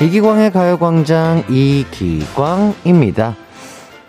이기광의 0.00 0.50
가요광장 0.50 1.44
이기광입니다. 1.50 3.36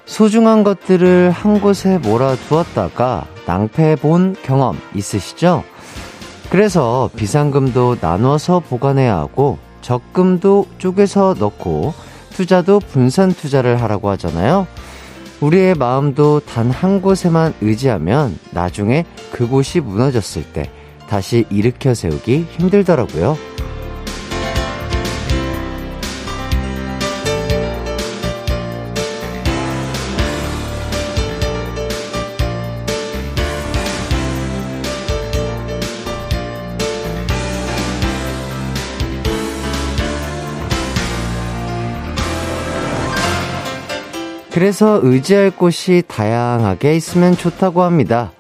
소중한 0.06 0.64
것들을 0.64 1.32
한 1.32 1.60
곳에 1.60 1.98
몰아두었다가 1.98 3.26
낭패 3.46 3.98
본 3.98 4.36
경험 4.42 4.78
있으시죠? 4.96 5.64
그래서 6.50 7.10
비상금도 7.16 7.98
나눠서 8.02 8.62
보관해야 8.62 9.18
하고 9.18 9.58
적금도 9.82 10.68
쪼개서 10.78 11.36
넣고 11.40 11.94
투자도 12.32 12.80
분산 12.80 13.34
투자를 13.34 13.82
하라고 13.82 14.10
하잖아요. 14.12 14.68
우리의 15.42 15.76
마음도 15.76 16.40
단 16.40 16.72
한 16.72 17.02
곳에만 17.02 17.54
의지하면 17.62 18.38
나중에 18.52 19.06
그곳이 19.32 19.80
무너졌을 19.82 20.44
때 20.54 20.70
다시 21.10 21.46
일으켜 21.50 21.94
세우기 21.94 22.48
힘들더라고요. 22.58 23.51
그래서 44.52 45.00
의지할 45.02 45.52
곳이 45.52 46.04
다양하게 46.08 46.96
있으면 46.96 47.36
좋다고 47.38 47.84
합니다. 47.84 48.32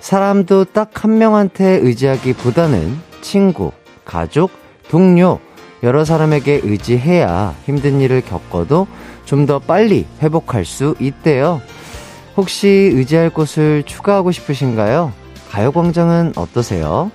사람도 0.00 0.66
딱 0.66 0.90
한 0.94 1.18
명한테 1.18 1.64
의지하기보다는 1.82 2.98
친구, 3.20 3.72
가족, 4.04 4.50
동료, 4.88 5.40
여러 5.82 6.04
사람에게 6.04 6.60
의지해야 6.62 7.54
힘든 7.64 8.00
일을 8.00 8.22
겪어도 8.22 8.86
좀 9.24 9.46
더 9.46 9.58
빨리 9.58 10.06
회복할 10.22 10.64
수 10.64 10.94
있대요. 11.00 11.60
혹시 12.36 12.68
의지할 12.68 13.30
곳을 13.30 13.82
추가하고 13.84 14.30
싶으신가요? 14.30 15.12
가요광장은 15.50 16.34
어떠세요? 16.36 17.10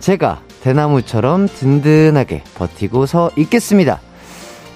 제가 0.00 0.40
대나무처럼 0.62 1.46
든든하게 1.48 2.42
버티고 2.56 3.06
서 3.06 3.30
있겠습니다. 3.36 4.00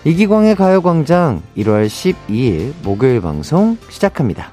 이기광의 0.04 0.54
가요광장 0.54 1.42
1월 1.58 1.86
12일 1.86 2.72
목요일 2.82 3.20
방송 3.20 3.76
시작합니다. 3.90 4.50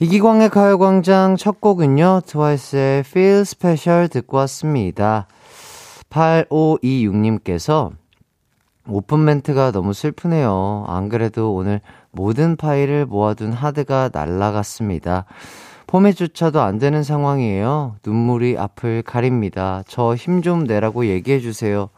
이기광의 0.00 0.48
가요광장 0.50 1.36
첫 1.36 1.60
곡은요, 1.60 2.22
트와이스의 2.26 3.00
Feel 3.00 3.40
Special 3.42 4.08
듣고 4.08 4.36
왔습니다. 4.38 5.28
8526님께서 6.10 7.92
오픈 8.88 9.24
멘트가 9.24 9.70
너무 9.70 9.92
슬프네요. 9.92 10.84
안 10.88 11.08
그래도 11.08 11.54
오늘 11.54 11.80
모든 12.10 12.56
파일을 12.56 13.06
모아둔 13.06 13.52
하드가 13.52 14.10
날라갔습니다. 14.12 15.24
포맷조차도 15.86 16.60
안 16.60 16.78
되는 16.78 17.02
상황이에요. 17.04 17.96
눈물이 18.04 18.58
앞을 18.58 19.02
가립니다. 19.02 19.82
저 19.86 20.16
힘 20.16 20.42
좀 20.42 20.64
내라고 20.64 21.06
얘기해주세요. 21.06 21.90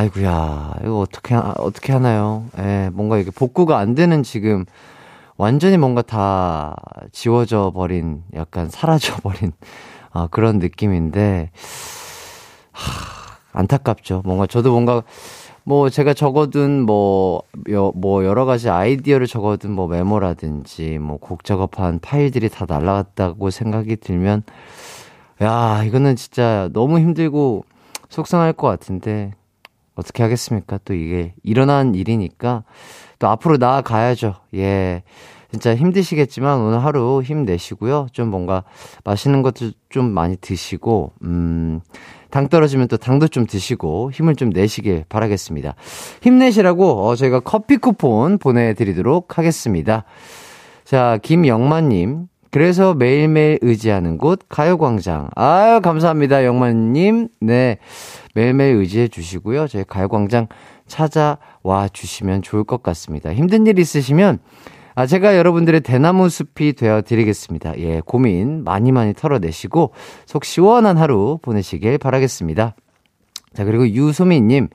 아이구야 0.00 0.74
이거 0.82 0.98
어떻게, 0.98 1.34
어떻게 1.34 1.94
하나요? 1.94 2.44
예, 2.58 2.90
뭔가 2.92 3.16
이게 3.16 3.30
복구가 3.30 3.78
안 3.78 3.94
되는 3.94 4.22
지금 4.22 4.66
완전히 5.38 5.78
뭔가 5.78 6.02
다 6.02 6.76
지워져 7.12 7.72
버린, 7.74 8.22
약간 8.34 8.68
사라져 8.68 9.16
버린, 9.22 9.52
아, 10.12 10.28
그런 10.30 10.58
느낌인데, 10.58 11.50
하, 12.72 13.38
안타깝죠. 13.52 14.20
뭔가 14.26 14.46
저도 14.46 14.70
뭔가, 14.72 15.02
뭐 15.64 15.88
제가 15.88 16.12
적어둔 16.14 16.82
뭐, 16.82 17.42
여, 17.70 17.90
뭐 17.94 18.24
여러 18.24 18.44
가지 18.44 18.68
아이디어를 18.68 19.26
적어둔 19.26 19.72
뭐 19.72 19.88
메모라든지 19.88 20.98
뭐 20.98 21.18
곡 21.18 21.44
작업한 21.44 22.00
파일들이 22.00 22.50
다 22.50 22.66
날라갔다고 22.68 23.48
생각이 23.50 23.96
들면, 23.96 24.42
야, 25.42 25.82
이거는 25.84 26.16
진짜 26.16 26.68
너무 26.74 26.98
힘들고 26.98 27.64
속상할 28.10 28.52
것 28.54 28.68
같은데, 28.68 29.32
어떻게 29.96 30.22
하겠습니까? 30.22 30.78
또 30.84 30.94
이게 30.94 31.34
일어난 31.42 31.94
일이니까 31.94 32.62
또 33.18 33.28
앞으로 33.28 33.56
나아가야죠. 33.56 34.34
예. 34.54 35.02
진짜 35.50 35.74
힘드시겠지만 35.74 36.60
오늘 36.60 36.84
하루 36.84 37.22
힘내시고요. 37.22 38.08
좀 38.12 38.28
뭔가 38.28 38.64
맛있는 39.04 39.42
것도 39.42 39.70
좀 39.88 40.10
많이 40.10 40.36
드시고, 40.36 41.12
음, 41.22 41.80
당 42.30 42.48
떨어지면 42.48 42.88
또 42.88 42.96
당도 42.96 43.28
좀 43.28 43.46
드시고 43.46 44.10
힘을 44.12 44.36
좀 44.36 44.50
내시길 44.50 45.04
바라겠습니다. 45.08 45.74
힘내시라고 46.20 47.06
어, 47.06 47.16
저희가 47.16 47.40
커피 47.40 47.76
쿠폰 47.78 48.38
보내드리도록 48.38 49.38
하겠습니다. 49.38 50.04
자, 50.84 51.18
김영만님. 51.22 52.28
그래서 52.56 52.94
매일매일 52.94 53.58
의지하는 53.60 54.16
곳 54.16 54.40
가요광장. 54.48 55.28
아유, 55.34 55.82
감사합니다, 55.82 56.46
영만님. 56.46 57.28
네. 57.38 57.76
매일매일 58.34 58.76
의지해 58.76 59.08
주시고요. 59.08 59.68
저희 59.68 59.84
가요광장 59.84 60.46
찾아와 60.86 61.86
주시면 61.92 62.40
좋을 62.40 62.64
것 62.64 62.82
같습니다. 62.82 63.34
힘든 63.34 63.66
일 63.66 63.78
있으시면 63.78 64.38
아, 64.94 65.04
제가 65.04 65.36
여러분들의 65.36 65.82
대나무 65.82 66.30
숲이 66.30 66.72
되어 66.72 67.02
드리겠습니다. 67.02 67.78
예, 67.78 68.00
고민 68.00 68.64
많이 68.64 68.90
많이 68.90 69.12
털어내시고 69.12 69.92
속 70.24 70.46
시원한 70.46 70.96
하루 70.96 71.38
보내시길 71.42 71.98
바라겠습니다. 71.98 72.74
자, 73.52 73.64
그리고 73.66 73.86
유소미님. 73.86 74.70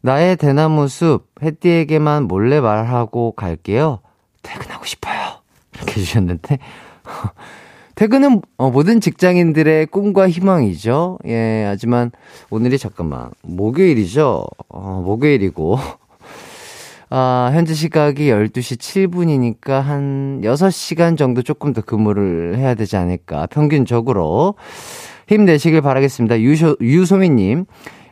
나의 0.00 0.36
대나무 0.36 0.86
숲, 0.86 1.26
햇띠에게만 1.42 2.28
몰래 2.28 2.60
말하고 2.60 3.32
갈게요. 3.32 3.98
퇴근하고 4.44 4.84
싶어요. 4.84 5.40
이렇게 5.74 6.00
해주셨는데. 6.00 6.58
퇴근은 7.94 8.42
어, 8.56 8.70
모든 8.70 9.00
직장인들의 9.00 9.86
꿈과 9.86 10.28
희망이죠. 10.28 11.18
예, 11.26 11.64
하지만 11.66 12.10
오늘이 12.50 12.76
잠깐만 12.78 13.30
목요일이죠. 13.42 14.44
어, 14.68 15.02
목요일이고 15.04 15.78
아, 17.10 17.50
현재 17.52 17.74
시각이 17.74 18.28
12시 18.28 18.78
7분이니까 18.78 19.80
한 19.80 20.40
6시간 20.42 21.16
정도 21.16 21.42
조금 21.42 21.72
더 21.72 21.80
근무를 21.80 22.56
해야 22.58 22.74
되지 22.74 22.96
않을까. 22.96 23.46
평균적으로 23.46 24.56
힘내시길 25.28 25.80
바라겠습니다. 25.80 26.40
유소, 26.40 26.76
유소미님, 26.80 27.66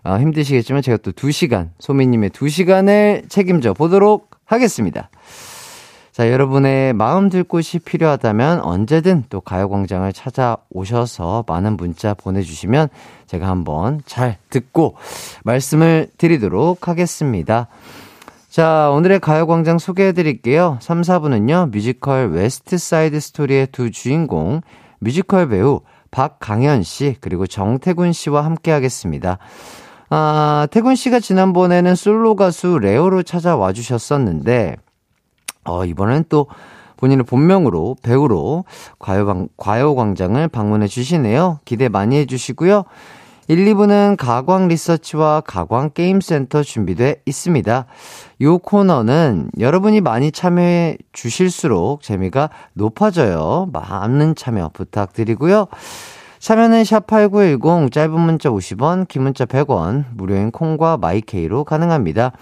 아, 0.04 0.19
힘드시겠지만 0.19 0.82
제가 0.82 0.98
또 0.98 1.12
2시간, 1.12 1.70
소미님의 1.78 2.31
2시간을 2.31 3.28
책임져 3.28 3.72
보도록 3.72 4.31
하겠습니다. 4.44 5.10
자, 6.12 6.30
여러분의 6.30 6.92
마음 6.92 7.30
들 7.30 7.42
곳이 7.42 7.78
필요하다면 7.78 8.60
언제든 8.60 9.24
또 9.30 9.40
가요광장을 9.40 10.12
찾아오셔서 10.12 11.46
많은 11.48 11.78
문자 11.78 12.12
보내주시면 12.12 12.90
제가 13.26 13.48
한번 13.48 14.02
잘 14.04 14.36
듣고 14.50 14.96
말씀을 15.44 16.08
드리도록 16.18 16.86
하겠습니다. 16.86 17.68
자, 18.50 18.90
오늘의 18.90 19.20
가요광장 19.20 19.78
소개해 19.78 20.12
드릴게요. 20.12 20.76
3, 20.82 21.00
4부는요, 21.00 21.70
뮤지컬 21.70 22.30
웨스트 22.30 22.76
사이드 22.76 23.18
스토리의 23.18 23.68
두 23.72 23.90
주인공, 23.90 24.60
뮤지컬 24.98 25.48
배우 25.48 25.80
박강현 26.10 26.82
씨, 26.82 27.16
그리고 27.22 27.46
정택운 27.46 28.12
씨와 28.12 28.44
함께 28.44 28.70
하겠습니다. 28.70 29.38
아, 30.10 30.69
택운 30.70 30.94
씨가 30.94 31.20
지난번에는 31.20 31.94
솔로 31.94 32.37
가수 32.37 32.78
레오로 32.78 33.22
찾아와 33.22 33.72
주셨었는데, 33.72 34.76
어, 35.64 35.85
이번엔 35.85 36.25
또 36.29 36.47
본인의 36.97 37.25
본명으로 37.25 37.97
배우로 38.03 38.64
과요광, 38.99 39.49
과요광장을 39.56 40.47
방문해 40.49 40.87
주시네요. 40.87 41.59
기대 41.64 41.88
많이 41.88 42.17
해 42.17 42.26
주시고요. 42.26 42.85
1, 43.49 43.64
2부는 43.75 44.17
가광 44.17 44.69
리서치와 44.69 45.41
가광 45.41 45.91
게임센터 45.91 46.62
준비돼 46.62 47.23
있습니다. 47.26 47.87
이 48.38 48.59
코너는 48.62 49.50
여러분이 49.59 50.00
많이 50.00 50.31
참여해 50.31 50.99
주실수록 51.12 52.03
재미가 52.03 52.50
높아져요. 52.75 53.69
많은 53.73 54.37
참여 54.37 54.70
부탁드리고요. 54.73 55.67
참여는 56.38 56.82
샵8910 56.82 57.93
짧은 57.93 58.19
문자 58.19 58.49
50원, 58.49 59.09
긴 59.09 59.23
문자 59.23 59.44
100원, 59.44 60.05
무료인 60.14 60.50
콩과 60.53 60.99
마이케이로 60.99 61.64
가능합니다. 61.64 62.32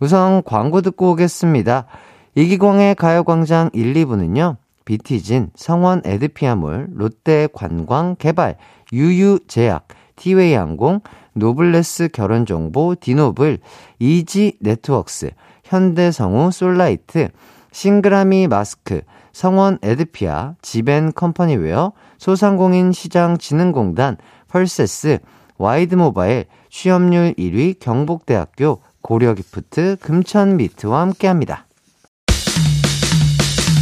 우선 0.00 0.42
광고 0.44 0.82
듣고 0.82 1.12
오겠습니다. 1.12 1.86
이기광의 2.36 2.94
가요광장 2.94 3.70
1, 3.72 3.94
2부는요. 3.94 4.56
비티진, 4.84 5.50
성원 5.56 6.00
에드피아몰, 6.04 6.88
롯데 6.94 7.48
관광 7.52 8.14
개발, 8.18 8.56
유유제약, 8.92 9.88
티웨이 10.16 10.54
항공, 10.54 11.00
노블레스 11.34 12.08
결혼정보, 12.12 12.96
디노블, 13.00 13.58
이지 13.98 14.58
네트웍스, 14.60 15.30
현대성우 15.64 16.52
솔라이트, 16.52 17.28
싱그라미 17.72 18.48
마스크, 18.48 19.02
성원 19.32 19.78
에드피아, 19.82 20.54
지벤 20.62 21.12
컴퍼니웨어, 21.12 21.92
소상공인 22.18 22.92
시장 22.92 23.38
진흥공단, 23.38 24.16
펄세스, 24.48 25.18
와이드 25.58 25.94
모바일, 25.96 26.46
취업률 26.68 27.34
1위 27.34 27.78
경북대학교, 27.80 28.82
고려기프트, 29.02 29.96
금천미트와 30.00 31.00
함께 31.00 31.26
합니다. 31.26 31.66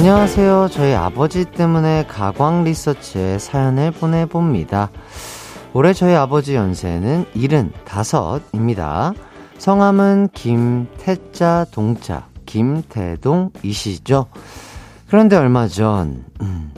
안녕하세요. 0.00 0.68
저희 0.72 0.94
아버지 0.94 1.44
때문에 1.44 2.06
가광 2.08 2.64
리서치에 2.64 3.38
사연을 3.38 3.90
보내봅니다. 3.90 4.88
올해 5.74 5.92
저희 5.92 6.14
아버지 6.14 6.54
연세는 6.54 7.26
75입니다. 7.34 9.14
성함은 9.58 10.30
김태자 10.32 11.66
동자, 11.70 12.26
김태동이시죠? 12.46 14.24
그런데 15.06 15.36
얼마 15.36 15.68
전, 15.68 16.24
음, 16.40 16.72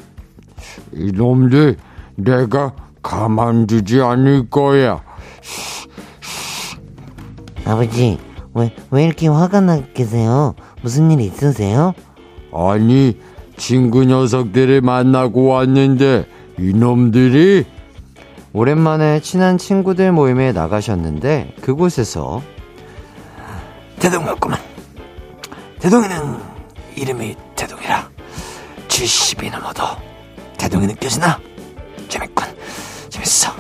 이놈들, 0.93 1.77
내가 2.17 2.73
가만두지 3.05 4.01
않을 4.01 4.51
거야. 4.51 5.01
아버지, 7.65 8.19
왜, 8.53 8.75
왜 8.91 9.05
이렇게 9.05 9.29
화가 9.29 9.61
나 9.61 9.81
계세요? 9.95 10.57
무슨 10.83 11.13
일 11.13 11.21
있으세요? 11.21 11.95
아니, 12.53 13.19
친구 13.57 14.05
녀석들을 14.05 14.81
만나고 14.81 15.47
왔는데, 15.47 16.27
이놈들이 16.59 17.65
오랜만에 18.53 19.21
친한 19.21 19.57
친구들 19.57 20.13
모임에 20.13 20.53
나가셨는데, 20.53 21.55
그곳에서, 21.63 22.43
대동 23.99 24.25
같구만. 24.25 24.59
대동이는 25.81 26.17
이름이 26.97 27.37
대동이라. 27.57 28.09
70이 28.89 29.51
넘어도 29.51 29.85
대동이 30.59 30.87
느껴지나? 30.87 31.39
재밌군. 32.09 32.47
재밌어. 33.09 33.53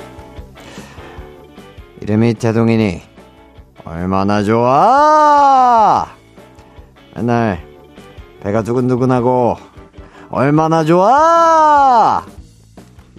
이름이 2.00 2.34
대동이니, 2.34 3.02
얼마나 3.84 4.42
좋아! 4.42 6.06
맨날 7.14 7.71
배가 8.42 8.62
두근두근하고 8.62 9.56
얼마나 10.30 10.84
좋아! 10.84 12.24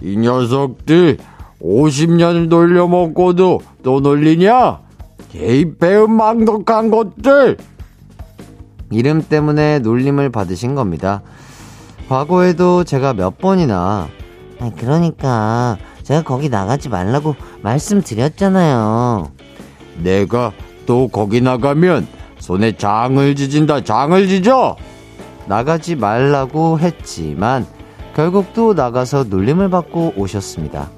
이 0.02 0.18
녀석들 0.18 1.16
50년을 1.62 2.48
놀려먹고도 2.48 3.60
또 3.82 4.00
놀리냐? 4.00 4.80
개입 5.30 5.78
배운 5.78 6.14
망덕한 6.14 6.90
것들! 6.90 7.56
이름 8.90 9.22
때문에 9.22 9.78
놀림을 9.78 10.28
받으신 10.28 10.74
겁니다. 10.74 11.22
과거에도 12.08 12.84
제가 12.84 13.14
몇 13.14 13.38
번이나 13.38 14.08
아, 14.60 14.70
그러니까 14.76 15.78
제가 16.02 16.22
거기 16.22 16.50
나가지 16.50 16.90
말라고 16.90 17.34
말씀드렸잖아요. 17.62 19.30
내가 20.02 20.52
또 20.84 21.08
거기 21.08 21.40
나가면 21.40 22.06
손에 22.40 22.76
장을 22.76 23.34
지진다 23.34 23.84
장을 23.84 24.28
지져! 24.28 24.76
나가지 25.46 25.96
말라고 25.96 26.78
했지만 26.78 27.66
결국 28.14 28.52
또 28.54 28.74
나가서 28.74 29.24
놀림을 29.24 29.70
받고 29.70 30.14
오셨습니다. 30.16 30.90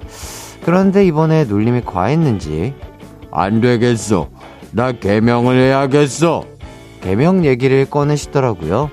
그런데 0.63 1.05
이번에 1.05 1.45
놀림이 1.45 1.81
과했는지 1.81 2.73
안 3.31 3.61
되겠어. 3.61 4.29
나 4.71 4.91
개명을 4.91 5.57
해야겠어. 5.57 6.43
개명 7.01 7.45
얘기를 7.45 7.85
꺼내시더라고요. 7.89 8.89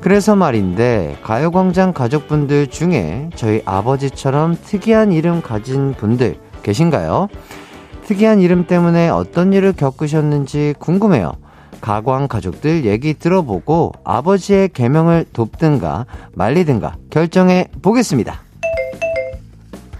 그래서 0.00 0.36
말인데 0.36 1.18
가요광장 1.22 1.92
가족분들 1.92 2.68
중에 2.68 3.30
저희 3.34 3.62
아버지처럼 3.64 4.56
특이한 4.64 5.12
이름 5.12 5.42
가진 5.42 5.92
분들 5.92 6.36
계신가요? 6.62 7.28
특이한 8.04 8.40
이름 8.40 8.66
때문에 8.66 9.08
어떤 9.08 9.52
일을 9.52 9.72
겪으셨는지 9.72 10.74
궁금해요. 10.78 11.32
가광 11.80 12.28
가족들 12.28 12.84
얘기 12.84 13.14
들어보고 13.14 13.92
아버지의 14.04 14.70
개명을 14.70 15.26
돕든가 15.32 16.06
말리든가 16.34 16.96
결정해 17.10 17.68
보겠습니다. 17.82 18.40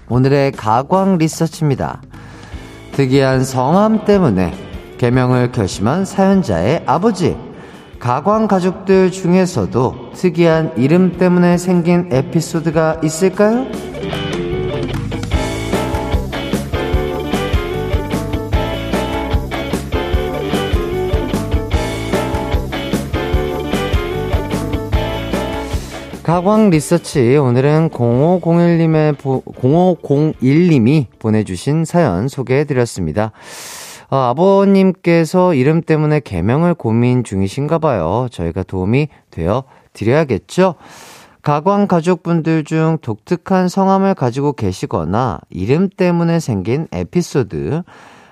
오늘의 0.09 0.53
가광 0.53 1.19
리서치입니다. 1.19 2.03
특이한 2.93 3.45
성함 3.45 4.05
때문에 4.05 4.53
개명을 4.99 5.53
결심한 5.53 6.05
사연자의 6.05 6.83
아버지. 6.87 7.37
가광 8.01 8.47
가족들 8.49 9.11
중에서도 9.11 10.13
특이한 10.15 10.73
이름 10.77 11.17
때문에 11.17 11.59
생긴 11.59 12.09
에피소드가 12.11 13.01
있을까요? 13.03 13.67
가광 26.29 26.69
리서치 26.69 27.39
오늘은 27.39 27.89
0501님의 27.89 29.17
0501님이 29.17 31.07
보내주신 31.19 31.87
사연 31.87 32.29
소개해드렸습니다. 32.29 33.33
어, 34.11 34.17
아버님께서 34.17 35.55
이름 35.55 35.81
때문에 35.81 36.21
개명을 36.21 36.75
고민 36.75 37.25
중이신가 37.25 37.79
봐요. 37.79 38.29
저희가 38.31 38.63
도움이 38.63 39.09
되어 39.31 39.65
드려야겠죠? 39.95 40.75
가광 41.41 41.87
가족분들 41.87 42.65
중 42.65 42.99
독특한 43.01 43.71
성함을 43.71 44.15
가지고 44.15 44.53
계시거나 44.53 45.41
이름 45.49 45.89
때문에 45.89 46.41
생긴 46.41 46.89
에피소드 46.93 47.85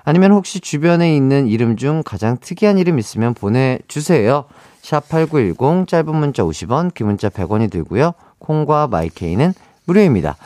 아니면 0.03 0.33
혹시 0.33 0.59
주변에 0.59 1.15
있는 1.15 1.47
이름 1.47 1.75
중 1.75 2.03
가장 2.05 2.37
특이한 2.39 2.77
이름 2.77 2.99
있으면 2.99 3.33
보내주세요. 3.33 4.45
샵8910 4.87 5.87
짧은 5.87 6.15
문자 6.15 6.43
50원, 6.43 6.93
긴 6.93 7.07
문자 7.07 7.29
100원이 7.29 7.69
들고요. 7.69 8.13
콩과 8.39 8.87
마이케이는 8.87 9.53
무료입니다. 9.85 10.37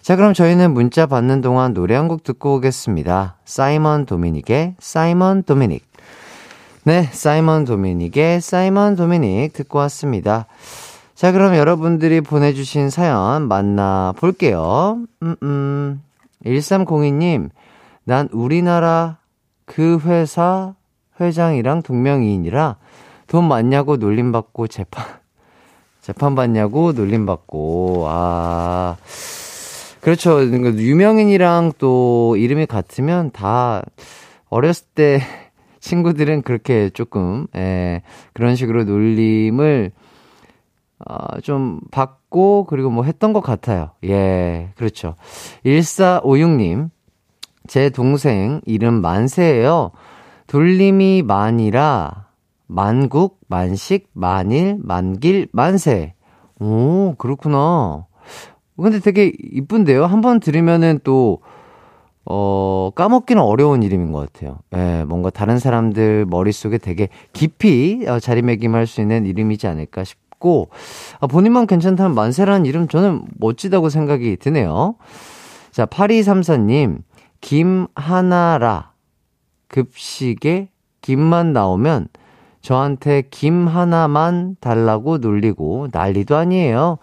자, 0.00 0.16
그럼 0.16 0.32
저희는 0.34 0.72
문자 0.72 1.06
받는 1.06 1.40
동안 1.42 1.74
노래 1.74 1.94
한 1.94 2.08
곡 2.08 2.22
듣고 2.24 2.54
오겠습니다. 2.56 3.36
사이먼 3.44 4.06
도미닉의 4.06 4.76
사이먼 4.78 5.42
도미닉. 5.42 5.84
네, 6.84 7.08
사이먼 7.12 7.64
도미닉의 7.64 8.40
사이먼 8.40 8.96
도미닉 8.96 9.52
듣고 9.52 9.78
왔습니다. 9.80 10.46
자, 11.14 11.32
그럼 11.32 11.56
여러분들이 11.56 12.20
보내주신 12.20 12.90
사연 12.90 13.48
만나볼게요. 13.48 14.98
음, 15.22 15.36
음. 15.42 16.02
1302님, 16.44 17.50
난 18.04 18.28
우리나라 18.32 19.18
그 19.64 19.98
회사 20.04 20.74
회장이랑 21.20 21.82
동명이인이라 21.82 22.76
돈 23.26 23.48
많냐고 23.48 23.96
놀림받고 23.96 24.68
재판, 24.68 25.04
재판받냐고 26.00 26.92
놀림받고, 26.92 28.04
아. 28.08 28.96
그렇죠. 30.00 30.36
그러니까 30.36 30.74
유명인이랑 30.74 31.72
또 31.78 32.36
이름이 32.36 32.66
같으면 32.66 33.32
다 33.32 33.82
어렸을 34.48 34.86
때 34.94 35.20
친구들은 35.80 36.42
그렇게 36.42 36.90
조금, 36.90 37.48
예, 37.56 38.02
그런 38.32 38.54
식으로 38.54 38.84
놀림을, 38.84 39.90
어, 41.08 41.40
좀 41.40 41.80
받고, 41.90 42.66
그리고 42.66 42.90
뭐 42.90 43.02
했던 43.02 43.32
것 43.32 43.40
같아요. 43.40 43.90
예, 44.04 44.70
그렇죠. 44.76 45.16
1456님, 45.64 46.90
제 47.66 47.90
동생 47.90 48.60
이름 48.64 49.00
만세예요. 49.00 49.90
돌림이 50.46 51.22
만이라 51.22 52.25
만국, 52.66 53.38
만식, 53.48 54.08
만일, 54.12 54.78
만길, 54.80 55.48
만세. 55.52 56.14
오, 56.60 57.14
그렇구나. 57.18 58.06
근데 58.76 59.00
되게 59.00 59.32
이쁜데요? 59.52 60.04
한번 60.06 60.40
들으면은 60.40 61.00
또, 61.04 61.40
어, 62.24 62.66
어, 62.86 62.90
까먹기는 62.94 63.42
어려운 63.42 63.82
이름인 63.82 64.12
것 64.12 64.32
같아요. 64.32 64.58
예, 64.74 65.04
뭔가 65.04 65.30
다른 65.30 65.58
사람들 65.58 66.26
머릿속에 66.26 66.78
되게 66.78 67.08
깊이 67.32 68.04
어, 68.08 68.18
자리매김할 68.18 68.86
수 68.86 69.00
있는 69.00 69.26
이름이지 69.26 69.66
않을까 69.66 70.04
싶고, 70.04 70.70
아, 71.20 71.26
본인만 71.26 71.66
괜찮다면 71.66 72.14
만세라는 72.14 72.66
이름 72.66 72.88
저는 72.88 73.24
멋지다고 73.38 73.88
생각이 73.88 74.36
드네요. 74.36 74.96
자, 75.70 75.86
8234님, 75.86 77.02
김하나라. 77.40 78.92
급식에 79.68 80.70
김만 81.00 81.52
나오면 81.52 82.08
저한테 82.66 83.22
김 83.30 83.68
하나만 83.68 84.56
달라고 84.58 85.18
놀리고 85.18 85.86
난리도 85.92 86.34
아니에요. 86.34 86.98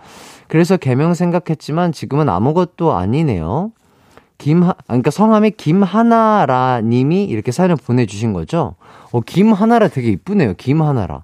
그래서 0.49 0.75
개명 0.75 1.13
생각했지만 1.13 1.93
지금은 1.93 2.27
아무것도 2.27 2.91
아니네요. 2.91 3.71
김하, 4.37 4.73
그러니까 4.87 5.09
성함이 5.09 5.51
김하나라 5.51 6.81
님이 6.83 7.23
이렇게 7.23 7.53
사연을 7.53 7.77
보내주신 7.77 8.33
거죠? 8.33 8.75
어, 9.13 9.21
김하나라 9.21 9.87
되게 9.87 10.09
이쁘네요. 10.09 10.55
김하나라. 10.55 11.23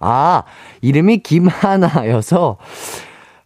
아, 0.00 0.44
이름이 0.80 1.18
김하나여서, 1.18 2.56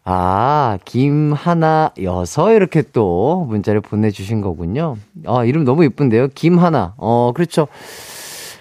아, 0.05 0.79
김하나여서 0.85 2.53
이렇게 2.53 2.83
또 2.93 3.45
문자를 3.49 3.81
보내주신 3.81 4.41
거군요. 4.41 4.99
아, 5.27 5.45
이름 5.45 5.65
너무 5.65 5.85
이쁜데요? 5.85 6.29
김하나. 6.29 6.95
어, 6.97 7.33
그렇죠. 7.35 7.67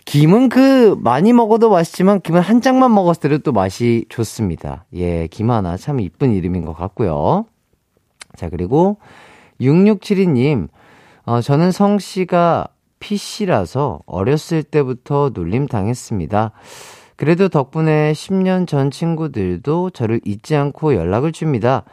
김은 0.05 0.49
그, 0.49 0.95
많이 0.99 1.33
먹어도 1.33 1.69
맛있지만, 1.69 2.21
김은 2.21 2.41
한 2.41 2.61
장만 2.61 2.93
먹었을 2.93 3.21
때도 3.21 3.37
또 3.39 3.51
맛이 3.51 4.05
좋습니다. 4.09 4.85
예, 4.93 5.27
김하나. 5.27 5.77
참 5.77 5.99
이쁜 5.99 6.31
이름인 6.31 6.63
것 6.63 6.73
같고요. 6.73 7.45
자, 8.35 8.49
그리고, 8.49 8.97
6672님, 9.59 10.69
어, 11.25 11.41
저는 11.41 11.71
성씨가 11.71 12.67
PC라서 12.99 13.99
어렸을 14.05 14.63
때부터 14.63 15.31
놀림 15.33 15.67
당했습니다. 15.67 16.51
그래도 17.15 17.49
덕분에 17.49 18.11
10년 18.13 18.67
전 18.67 18.91
친구들도 18.91 19.89
저를 19.91 20.21
잊지 20.25 20.55
않고 20.55 20.95
연락을 20.95 21.31
줍니다. 21.31 21.83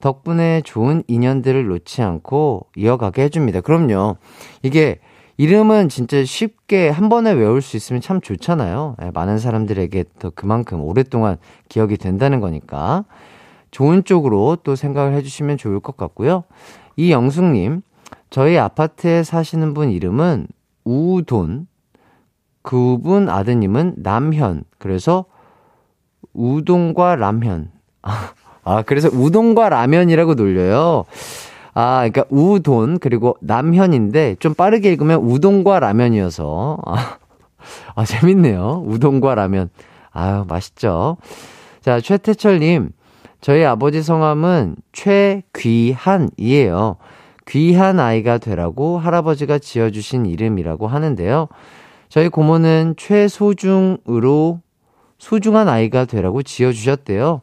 덕분에 0.00 0.62
좋은 0.64 1.02
인연들을 1.06 1.66
놓지 1.66 2.02
않고 2.02 2.66
이어가게 2.76 3.22
해줍니다. 3.22 3.60
그럼요. 3.60 4.16
이게 4.62 5.00
이름은 5.38 5.88
진짜 5.88 6.24
쉽게 6.24 6.88
한 6.88 7.08
번에 7.08 7.30
외울 7.32 7.62
수 7.62 7.76
있으면 7.76 8.02
참 8.02 8.20
좋잖아요. 8.20 8.96
예, 9.02 9.10
많은 9.14 9.38
사람들에게 9.38 10.04
더 10.18 10.30
그만큼 10.30 10.82
오랫동안 10.82 11.36
기억이 11.68 11.96
된다는 11.96 12.40
거니까. 12.40 13.04
좋은 13.70 14.02
쪽으로 14.02 14.56
또 14.64 14.74
생각을 14.74 15.14
해주시면 15.14 15.56
좋을 15.56 15.78
것 15.78 15.96
같고요. 15.96 16.42
이영숙님, 16.96 17.82
저희 18.30 18.58
아파트에 18.58 19.22
사시는 19.22 19.74
분 19.74 19.90
이름은 19.90 20.48
우돈, 20.84 21.68
그분 22.62 23.28
아드님은 23.28 23.94
남현. 23.98 24.64
그래서 24.78 25.26
우동과 26.32 27.14
라면. 27.14 27.70
아, 28.64 28.82
그래서 28.82 29.08
우동과 29.08 29.68
라면이라고 29.68 30.34
놀려요. 30.34 31.04
아, 31.80 31.98
그러니까 31.98 32.24
우돈 32.30 32.98
그리고 32.98 33.36
남현인데 33.40 34.38
좀 34.40 34.52
빠르게 34.52 34.90
읽으면 34.90 35.20
우동과 35.20 35.78
라면이어서 35.78 36.76
아, 36.84 37.18
아 37.94 38.04
재밌네요. 38.04 38.82
우동과 38.84 39.36
라면. 39.36 39.70
아유, 40.10 40.44
맛있죠. 40.48 41.18
자, 41.80 42.00
최태철 42.00 42.58
님. 42.58 42.90
저희 43.40 43.64
아버지 43.64 44.02
성함은 44.02 44.74
최귀한이에요. 44.92 46.96
귀한 47.46 48.00
아이가 48.00 48.38
되라고 48.38 48.98
할아버지가 48.98 49.60
지어주신 49.60 50.26
이름이라고 50.26 50.88
하는데요. 50.88 51.46
저희 52.08 52.28
고모는 52.28 52.94
최소중으로 52.96 54.62
소중한 55.18 55.68
아이가 55.68 56.04
되라고 56.04 56.42
지어주셨대요. 56.42 57.42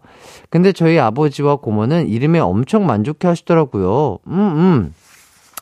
근데 0.49 0.71
저희 0.71 0.97
아버지와 0.97 1.57
고모는 1.57 2.07
이름에 2.07 2.39
엄청 2.39 2.85
만족해 2.85 3.27
하시더라고요. 3.27 4.19
음, 4.27 4.33
음. 4.33 4.93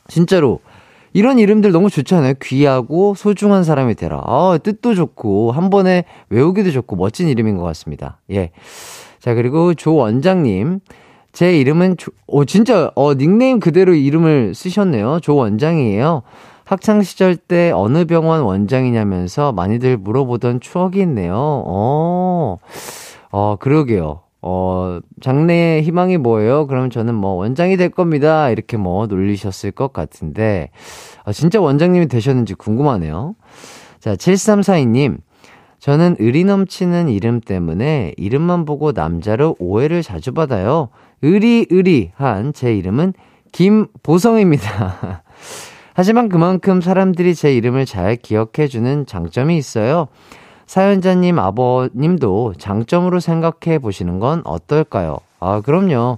진짜로. 0.08 0.60
이런 1.16 1.38
이름들 1.38 1.72
너무 1.72 1.90
좋잖아요. 1.90 2.34
귀하고 2.42 3.14
소중한 3.16 3.64
사람이 3.64 3.94
되라. 3.96 4.22
아, 4.26 4.58
뜻도 4.62 4.96
좋고, 4.96 5.52
한 5.52 5.70
번에 5.70 6.06
외우기도 6.30 6.72
좋고, 6.72 6.96
멋진 6.96 7.28
이름인 7.28 7.58
것 7.58 7.64
같습니다. 7.64 8.20
예. 8.32 8.50
자, 9.20 9.36
그리고 9.36 9.76
조 9.76 9.96
원장님. 9.96 10.80
제 11.32 11.58
이름은, 11.58 11.98
조, 11.98 12.12
어, 12.28 12.46
진짜, 12.46 12.92
어, 12.96 13.14
닉네임 13.14 13.60
그대로 13.60 13.94
이름을 13.94 14.56
쓰셨네요. 14.56 15.20
조 15.22 15.36
원장이에요. 15.36 16.24
학창시절 16.74 17.38
때 17.38 17.72
어느 17.72 18.06
병원 18.06 18.42
원장이냐면서 18.42 19.52
많이들 19.54 19.98
물어보던 19.98 20.60
추억이 20.60 21.00
있네요. 21.02 21.36
어, 21.36 22.58
어, 23.32 23.56
그러게요. 23.60 24.22
어, 24.42 25.00
장래의 25.22 25.84
희망이 25.84 26.18
뭐예요? 26.18 26.68
그럼 26.68 26.90
저는 26.90 27.16
뭐 27.16 27.34
원장이 27.36 27.78
될 27.78 27.90
겁니다. 27.90 28.50
이렇게 28.50 28.76
뭐 28.76 29.08
놀리셨을 29.08 29.72
것 29.72 29.94
같은데, 29.94 30.70
아, 31.24 31.32
진짜 31.32 31.62
원장님이 31.62 32.08
되셨는지 32.08 32.56
궁금하네요. 32.56 33.36
자, 34.00 34.16
7342님. 34.16 35.18
저는 35.80 36.16
의리 36.20 36.44
넘치는 36.46 37.10
이름 37.10 37.42
때문에 37.42 38.14
이름만 38.18 38.66
보고 38.66 38.94
남자로 38.94 39.58
오해를 39.60 40.02
자주 40.02 40.34
받아요. 40.34 40.90
의리 41.22 41.66
의리한 41.70 42.54
제 42.54 42.76
이름은 42.76 43.14
김보성입니다. 43.52 45.24
하지만 45.94 46.30
그만큼 46.30 46.82
사람들이 46.82 47.36
제 47.36 47.54
이름을 47.54 47.86
잘 47.86 48.16
기억해주는 48.16 49.06
장점이 49.06 49.58
있어요. 49.58 50.08
사연자님 50.66 51.38
아버님도 51.40 52.54
장점으로 52.58 53.20
생각해 53.20 53.80
보시는 53.80 54.20
건 54.20 54.42
어떨까요? 54.46 55.18
아, 55.40 55.62
그럼요. 55.62 56.18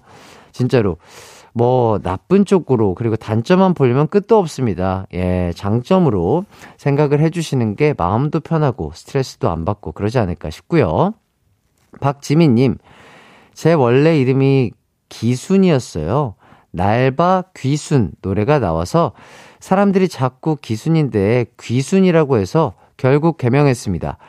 진짜로. 0.51 0.97
뭐, 1.53 1.99
나쁜 1.99 2.45
쪽으로, 2.45 2.95
그리고 2.95 3.15
단점만 3.15 3.73
보려면 3.73 4.07
끝도 4.07 4.37
없습니다. 4.37 5.07
예, 5.13 5.53
장점으로 5.55 6.45
생각을 6.77 7.21
해주시는 7.21 7.75
게 7.75 7.93
마음도 7.97 8.41
편하고 8.41 8.91
스트레스도 8.93 9.49
안 9.49 9.63
받고 9.63 9.93
그러지 9.93 10.19
않을까 10.19 10.49
싶고요. 10.49 11.13
박지민님, 12.01 12.77
제 13.53 13.71
원래 13.73 14.19
이름이 14.19 14.71
기순이었어요. 15.07 16.35
날바 16.71 17.45
귀순 17.55 18.11
노래가 18.21 18.59
나와서 18.59 19.13
사람들이 19.65 20.07
자꾸 20.09 20.55
기순인데 20.61 21.47
귀순이라고 21.59 22.37
해서 22.37 22.73
결국 22.97 23.39
개명했습니다. 23.39 24.19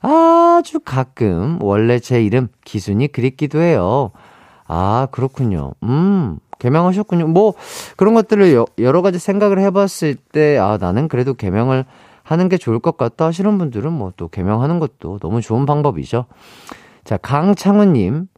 아주 0.00 0.80
가끔 0.80 1.58
원래 1.60 1.98
제 1.98 2.24
이름 2.24 2.48
기순이 2.64 3.08
그립기도 3.08 3.60
해요. 3.60 4.12
아, 4.66 5.06
그렇군요. 5.10 5.72
음, 5.82 6.38
개명하셨군요. 6.58 7.26
뭐, 7.26 7.52
그런 7.98 8.14
것들을 8.14 8.54
여, 8.54 8.64
여러 8.78 9.02
가지 9.02 9.18
생각을 9.18 9.58
해봤을 9.58 10.14
때, 10.32 10.56
아, 10.56 10.78
나는 10.80 11.08
그래도 11.08 11.34
개명을 11.34 11.84
하는 12.22 12.48
게 12.48 12.56
좋을 12.56 12.78
것 12.78 12.96
같다 12.96 13.26
하시는 13.26 13.58
분들은 13.58 13.92
뭐 13.92 14.12
또 14.16 14.28
개명하는 14.28 14.78
것도 14.78 15.18
너무 15.18 15.42
좋은 15.42 15.66
방법이죠. 15.66 16.24
자, 17.04 17.18
강창훈님. 17.18 18.28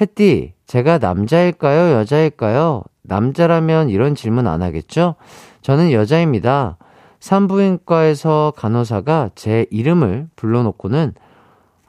햇띠, 0.00 0.54
제가 0.66 0.96
남자일까요? 0.96 1.92
여자일까요? 1.98 2.82
남자라면 3.02 3.90
이런 3.90 4.14
질문 4.14 4.46
안 4.46 4.62
하겠죠? 4.62 5.16
저는 5.62 5.92
여자입니다. 5.92 6.76
산부인과에서 7.20 8.52
간호사가 8.56 9.30
제 9.34 9.66
이름을 9.70 10.28
불러놓고는, 10.36 11.14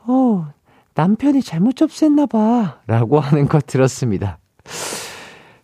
어, 0.07 0.47
남편이 0.95 1.41
잘못 1.43 1.75
접수했나봐. 1.75 2.79
라고 2.87 3.19
하는 3.19 3.47
거 3.47 3.59
들었습니다. 3.59 4.39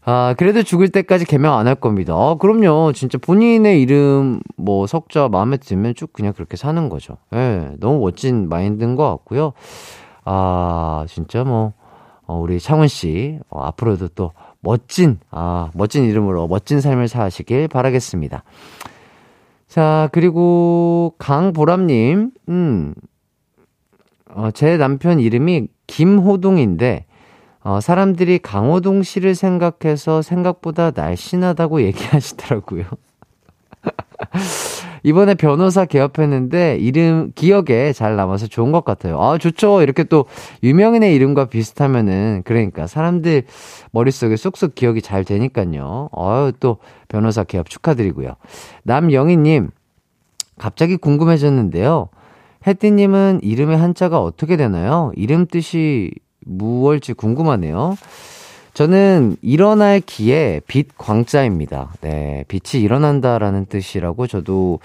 아, 0.07 0.35
그래도 0.37 0.61
죽을 0.61 0.89
때까지 0.89 1.25
개명 1.25 1.57
안 1.57 1.65
할 1.67 1.73
겁니다. 1.75 2.13
아, 2.13 2.35
그럼요. 2.35 2.91
진짜 2.93 3.17
본인의 3.17 3.81
이름, 3.81 4.39
뭐, 4.55 4.85
석자 4.85 5.29
마음에 5.29 5.57
들면 5.57 5.95
쭉 5.95 6.13
그냥 6.13 6.31
그렇게 6.33 6.57
사는 6.57 6.89
거죠. 6.89 7.17
예, 7.33 7.37
네, 7.37 7.71
너무 7.79 7.99
멋진 8.01 8.47
마인드인 8.47 8.95
것 8.95 9.09
같고요. 9.09 9.53
아, 10.23 11.05
진짜 11.07 11.43
뭐, 11.43 11.73
어, 12.27 12.37
우리 12.39 12.59
창훈 12.59 12.87
씨, 12.87 13.39
어, 13.49 13.61
앞으로도 13.63 14.09
또 14.09 14.31
멋진, 14.65 15.19
아, 15.29 15.69
멋진 15.75 16.05
이름으로 16.05 16.47
멋진 16.47 16.81
삶을 16.81 17.07
사시길 17.07 17.67
바라겠습니다. 17.67 18.43
자, 19.67 20.09
그리고 20.11 21.13
강보람님, 21.19 22.31
음, 22.49 22.95
어, 24.31 24.49
제 24.51 24.77
남편 24.77 25.19
이름이 25.19 25.67
김호동인데, 25.85 27.05
어, 27.63 27.79
사람들이 27.79 28.39
강호동 28.39 29.03
씨를 29.03 29.35
생각해서 29.35 30.23
생각보다 30.23 30.91
날씬하다고 30.95 31.83
얘기하시더라고요. 31.85 32.85
이번에 35.05 35.35
변호사 35.35 35.85
개업했는데 35.85 36.77
이름 36.77 37.31
기억에 37.35 37.93
잘 37.93 38.15
남아서 38.15 38.47
좋은 38.47 38.71
것 38.71 38.83
같아요. 38.83 39.21
아, 39.21 39.37
좋죠. 39.37 39.83
이렇게 39.83 40.03
또 40.03 40.25
유명인의 40.63 41.13
이름과 41.13 41.45
비슷하면은 41.45 42.41
그러니까 42.43 42.87
사람들 42.87 43.43
머릿속에 43.91 44.35
쏙쏙 44.35 44.73
기억이 44.73 45.03
잘 45.03 45.23
되니까요. 45.23 46.09
아유, 46.11 46.51
또 46.59 46.79
변호사 47.07 47.43
개업 47.43 47.69
축하드리고요. 47.69 48.33
남영희 48.81 49.37
님, 49.37 49.69
갑자기 50.57 50.97
궁금해졌는데요. 50.97 52.09
혜띠님은 52.65 53.41
이름의 53.43 53.77
한자가 53.77 54.19
어떻게 54.23 54.57
되나요? 54.57 55.11
이름 55.15 55.45
뜻이 55.45 56.11
무엇일지 56.47 57.13
궁금하네요. 57.13 57.95
저는 58.75 59.37
일어날 59.41 60.01
기에 60.01 60.59
빛 60.67 60.97
광자입니다. 60.97 61.93
네, 62.01 62.43
빛이 62.49 62.83
일어난다라는 62.83 63.67
뜻이라고 63.67 64.27
저도 64.27 64.79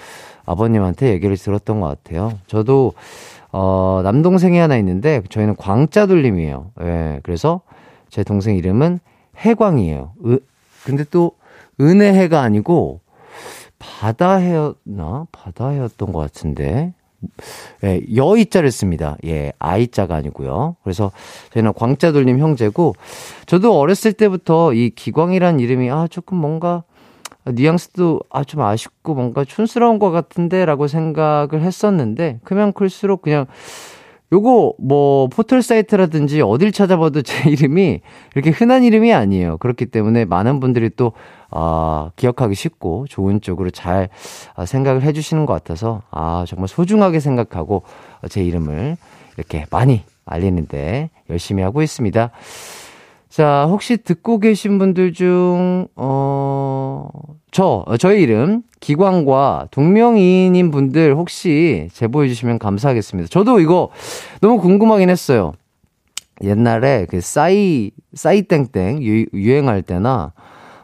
아버님한테 0.47 1.11
얘기를 1.11 1.37
들었던 1.37 1.80
것 1.80 1.88
같아요. 1.88 2.38
저도 2.47 2.92
어, 3.50 4.00
남동생이 4.04 4.56
하나 4.59 4.76
있는데 4.76 5.23
저희는 5.28 5.56
광자 5.56 6.06
돌림이에요. 6.06 6.70
예, 6.82 7.18
그래서 7.25 7.62
제 8.11 8.23
동생 8.23 8.54
이름은 8.54 9.00
해광이에요. 9.37 10.12
으, 10.25 10.38
근데 10.85 11.02
또 11.11 11.32
은혜해가 11.80 12.42
아니고 12.42 13.00
바다해였나? 13.80 15.26
바다해였던 15.32 16.12
것 16.12 16.20
같은데. 16.20 16.94
예, 17.85 18.00
여이자를 18.15 18.71
씁니다. 18.71 19.17
예, 19.25 19.53
아이자가 19.59 20.17
아니고요. 20.17 20.77
그래서 20.83 21.12
저희는 21.53 21.73
광자돌림 21.75 22.39
형제고, 22.39 22.95
저도 23.47 23.79
어렸을 23.79 24.12
때부터 24.12 24.73
이 24.73 24.91
기광이란 24.91 25.61
이름이, 25.61 25.91
아, 25.91 26.07
조금 26.09 26.39
뭔가, 26.39 26.85
뉘앙스도, 27.47 28.21
아, 28.31 28.45
좀 28.45 28.62
아쉽고 28.62 29.15
뭔가 29.15 29.45
촌스러운 29.45 29.99
것 29.99 30.11
같은데, 30.11 30.65
라고 30.65 30.87
생각을 30.87 31.62
했었는데, 31.62 32.41
크면 32.45 32.73
클수록 32.73 33.23
그냥, 33.23 33.47
요거 34.33 34.75
뭐 34.79 35.29
포털 35.29 35.61
사이트라든지 35.61 36.41
어딜 36.41 36.71
찾아봐도 36.73 37.23
제 37.23 37.49
이름이 37.51 38.01
이렇게 38.35 38.51
흔한 38.51 38.85
이름이 38.85 39.13
아니에요. 39.13 39.59
그렇기 39.59 39.87
때문에 39.87 40.25
많은 40.25 40.61
분들이 40.61 40.91
또 40.97 41.13
아, 41.51 42.11
기억하기 42.15 42.55
쉽고 42.55 43.07
좋은 43.09 43.41
쪽으로 43.41 43.71
잘 43.71 44.09
아, 44.55 44.67
생각을 44.67 45.03
해 45.03 45.13
주시는 45.13 45.47
것 45.47 45.53
같아서 45.53 46.03
아 46.11 46.45
정말 46.47 46.69
소중하게 46.69 47.19
생각하고 47.19 47.83
제 48.29 48.45
이름을 48.45 48.97
이렇게 49.37 49.67
많이 49.71 50.03
알리는데 50.25 51.11
열심히 51.29 51.63
하고 51.63 51.83
있습니다. 51.83 52.31
자, 53.31 53.67
혹시 53.71 53.97
듣고 53.97 54.41
계신 54.41 54.79
분들 54.79 55.13
중, 55.13 55.87
어, 55.95 57.09
저, 57.53 57.85
저의 57.99 58.23
이름, 58.23 58.63
기광과 58.81 59.69
동명이인인 59.71 60.73
분들 60.73 61.15
혹시 61.15 61.89
제보해 61.93 62.27
주시면 62.29 62.59
감사하겠습니다. 62.59 63.29
저도 63.29 63.61
이거 63.61 63.91
너무 64.41 64.61
궁금하긴 64.61 65.11
했어요. 65.11 65.53
옛날에 66.43 67.07
그 67.09 67.21
싸이, 67.21 67.93
싸이땡땡 68.15 69.03
유, 69.05 69.27
유행할 69.33 69.83
때나 69.83 70.33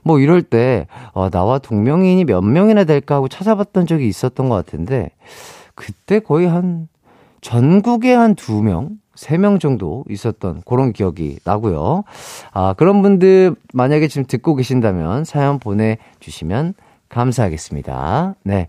뭐 0.05 0.21
이럴 0.21 0.43
때, 0.43 0.87
어, 1.15 1.31
나와 1.31 1.59
동명이인이 1.59 2.27
몇 2.27 2.43
명이나 2.43 2.85
될까 2.85 3.17
하고 3.17 3.27
찾아봤던 3.27 3.89
적이 3.89 4.07
있었던 4.07 4.49
것 4.49 4.55
같은데, 4.55 5.11
그때 5.75 6.21
거의 6.21 6.47
한, 6.47 6.87
전국에 7.41 8.15
한 8.15 8.37
두 8.37 8.63
명? 8.63 8.91
3명 9.17 9.61
정도 9.61 10.05
있었던 10.09 10.63
그런 10.65 10.93
기억이 10.93 11.39
나고요. 11.45 12.05
아, 12.53 12.75
그런 12.75 13.03
분들 13.03 13.55
만약에 13.73 14.09
지금 14.09 14.25
듣고 14.27 14.55
계신다면 14.55 15.25
사연 15.25 15.59
보내주시면 15.59 16.75
감사하겠습니다. 17.09 18.35
네. 18.45 18.69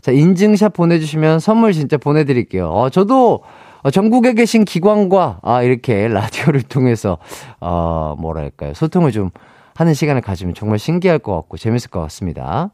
자, 0.00 0.12
인증샷 0.12 0.72
보내주시면 0.72 1.40
선물 1.40 1.72
진짜 1.72 1.96
보내드릴게요. 1.96 2.68
어, 2.68 2.90
저도 2.90 3.42
어, 3.82 3.90
전국에 3.90 4.34
계신 4.34 4.64
기관과 4.64 5.40
아, 5.42 5.62
이렇게 5.62 6.08
라디오를 6.08 6.62
통해서, 6.68 7.18
어, 7.60 8.16
뭐랄까요. 8.18 8.74
소통을 8.74 9.12
좀 9.12 9.30
하는 9.74 9.94
시간을 9.94 10.22
가지면 10.22 10.54
정말 10.54 10.78
신기할 10.78 11.18
것 11.18 11.34
같고 11.36 11.56
재밌을 11.56 11.90
것 11.90 12.00
같습니다. 12.02 12.70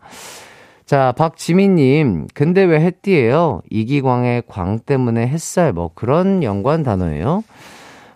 자, 0.84 1.12
박지민님, 1.16 2.26
근데 2.34 2.64
왜 2.64 2.80
햇띠예요? 2.80 3.62
이기광의 3.70 4.42
광 4.48 4.78
때문에 4.80 5.26
햇살, 5.26 5.72
뭐 5.72 5.90
그런 5.94 6.42
연관 6.42 6.82
단어예요? 6.82 7.44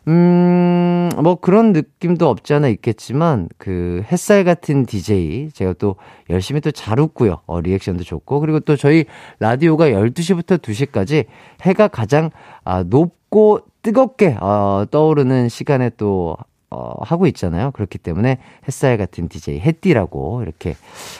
음, 0.09 1.09
뭐 1.23 1.37
그런 1.37 1.73
느낌도 1.73 2.29
없지 2.29 2.55
않아 2.55 2.69
있겠지만, 2.69 3.49
그 3.59 4.03
햇살 4.11 4.45
같은 4.45 4.85
DJ, 4.87 5.51
제가 5.53 5.75
또 5.75 5.97
열심히 6.31 6.61
또 6.61 6.71
잘 6.71 7.01
웃고요. 7.01 7.39
어, 7.47 7.61
리액션도 7.61 8.05
좋고, 8.05 8.41
그리고 8.41 8.61
또 8.61 8.77
저희 8.77 9.05
라디오가 9.41 9.87
12시부터 9.87 10.59
2시까지 10.61 11.25
해가 11.63 11.89
가장 11.89 12.31
아, 12.65 12.83
높고 12.85 13.61
뜨겁게 13.83 14.37
어, 14.41 14.85
떠오르는 14.91 15.49
시간에 15.49 15.91
또 15.97 16.37
어, 16.71 16.95
하고 17.01 17.27
있잖아요. 17.29 17.71
그렇기 17.73 17.99
때문에 17.99 18.39
햇살 18.67 18.97
같은 18.97 19.29
DJ 19.29 19.61
햇띠라고 19.61 20.43
이렇게 20.43 20.77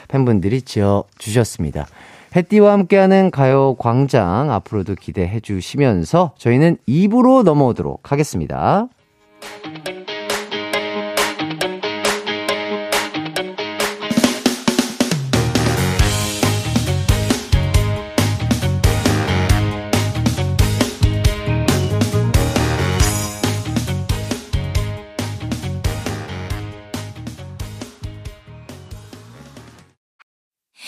팬분들이 0.09 0.63
지어 0.63 1.05
주셨습니다. 1.19 1.87
햇띠와 2.35 2.73
함께하는 2.73 3.31
가요 3.31 3.77
광장 3.79 4.51
앞으로도 4.51 4.97
기대해 4.97 5.41
주시면서 5.41 6.35
저희는 6.37 6.77
2부로 6.89 7.43
넘어오도록 7.45 8.13
하겠습니다. 8.13 8.89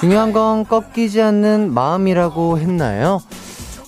중요한 0.00 0.32
건 0.32 0.64
꺾이지 0.64 1.20
않는 1.20 1.72
마음이라고 1.74 2.58
했나요? 2.58 3.20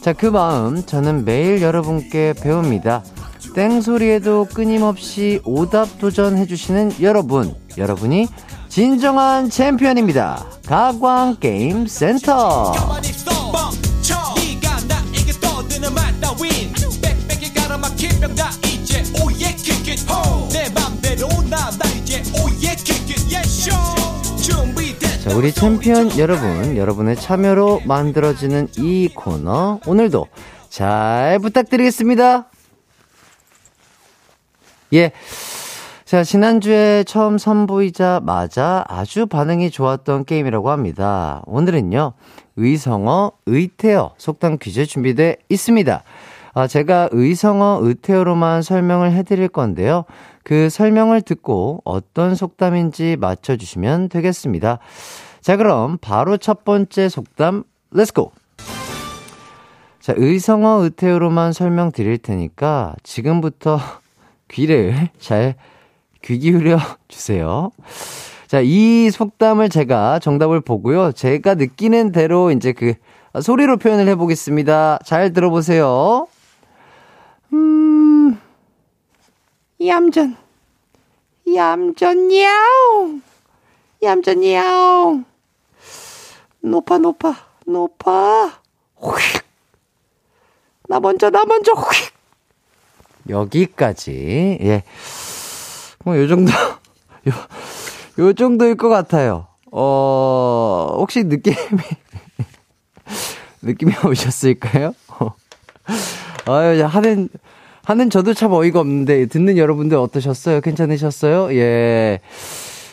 자, 0.03 0.13
그 0.13 0.27
마음 0.27 0.85
저는 0.85 1.25
매일 1.25 1.63
여러분께 1.63 2.35
배웁니다. 2.43 3.03
땡소리에도 3.55 4.47
끊임없이 4.53 5.41
오답 5.45 5.99
도전해주시는 5.99 6.93
여러분, 7.01 7.55
여러분이 7.79 8.29
진정한 8.69 9.51
챔피언입니다. 9.51 10.45
가광 10.67 11.37
게임 11.41 11.87
센터. 11.87 12.73
자, 25.33 25.39
우리 25.39 25.51
챔피언 25.51 26.19
여러분, 26.19 26.77
여러분의 26.77 27.17
참여로 27.17 27.81
만들어지는 27.87 28.69
이 28.77 29.09
코너, 29.15 29.81
오늘도 29.87 30.27
잘 30.69 31.39
부탁드리겠습니다. 31.39 32.51
예. 34.93 35.13
자, 36.05 36.23
지난주에 36.23 37.05
처음 37.05 37.39
선보이자마자 37.39 38.85
아주 38.87 39.27
반응이 39.27 39.71
좋았던 39.71 40.27
게임이라고 40.27 40.71
합니다. 40.71 41.41
오늘은요, 41.47 42.13
의성어, 42.57 43.33
의태어 43.47 44.13
속담 44.19 44.59
퀴즈 44.59 44.85
준비되어 44.85 45.37
있습니다. 45.49 46.03
아, 46.55 46.67
제가 46.67 47.09
의성어, 47.13 47.81
의태어로만 47.83 48.63
설명을 48.63 49.13
해드릴 49.13 49.49
건데요. 49.49 50.05
그 50.45 50.69
설명을 50.69 51.23
듣고 51.23 51.81
어떤 51.85 52.35
속담인지 52.35 53.17
맞춰주시면 53.19 54.09
되겠습니다. 54.09 54.79
자, 55.41 55.57
그럼 55.57 55.99
바로 56.01 56.37
첫 56.37 56.65
번째 56.65 57.09
속담, 57.09 57.65
Let's 57.91 58.13
go! 58.13 58.33
자, 60.01 60.15
의성어, 60.17 60.83
의태어로만 60.83 61.53
설명드릴 61.53 62.19
테니까 62.19 62.97
지금부터 63.03 63.79
귀를 64.49 65.09
잘 65.19 65.55
귀 66.23 66.39
기울여 66.39 66.79
주세요. 67.09 67.71
자, 68.47 68.61
이 68.63 69.11
속담을 69.11 69.69
제가 69.69 70.21
정답을 70.21 70.61
보고요. 70.61 71.13
제가 71.13 71.55
느끼는 71.55 72.13
대로 72.13 72.51
이제 72.51 72.73
그 72.73 72.95
소리로 73.41 73.77
표현을 73.77 74.09
해보겠습니다. 74.09 75.01
잘 75.05 75.33
들어보세요. 75.33 76.27
음, 77.53 78.41
얌전, 79.85 80.37
얌전, 81.55 82.33
야옹, 82.35 83.23
얌전, 84.03 84.45
야옹. 84.45 85.25
높아, 86.61 86.99
높아, 86.99 87.35
높아. 87.67 88.61
휙. 88.97 89.43
나 90.89 91.01
먼저, 91.01 91.29
나 91.29 91.45
먼저, 91.45 91.73
휙. 91.73 92.13
여기까지, 93.29 94.59
예. 94.63 94.85
뭐, 96.05 96.17
요 96.17 96.27
정도, 96.29 96.53
요, 97.29 97.33
요 98.19 98.33
정도일 98.33 98.77
것 98.77 98.89
같아요. 98.89 99.49
어, 99.71 100.97
혹시 100.99 101.25
느낌이, 101.25 101.57
느낌이 103.63 103.93
오셨을까요? 104.07 104.95
아유, 106.47 106.85
하는, 106.85 107.29
하는 107.85 108.11
저도 108.11 108.35
참 108.35 108.53
어이가 108.53 108.81
없는데, 108.81 109.27
듣는 109.27 109.59
여러분들 109.59 109.97
어떠셨어요? 109.97 110.61
괜찮으셨어요? 110.61 111.55
예. 111.57 112.21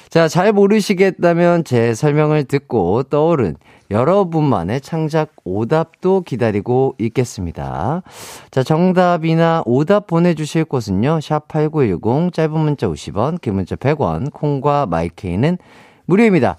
자, 0.09 0.27
잘 0.27 0.51
모르시겠다면 0.51 1.63
제 1.63 1.93
설명을 1.93 2.45
듣고 2.45 3.03
떠오른 3.03 3.55
여러분만의 3.91 4.81
창작 4.81 5.31
오답도 5.43 6.21
기다리고 6.21 6.95
있겠습니다. 6.97 8.01
자, 8.49 8.63
정답이나 8.63 9.61
오답 9.65 10.07
보내주실 10.07 10.65
곳은요, 10.65 11.19
샵8910, 11.19 12.33
짧은 12.33 12.59
문자 12.59 12.87
50원, 12.87 13.41
긴 13.41 13.55
문자 13.55 13.75
100원, 13.75 14.31
콩과 14.33 14.87
마이케이는 14.87 15.57
무료입니다. 16.05 16.57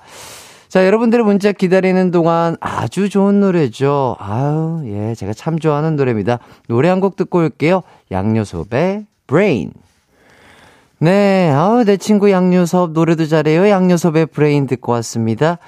자, 0.71 0.87
여러분들의 0.87 1.25
문자 1.25 1.51
기다리는 1.51 2.13
동안 2.13 2.57
아주 2.61 3.09
좋은 3.09 3.41
노래죠. 3.41 4.15
아유, 4.21 4.83
예, 4.87 5.17
제가 5.17 5.33
참 5.35 5.59
좋아하는 5.59 5.97
노래입니다. 5.97 6.39
노래 6.69 6.89
한 6.89 7.01
곡 7.01 7.17
듣고 7.17 7.39
올게요. 7.41 7.83
양요섭의 8.13 9.07
Brain. 9.27 9.73
네, 11.01 11.51
아우, 11.51 11.83
내 11.83 11.97
친구 11.97 12.31
양요섭 12.31 12.93
노래도 12.93 13.27
잘해요. 13.27 13.69
양요섭의 13.69 14.27
Brain 14.27 14.67
듣고 14.69 14.93
왔습니다. 14.93 15.59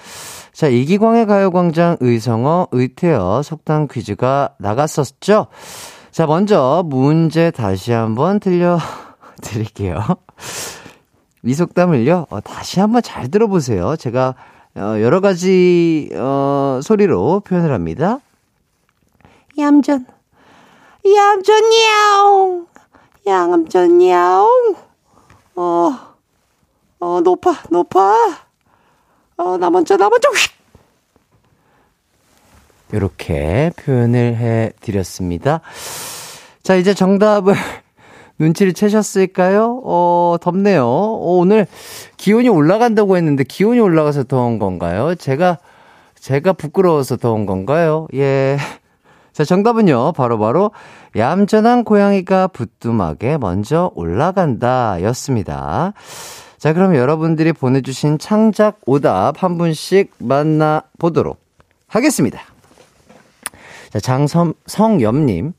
자, 0.53 0.69
이기광의 0.69 1.27
가요광장 1.27 1.97
의성어, 2.01 2.69
의태어 2.71 3.43
속담 3.43 3.89
퀴즈가 3.89 4.51
나갔었죠? 4.59 5.47
자, 6.13 6.27
먼저 6.27 6.85
문제 6.87 7.51
다시 7.51 7.91
한번 7.91 8.39
들려드릴게요. 8.39 9.99
이 11.45 11.55
속담을요, 11.55 12.27
어, 12.31 12.41
다시 12.41 12.79
한번 12.79 13.03
잘 13.03 13.29
들어보세요. 13.29 13.97
제가 13.97 14.35
어, 14.75 15.01
여러 15.01 15.21
가지 15.21 16.09
어, 16.15 16.81
소리로 16.83 17.41
표현을 17.41 17.73
합니다. 17.73 18.21
얌전, 19.59 20.07
얌전 21.05 21.63
야옹, 21.75 22.67
얌전 23.27 24.09
야옹. 24.09 24.75
어, 25.57 25.91
어 27.01 27.21
높아, 27.21 27.63
높아. 27.69 28.47
어, 29.37 29.59
나 29.59 29.69
먼저, 29.69 29.97
나 29.97 30.09
먼저. 30.09 30.29
휙. 30.31 30.53
이렇게 32.93 33.73
표현을 33.77 34.37
해 34.37 34.73
드렸습니다. 34.81 35.61
자, 36.63 36.77
이제 36.77 36.95
정답을 36.95 37.55
눈치를 38.39 38.73
채셨을까요? 38.73 39.83
어, 39.85 40.37
덥네요. 40.41 40.85
어, 40.85 41.37
오늘 41.39 41.67
기온이 42.17 42.49
올라간다고 42.49 43.17
했는데 43.17 43.45
기온이 43.45 43.81
올라가서 43.81 44.25
더운 44.25 44.59
건가요? 44.59 45.15
제가, 45.15 45.59
제가 46.19 46.53
부끄러워서 46.53 47.17
더운 47.17 47.47
건가요? 47.47 48.09
예. 48.15 48.57
자, 49.33 49.45
정답은요, 49.45 50.13
바로바로, 50.13 50.71
바로 50.71 50.71
얌전한 51.17 51.85
고양이가 51.85 52.49
부뚜막에 52.49 53.39
먼저 53.39 53.91
올라간다 53.95 55.03
였습니다. 55.03 55.95
자, 56.59 56.73
그럼 56.73 56.95
여러분들이 56.95 57.53
보내주신 57.53 58.19
창작 58.19 58.81
오답 58.87 59.43
한 59.43 59.59
분씩 59.59 60.13
만나보도록 60.19 61.39
하겠습니다. 61.89 62.41
자, 63.91 64.01
장섬, 64.01 64.55
성염님, 64.67 65.55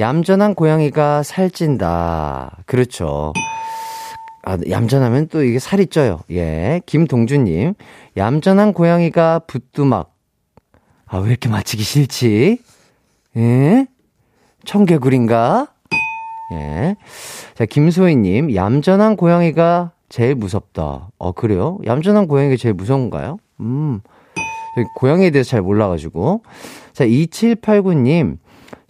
얌전한 0.00 0.54
고양이가 0.54 1.22
살찐다. 1.22 2.62
그렇죠. 2.64 3.34
아, 4.42 4.56
얌전하면 4.68 5.28
또 5.28 5.44
이게 5.44 5.58
살이 5.58 5.86
쪄요. 5.86 6.20
예. 6.30 6.80
김동주님, 6.86 7.74
얌전한 8.16 8.72
고양이가 8.72 9.40
부뚜막. 9.40 10.14
아, 11.06 11.18
왜 11.18 11.28
이렇게 11.28 11.50
맞히기 11.50 11.82
싫지? 11.82 12.58
예? 13.36 13.86
청개구리인가? 14.64 15.68
예. 16.54 16.96
자, 17.54 17.66
김소희님, 17.66 18.54
얌전한 18.54 19.16
고양이가 19.16 19.92
제일 20.08 20.34
무섭다. 20.34 21.10
어, 21.18 21.32
그래요? 21.32 21.78
얌전한 21.84 22.26
고양이가 22.26 22.56
제일 22.56 22.74
무서운가요? 22.74 23.36
음. 23.60 24.00
고양이에 24.96 25.30
대해서 25.30 25.50
잘 25.50 25.62
몰라가지고. 25.62 26.42
자, 26.94 27.04
2789님, 27.04 28.38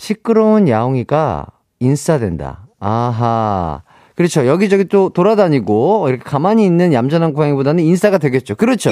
시끄러운 0.01 0.67
야옹이가 0.67 1.47
인싸된다. 1.79 2.67
아하. 2.81 3.83
그렇죠. 4.17 4.47
여기저기 4.47 4.85
또 4.87 5.11
돌아다니고, 5.11 6.09
이렇게 6.09 6.23
가만히 6.25 6.65
있는 6.65 6.95
얌전한 6.95 7.35
고양이보다는 7.35 7.85
인싸가 7.85 8.17
되겠죠. 8.17 8.55
그렇죠. 8.55 8.91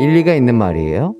일리가 0.00 0.34
있는 0.34 0.54
말이에요. 0.54 1.14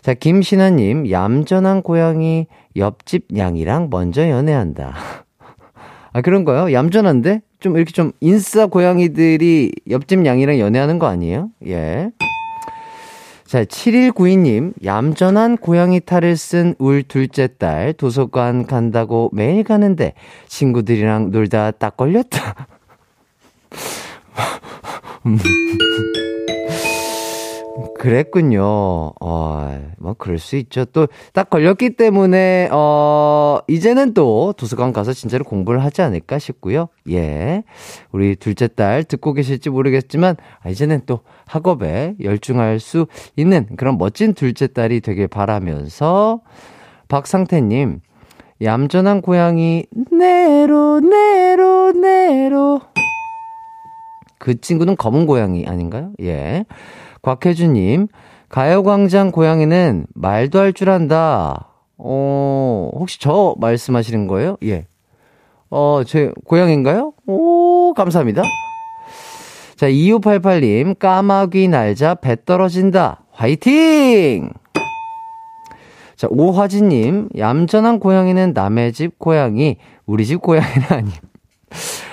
자, 0.00 0.14
김신아님, 0.14 1.10
얌전한 1.10 1.82
고양이 1.82 2.46
옆집 2.74 3.26
양이랑 3.36 3.88
먼저 3.90 4.28
연애한다. 4.30 4.94
아, 6.14 6.22
그런 6.22 6.44
거요? 6.44 6.72
얌전한데? 6.72 7.42
좀 7.60 7.76
이렇게 7.76 7.92
좀 7.92 8.12
인싸 8.20 8.66
고양이들이 8.66 9.72
옆집 9.90 10.24
양이랑 10.24 10.58
연애하는 10.58 10.98
거 10.98 11.06
아니에요? 11.06 11.50
예. 11.66 12.12
자, 13.52 13.64
7192님, 13.64 14.72
얌전한 14.82 15.58
고양이 15.58 16.00
탈을 16.00 16.38
쓴 16.38 16.74
울 16.78 17.02
둘째 17.02 17.48
딸 17.58 17.92
도서관 17.92 18.64
간다고 18.64 19.28
매일 19.34 19.62
가는데 19.62 20.14
친구들이랑 20.48 21.32
놀다 21.32 21.70
딱 21.72 21.98
걸렸다. 21.98 22.66
음. 28.02 28.08
그랬군요. 28.08 29.12
어, 29.20 29.80
뭐, 29.98 30.14
그럴 30.18 30.38
수 30.38 30.56
있죠. 30.56 30.84
또, 30.86 31.06
딱 31.32 31.50
걸렸기 31.50 31.90
때문에, 31.96 32.68
어, 32.72 33.60
이제는 33.68 34.14
또 34.14 34.52
도서관 34.56 34.92
가서 34.92 35.12
진짜로 35.12 35.44
공부를 35.44 35.84
하지 35.84 36.02
않을까 36.02 36.38
싶고요. 36.38 36.88
예. 37.10 37.62
우리 38.10 38.34
둘째 38.36 38.66
딸 38.66 39.04
듣고 39.04 39.32
계실지 39.32 39.70
모르겠지만, 39.70 40.36
아, 40.62 40.68
이제는 40.68 41.02
또 41.06 41.20
학업에 41.46 42.14
열중할 42.20 42.80
수 42.80 43.06
있는 43.36 43.68
그런 43.76 43.98
멋진 43.98 44.34
둘째 44.34 44.66
딸이 44.66 45.00
되길 45.00 45.28
바라면서, 45.28 46.40
박상태님, 47.08 48.00
얌전한 48.62 49.22
고양이, 49.22 49.86
네로, 50.10 51.00
네로, 51.00 51.92
네로. 51.92 52.80
그 54.38 54.60
친구는 54.60 54.96
검은 54.96 55.26
고양이 55.26 55.66
아닌가요? 55.66 56.12
예. 56.20 56.64
곽혜주님, 57.22 58.08
가요광장 58.48 59.30
고양이는 59.30 60.06
말도 60.14 60.58
할 60.58 60.72
줄 60.72 60.90
안다. 60.90 61.68
어, 61.96 62.90
혹시 62.94 63.20
저 63.20 63.54
말씀하시는 63.58 64.26
거예요? 64.26 64.56
예. 64.64 64.86
어, 65.70 66.02
제 66.06 66.32
고양인가요? 66.44 67.12
오, 67.26 67.94
감사합니다. 67.94 68.42
자, 69.76 69.88
2588님, 69.88 70.98
까마귀 70.98 71.68
날자 71.68 72.14
배 72.16 72.36
떨어진다. 72.44 73.24
화이팅! 73.32 74.50
자, 76.16 76.28
오화진님, 76.30 77.30
얌전한 77.36 77.98
고양이는 77.98 78.52
남의 78.52 78.92
집 78.92 79.18
고양이, 79.18 79.76
우리 80.06 80.24
집 80.26 80.40
고양이는 80.42 80.86
아님. 80.90 81.10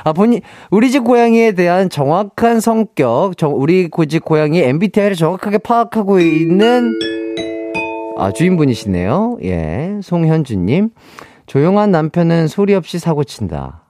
아, 0.03 0.13
본인, 0.13 0.41
우리 0.71 0.91
집 0.91 1.03
고양이에 1.03 1.53
대한 1.53 1.89
정확한 1.89 2.59
성격, 2.59 3.37
정, 3.37 3.53
우리 3.55 3.89
집 4.07 4.23
고양이 4.25 4.61
MBTI를 4.61 5.15
정확하게 5.15 5.59
파악하고 5.59 6.19
있는, 6.19 6.93
아, 8.17 8.31
주인분이시네요. 8.31 9.37
예. 9.43 9.99
송현주님. 10.03 10.89
조용한 11.45 11.89
남편은 11.89 12.47
소리 12.47 12.75
없이 12.75 12.99
사고 12.99 13.23
친다. 13.23 13.83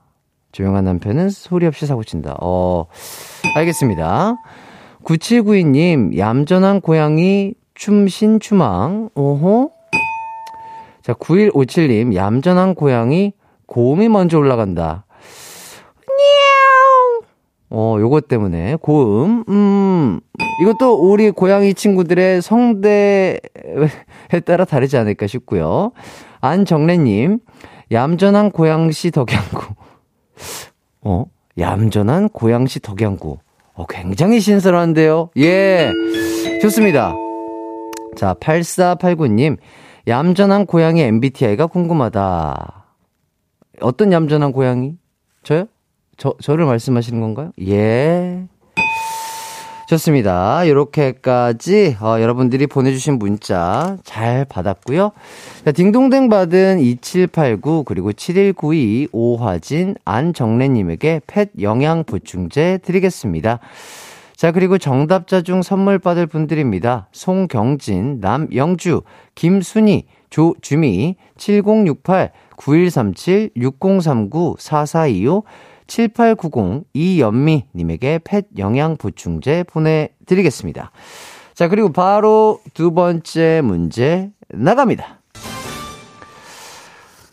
조용한 0.52 0.84
남편은 0.84 1.30
소리 1.30 1.66
없이 1.66 1.84
사고 1.84 2.04
친다. 2.04 2.36
어, 2.40 2.86
알겠습니다. 3.54 4.36
9792님, 5.04 6.16
얌전한 6.16 6.80
고양이 6.80 7.54
춤신 7.74 8.40
추망. 8.40 9.10
오호. 9.14 9.72
자, 11.02 11.12
9157님, 11.14 12.14
얌전한 12.14 12.74
고양이 12.74 13.32
고음이 13.66 14.08
먼저 14.08 14.38
올라간다. 14.38 15.04
어, 17.70 17.96
요것 18.00 18.26
때문에 18.26 18.76
고음. 18.80 19.44
음. 19.48 20.20
이것도 20.62 20.94
우리 20.94 21.30
고양이 21.30 21.72
친구들의 21.72 22.42
성대에 22.42 23.38
따라 24.44 24.64
다르지 24.64 24.96
않을까 24.96 25.28
싶고요. 25.28 25.92
안정래 26.40 26.96
님, 26.96 27.38
얌전한 27.92 28.50
고양시 28.50 29.12
덕양구. 29.12 29.74
어? 31.02 31.24
얌전한 31.58 32.28
고양시 32.30 32.80
덕양구. 32.80 33.38
어, 33.74 33.86
굉장히 33.88 34.40
신선한데요. 34.40 35.30
예. 35.38 35.90
좋습니다. 36.60 37.14
자, 38.16 38.34
8489님, 38.34 39.56
얌전한 40.08 40.66
고양이 40.66 41.02
MBTI가 41.02 41.68
궁금하다. 41.68 42.84
어떤 43.80 44.12
얌전한 44.12 44.52
고양이? 44.52 44.96
저요? 45.44 45.66
저, 46.20 46.34
저를 46.42 46.66
말씀하시는 46.66 47.18
건가요? 47.18 47.50
예. 47.66 48.44
좋습니다. 49.88 50.64
이렇게까지 50.64 51.96
어, 52.00 52.20
여러분들이 52.20 52.66
보내주신 52.66 53.18
문자 53.18 53.96
잘 54.04 54.44
받았고요. 54.44 55.12
자, 55.64 55.72
딩동댕 55.72 56.28
받은 56.28 56.78
2789 56.78 57.84
그리고 57.84 58.12
7192 58.12 59.08
오화진 59.12 59.96
안정래님에게 60.04 61.22
펫 61.26 61.48
영양 61.60 62.04
보충제 62.04 62.80
드리겠습니다. 62.84 63.58
자, 64.36 64.52
그리고 64.52 64.76
정답자 64.76 65.40
중 65.40 65.62
선물 65.62 65.98
받을 65.98 66.26
분들입니다. 66.26 67.08
송경진, 67.12 68.20
남영주, 68.20 69.02
김순희, 69.34 70.04
조주미, 70.28 71.16
7068, 71.36 72.30
9137, 72.56 73.50
6039, 73.56 74.56
4425, 74.58 75.44
7890 75.90 76.84
이연미님에게 76.94 78.20
펫 78.22 78.46
영양 78.58 78.96
보충제 78.96 79.64
보내드리겠습니다. 79.64 80.92
자, 81.54 81.68
그리고 81.68 81.92
바로 81.92 82.60
두 82.74 82.92
번째 82.92 83.60
문제 83.64 84.30
나갑니다. 84.48 85.20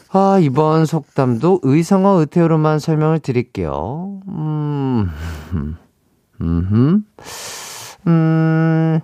아, 0.10 0.40
이번 0.42 0.86
속담도 0.86 1.60
의성어 1.62 2.20
의태어로만 2.20 2.80
설명을 2.80 3.20
드릴게요. 3.20 4.22
음, 4.28 5.12
음, 5.54 5.78
음, 8.08 9.00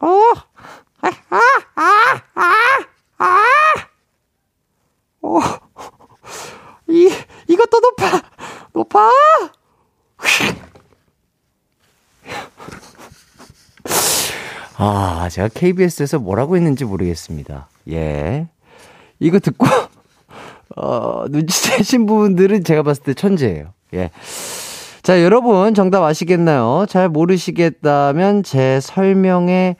어, 0.00 0.06
아, 1.00 1.08
아, 1.30 1.40
아, 1.74 2.22
아, 2.34 2.52
아, 3.18 3.44
어, 5.22 5.38
이, 6.88 7.08
이것도 7.52 7.80
높아! 7.80 8.22
높아! 8.72 9.10
아, 14.78 15.28
제가 15.30 15.48
KBS에서 15.48 16.18
뭐라고 16.18 16.56
했는지 16.56 16.84
모르겠습니다. 16.84 17.68
예. 17.90 18.48
이거 19.20 19.38
듣고, 19.38 19.66
어, 20.76 21.26
눈치채신 21.28 22.06
분들은 22.06 22.64
제가 22.64 22.82
봤을 22.82 23.02
때 23.02 23.14
천재예요. 23.14 23.74
예. 23.94 24.10
자, 25.02 25.22
여러분, 25.22 25.74
정답 25.74 26.02
아시겠나요? 26.04 26.86
잘 26.88 27.08
모르시겠다면 27.08 28.44
제 28.44 28.80
설명에 28.80 29.76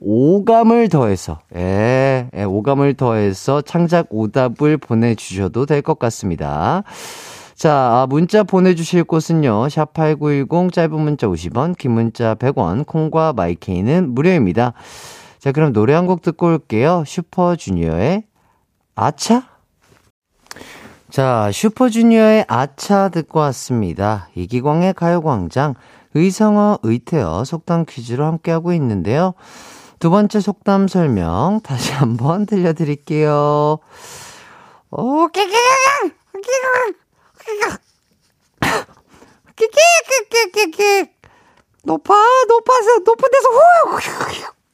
오감을 0.00 0.88
더해서, 0.88 1.38
예, 1.56 2.28
예 2.36 2.42
오감을 2.44 2.94
더해서 2.94 3.62
창작 3.62 4.06
오답을 4.10 4.76
보내주셔도 4.78 5.66
될 5.66 5.82
것 5.82 5.98
같습니다. 5.98 6.82
자, 7.54 7.72
아, 7.72 8.06
문자 8.08 8.42
보내주실 8.42 9.04
곳은요, 9.04 9.68
샵8910, 9.68 10.72
짧은 10.72 11.00
문자 11.00 11.26
50원, 11.26 11.76
긴 11.78 11.92
문자 11.92 12.34
100원, 12.34 12.84
콩과 12.86 13.32
마이케이는 13.32 14.14
무료입니다. 14.14 14.74
자, 15.38 15.52
그럼 15.52 15.72
노래 15.72 15.94
한 15.94 16.06
곡 16.06 16.20
듣고 16.22 16.46
올게요. 16.48 17.04
슈퍼주니어의 17.06 18.24
아차? 18.94 19.44
자, 21.10 21.50
슈퍼주니어의 21.52 22.44
아차 22.48 23.08
듣고 23.08 23.38
왔습니다. 23.40 24.28
이기광의 24.34 24.92
가요광장, 24.94 25.74
의성어, 26.14 26.80
의태어, 26.82 27.44
속담 27.44 27.86
퀴즈로 27.88 28.24
함께하고 28.26 28.72
있는데요. 28.74 29.32
두 29.98 30.10
번째 30.10 30.40
속담 30.40 30.88
설명 30.88 31.60
다시 31.62 31.92
한번 31.92 32.46
들려드릴게요. 32.46 33.78
오, 34.90 35.28
깨깨깨깨! 35.28 36.14
깨깨깨깨깨깨! 39.56 41.12
높아, 41.84 42.14
높아서, 42.48 42.98
높은 43.04 43.28
데서 43.30 43.48
후! 43.48 44.65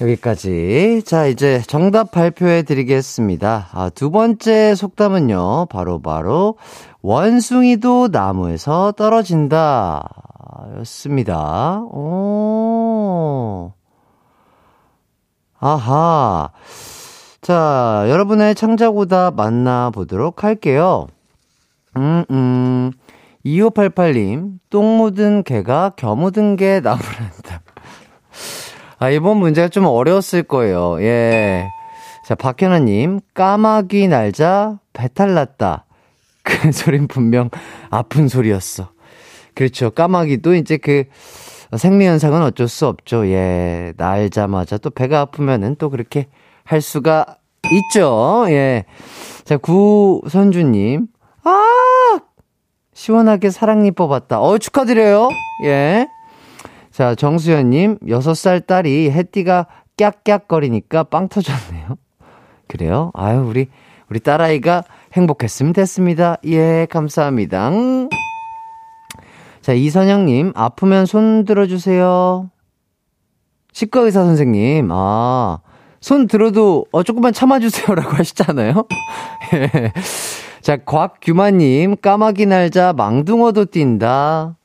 여기까지. 0.00 1.02
자, 1.04 1.26
이제 1.26 1.62
정답 1.66 2.10
발표해 2.10 2.62
드리겠습니다. 2.62 3.68
아, 3.72 3.90
두 3.90 4.10
번째 4.10 4.74
속담은요, 4.74 5.66
바로, 5.70 6.00
바로, 6.00 6.56
원숭이도 7.02 8.08
나무에서 8.08 8.92
떨어진다. 8.92 10.08
였습니다. 10.78 11.80
오. 11.82 13.72
아하. 15.60 16.50
자, 17.40 18.04
여러분의 18.08 18.54
창작오답 18.54 19.34
만나보도록 19.34 20.44
할게요. 20.44 21.06
음, 21.96 22.24
음. 22.30 22.92
2588님, 23.44 24.58
똥 24.70 24.96
묻은 24.96 25.42
개가 25.42 25.92
겨 25.96 26.14
묻은 26.14 26.56
개 26.56 26.80
나무란다. 26.80 27.63
아, 29.04 29.10
이번 29.10 29.36
문제가 29.36 29.68
좀 29.68 29.84
어려웠을 29.84 30.44
거예요. 30.44 30.96
예. 31.02 31.68
자, 32.26 32.34
박현아님, 32.34 33.20
까마귀 33.34 34.08
날자 34.08 34.78
배탈 34.94 35.34
났다. 35.34 35.84
그 36.42 36.72
소린 36.72 37.06
분명 37.06 37.50
아픈 37.90 38.28
소리였어. 38.28 38.88
그렇죠. 39.54 39.90
까마귀도 39.90 40.54
이제 40.54 40.78
그 40.78 41.04
생리현상은 41.76 42.40
어쩔 42.40 42.66
수 42.66 42.86
없죠. 42.86 43.28
예. 43.28 43.92
날자마자 43.98 44.78
또 44.78 44.88
배가 44.88 45.20
아프면은 45.20 45.76
또 45.78 45.90
그렇게 45.90 46.28
할 46.64 46.80
수가 46.80 47.36
있죠. 47.72 48.46
예. 48.48 48.86
자, 49.44 49.58
구선주님. 49.58 51.08
아! 51.42 52.20
시원하게 52.94 53.50
사랑니 53.50 53.90
뽑았다. 53.90 54.40
어, 54.40 54.56
축하드려요. 54.56 55.28
예. 55.64 56.08
자, 56.94 57.16
정수연님. 57.16 57.98
6살 58.06 58.68
딸이 58.68 59.10
해띠가 59.10 59.66
깍깍거리니까 59.98 61.02
빵 61.02 61.28
터졌네요. 61.28 61.96
그래요? 62.68 63.10
아유, 63.14 63.40
우리, 63.40 63.66
우리 64.08 64.20
딸아이가 64.20 64.84
행복했으면 65.12 65.72
됐습니다. 65.72 66.36
예, 66.44 66.86
감사합니다. 66.88 67.72
자, 69.60 69.72
이선영님, 69.72 70.52
아프면 70.54 71.04
손 71.04 71.44
들어주세요. 71.44 72.48
치과 73.72 74.02
의사 74.02 74.22
선생님, 74.24 74.90
아, 74.92 75.58
손 76.00 76.28
들어도, 76.28 76.86
어, 76.92 77.02
조금만 77.02 77.32
참아주세요라고 77.32 78.12
하시잖아요? 78.14 78.86
예. 79.54 79.92
자, 80.60 80.76
곽규마님, 80.76 81.96
까마귀 81.96 82.46
날자 82.46 82.92
망둥어도 82.92 83.64
뛴다. 83.64 84.56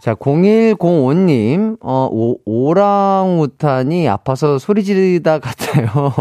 자, 0.00 0.14
0105님, 0.14 1.78
어, 1.80 2.08
오, 2.10 2.38
오랑우탄이 2.44 4.08
아파서 4.08 4.58
소리 4.58 4.84
지르다 4.84 5.40
같아요. 5.40 6.12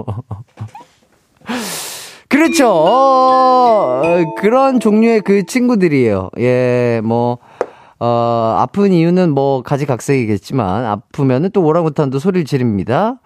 그렇죠. 2.28 2.70
어, 2.70 4.02
그런 4.40 4.80
종류의 4.80 5.22
그 5.22 5.46
친구들이에요. 5.46 6.32
예, 6.40 7.02
뭐, 7.04 7.38
어, 8.00 8.56
아픈 8.60 8.92
이유는 8.92 9.32
뭐 9.32 9.62
가지각색이겠지만, 9.62 10.86
아프면은 10.86 11.52
또 11.54 11.63
오랑우탄도 11.63 12.18
소리를 12.18 12.46
지릅니다. 12.46 13.22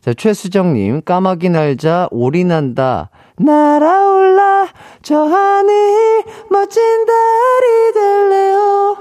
자, 0.00 0.14
최수정님, 0.14 1.02
까마귀 1.04 1.50
날자, 1.50 2.08
올인한다. 2.10 3.10
날아올라, 3.36 4.66
저 5.02 5.24
하늘, 5.24 6.24
멋진 6.48 6.82
달이 7.04 7.92
될래요. 7.94 8.96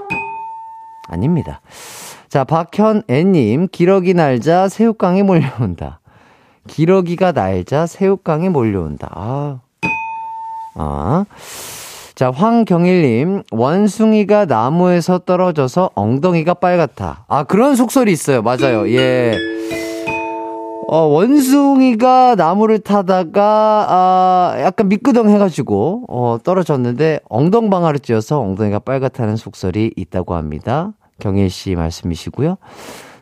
아닙니다. 1.10 1.62
자, 2.30 2.44
박현애님, 2.44 3.70
기러기 3.72 4.14
날자, 4.14 4.70
새우깡이 4.70 5.24
몰려온다. 5.24 6.00
기러기가 6.68 7.32
날자 7.32 7.88
새우깡이 7.88 8.50
몰려온다. 8.50 9.10
아. 9.12 9.60
아. 10.76 11.26
자, 12.16 12.32
황경일님, 12.32 13.44
원숭이가 13.52 14.46
나무에서 14.46 15.20
떨어져서 15.20 15.92
엉덩이가 15.96 16.56
빨갛다. 16.56 17.26
아, 17.28 17.44
그런 17.44 17.76
속설이 17.76 18.12
있어요. 18.12 18.42
맞아요. 18.42 18.90
예. 18.90 19.38
어, 20.92 20.98
원숭이가 21.04 22.36
나무를 22.36 22.80
타다가, 22.80 23.86
아, 23.88 24.56
약간 24.60 24.90
미끄덩 24.90 25.30
해가지고, 25.30 26.06
어, 26.10 26.38
떨어졌는데, 26.44 27.22
엉덩방아를 27.30 28.00
찧어서 28.00 28.40
엉덩이가 28.42 28.80
빨갛다는 28.80 29.36
속설이 29.36 29.94
있다고 29.96 30.36
합니다. 30.36 30.94
경일 31.20 31.50
씨 31.50 31.76
말씀이시고요. 31.76 32.58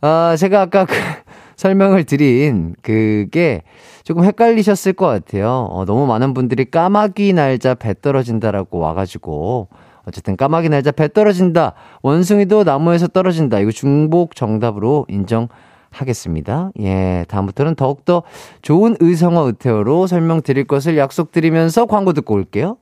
아, 0.00 0.34
제가 0.36 0.62
아까 0.62 0.84
그 0.84 0.94
설명을 1.54 2.02
드린 2.02 2.74
그게 2.82 3.62
조금 4.02 4.24
헷갈리셨을 4.24 4.94
것 4.94 5.06
같아요. 5.06 5.68
어, 5.70 5.84
너무 5.84 6.08
많은 6.08 6.34
분들이 6.34 6.68
까마귀 6.68 7.34
날자 7.34 7.76
배 7.76 7.94
떨어진다라고 7.94 8.80
와가지고, 8.80 9.68
어쨌든 10.08 10.36
까마귀 10.36 10.70
날자 10.70 10.90
배 10.90 11.06
떨어진다. 11.06 11.74
원숭이도 12.02 12.64
나무에서 12.64 13.06
떨어진다. 13.06 13.60
이거 13.60 13.70
중복 13.70 14.34
정답으로 14.34 15.06
인정 15.08 15.46
하겠습니다. 15.90 16.70
예, 16.80 17.24
다음부터는 17.28 17.74
더욱더 17.74 18.22
좋은 18.62 18.96
의성어 19.00 19.46
의태어로 19.46 20.06
설명드릴 20.06 20.66
것을 20.66 20.98
약속드리면서 20.98 21.86
광고 21.86 22.12
듣고 22.12 22.34
올게요. 22.34 22.76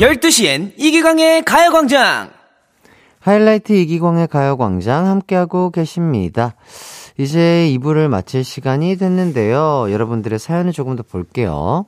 열두 0.00 0.32
시엔 0.32 0.72
이기광의 0.76 1.44
가요광장! 1.44 2.30
하이라이트 3.20 3.72
이기광의 3.72 4.26
가요광장 4.26 5.06
함께하고 5.06 5.70
계십니다. 5.70 6.56
이제 7.18 7.70
2부를 7.78 8.08
마칠 8.08 8.44
시간이 8.44 8.96
됐는데요. 8.96 9.90
여러분들의 9.90 10.38
사연을 10.38 10.72
조금 10.72 10.96
더 10.96 11.02
볼게요. 11.02 11.86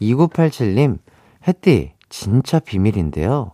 2987님, 0.00 0.98
햇띠, 1.46 1.92
진짜 2.08 2.58
비밀인데요. 2.58 3.52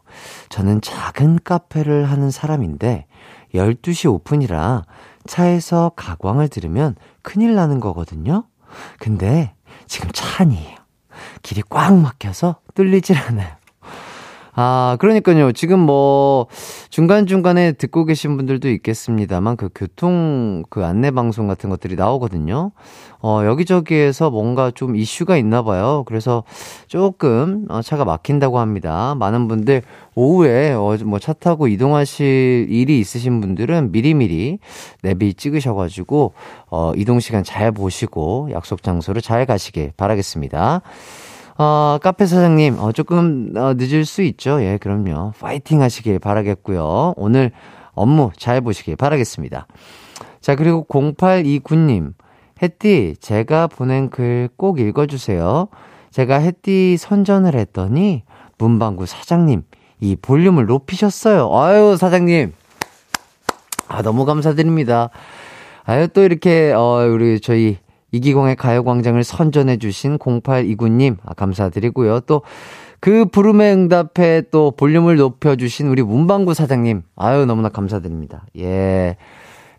저는 0.48 0.80
작은 0.80 1.40
카페를 1.44 2.10
하는 2.10 2.30
사람인데, 2.30 3.06
12시 3.54 4.12
오픈이라 4.12 4.84
차에서 5.26 5.92
가광을 5.96 6.48
들으면 6.48 6.96
큰일 7.22 7.54
나는 7.54 7.80
거거든요. 7.80 8.44
근데 8.98 9.54
지금 9.86 10.10
차 10.12 10.42
안이에요. 10.42 10.76
길이 11.42 11.62
꽉 11.68 11.94
막혀서 11.94 12.56
뚫리질 12.74 13.16
않아요. 13.16 13.61
아, 14.54 14.98
그러니까요. 15.00 15.52
지금 15.52 15.80
뭐, 15.80 16.46
중간중간에 16.90 17.72
듣고 17.72 18.04
계신 18.04 18.36
분들도 18.36 18.68
있겠습니다만, 18.68 19.56
그 19.56 19.70
교통, 19.74 20.62
그 20.68 20.84
안내방송 20.84 21.46
같은 21.46 21.70
것들이 21.70 21.96
나오거든요. 21.96 22.72
어, 23.22 23.42
여기저기에서 23.46 24.28
뭔가 24.30 24.70
좀 24.70 24.94
이슈가 24.94 25.38
있나 25.38 25.62
봐요. 25.62 26.04
그래서 26.06 26.44
조금, 26.86 27.64
어, 27.70 27.80
차가 27.80 28.04
막힌다고 28.04 28.58
합니다. 28.58 29.14
많은 29.18 29.48
분들, 29.48 29.80
오후에, 30.16 30.72
어, 30.74 30.98
뭐, 31.06 31.18
차 31.18 31.32
타고 31.32 31.66
이동하실 31.66 32.66
일이 32.68 33.00
있으신 33.00 33.40
분들은 33.40 33.90
미리미리 33.90 34.58
내비 35.02 35.32
찍으셔가지고, 35.32 36.34
어, 36.70 36.92
이동시간 36.94 37.42
잘 37.42 37.72
보시고, 37.72 38.50
약속 38.52 38.82
장소를 38.82 39.22
잘 39.22 39.46
가시길 39.46 39.92
바라겠습니다. 39.96 40.82
어, 41.58 41.98
카페 42.02 42.26
사장님, 42.26 42.78
어, 42.78 42.92
조금, 42.92 43.52
어, 43.56 43.74
늦을 43.74 44.04
수 44.04 44.22
있죠. 44.22 44.62
예, 44.62 44.78
그럼요. 44.78 45.32
파이팅 45.38 45.82
하시길 45.82 46.18
바라겠고요. 46.18 47.14
오늘 47.16 47.52
업무 47.94 48.30
잘 48.36 48.60
보시길 48.60 48.96
바라겠습니다. 48.96 49.66
자, 50.40 50.56
그리고 50.56 50.86
0829님, 50.88 52.14
햇띠, 52.62 53.16
제가 53.20 53.66
보낸 53.66 54.08
글 54.08 54.48
꼭 54.56 54.80
읽어주세요. 54.80 55.68
제가 56.10 56.36
햇띠 56.38 56.96
선전을 56.96 57.54
했더니, 57.54 58.22
문방구 58.58 59.06
사장님, 59.06 59.62
이 60.00 60.16
볼륨을 60.16 60.66
높이셨어요. 60.66 61.50
아유, 61.54 61.96
사장님. 61.98 62.52
아, 63.88 64.02
너무 64.02 64.24
감사드립니다. 64.24 65.10
아유, 65.84 66.08
또 66.08 66.22
이렇게, 66.22 66.72
어, 66.72 67.06
우리, 67.12 67.40
저희, 67.40 67.78
이기광의 68.12 68.56
가요광장을 68.56 69.22
선전해 69.24 69.78
주신 69.78 70.18
0829님, 70.18 71.16
아, 71.24 71.34
감사드리고요. 71.34 72.20
또, 72.20 72.42
그 73.00 73.24
부름에 73.24 73.72
응답해 73.72 74.42
또 74.52 74.70
볼륨을 74.70 75.16
높여 75.16 75.56
주신 75.56 75.88
우리 75.88 76.02
문방구 76.02 76.54
사장님, 76.54 77.02
아유, 77.16 77.46
너무나 77.46 77.68
감사드립니다. 77.68 78.46
예. 78.58 79.16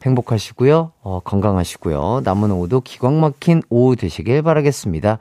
행복하시고요. 0.06 0.92
어, 1.02 1.20
건강하시고요. 1.24 2.22
남은 2.26 2.52
오후도 2.52 2.82
기광 2.82 3.22
막힌 3.22 3.62
오후 3.70 3.96
되시길 3.96 4.42
바라겠습니다. 4.42 5.20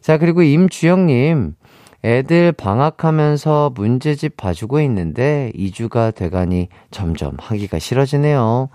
자, 0.00 0.16
그리고 0.16 0.42
임주영 0.42 1.06
님, 1.06 1.54
애들 2.02 2.52
방학하면서 2.52 3.72
문제집 3.74 4.36
봐주고 4.36 4.80
있는데 4.80 5.52
2주가 5.54 6.14
돼가니 6.14 6.68
점점 6.90 7.36
하기가 7.38 7.78
싫어지네요. 7.78 8.70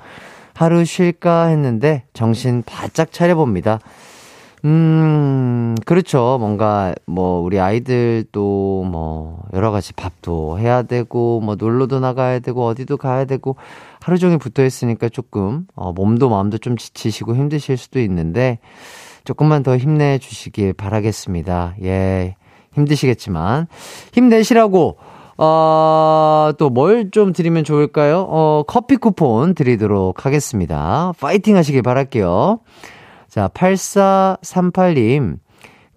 하루 0.56 0.86
쉴까 0.86 1.48
했는데 1.48 2.06
정신 2.14 2.64
바짝 2.66 3.12
차려봅니다. 3.12 3.80
음, 4.66 5.76
그렇죠. 5.86 6.38
뭔가, 6.40 6.96
뭐, 7.06 7.40
우리 7.40 7.60
아이들도 7.60 8.86
뭐, 8.90 9.44
여러 9.54 9.70
가지 9.70 9.94
밥도 9.94 10.58
해야 10.58 10.82
되고, 10.82 11.40
뭐, 11.40 11.54
놀러도 11.54 12.00
나가야 12.00 12.40
되고, 12.40 12.66
어디도 12.66 12.98
가야 12.98 13.26
되고, 13.26 13.58
하루 14.02 14.18
종일 14.18 14.40
붙어 14.40 14.66
있으니까 14.66 15.08
조금, 15.10 15.68
어, 15.76 15.94
몸도 15.94 16.30
마음도 16.30 16.58
좀 16.58 16.78
지치시고 16.78 17.36
힘드실 17.36 17.78
수도 17.78 18.00
있는데, 18.00 18.58
조금만 19.24 19.62
더 19.62 19.78
힘내주시길 19.78 20.74
바라겠습니다. 20.74 21.76
예, 21.84 22.36
힘드시겠지만, 22.74 23.68
힘내시라고, 24.14 24.98
어, 25.38 26.52
또 26.58 26.70
뭘 26.70 27.12
좀 27.12 27.34
드리면 27.34 27.64
좋을까요? 27.64 28.26
어, 28.30 28.64
커피 28.68 28.96
쿠폰 28.96 29.54
드리도록 29.54 30.26
하겠습니다. 30.26 31.12
파이팅 31.20 31.58
하시길 31.58 31.82
바랄게요. 31.82 32.60
자, 33.28 33.50
8438님. 33.50 35.38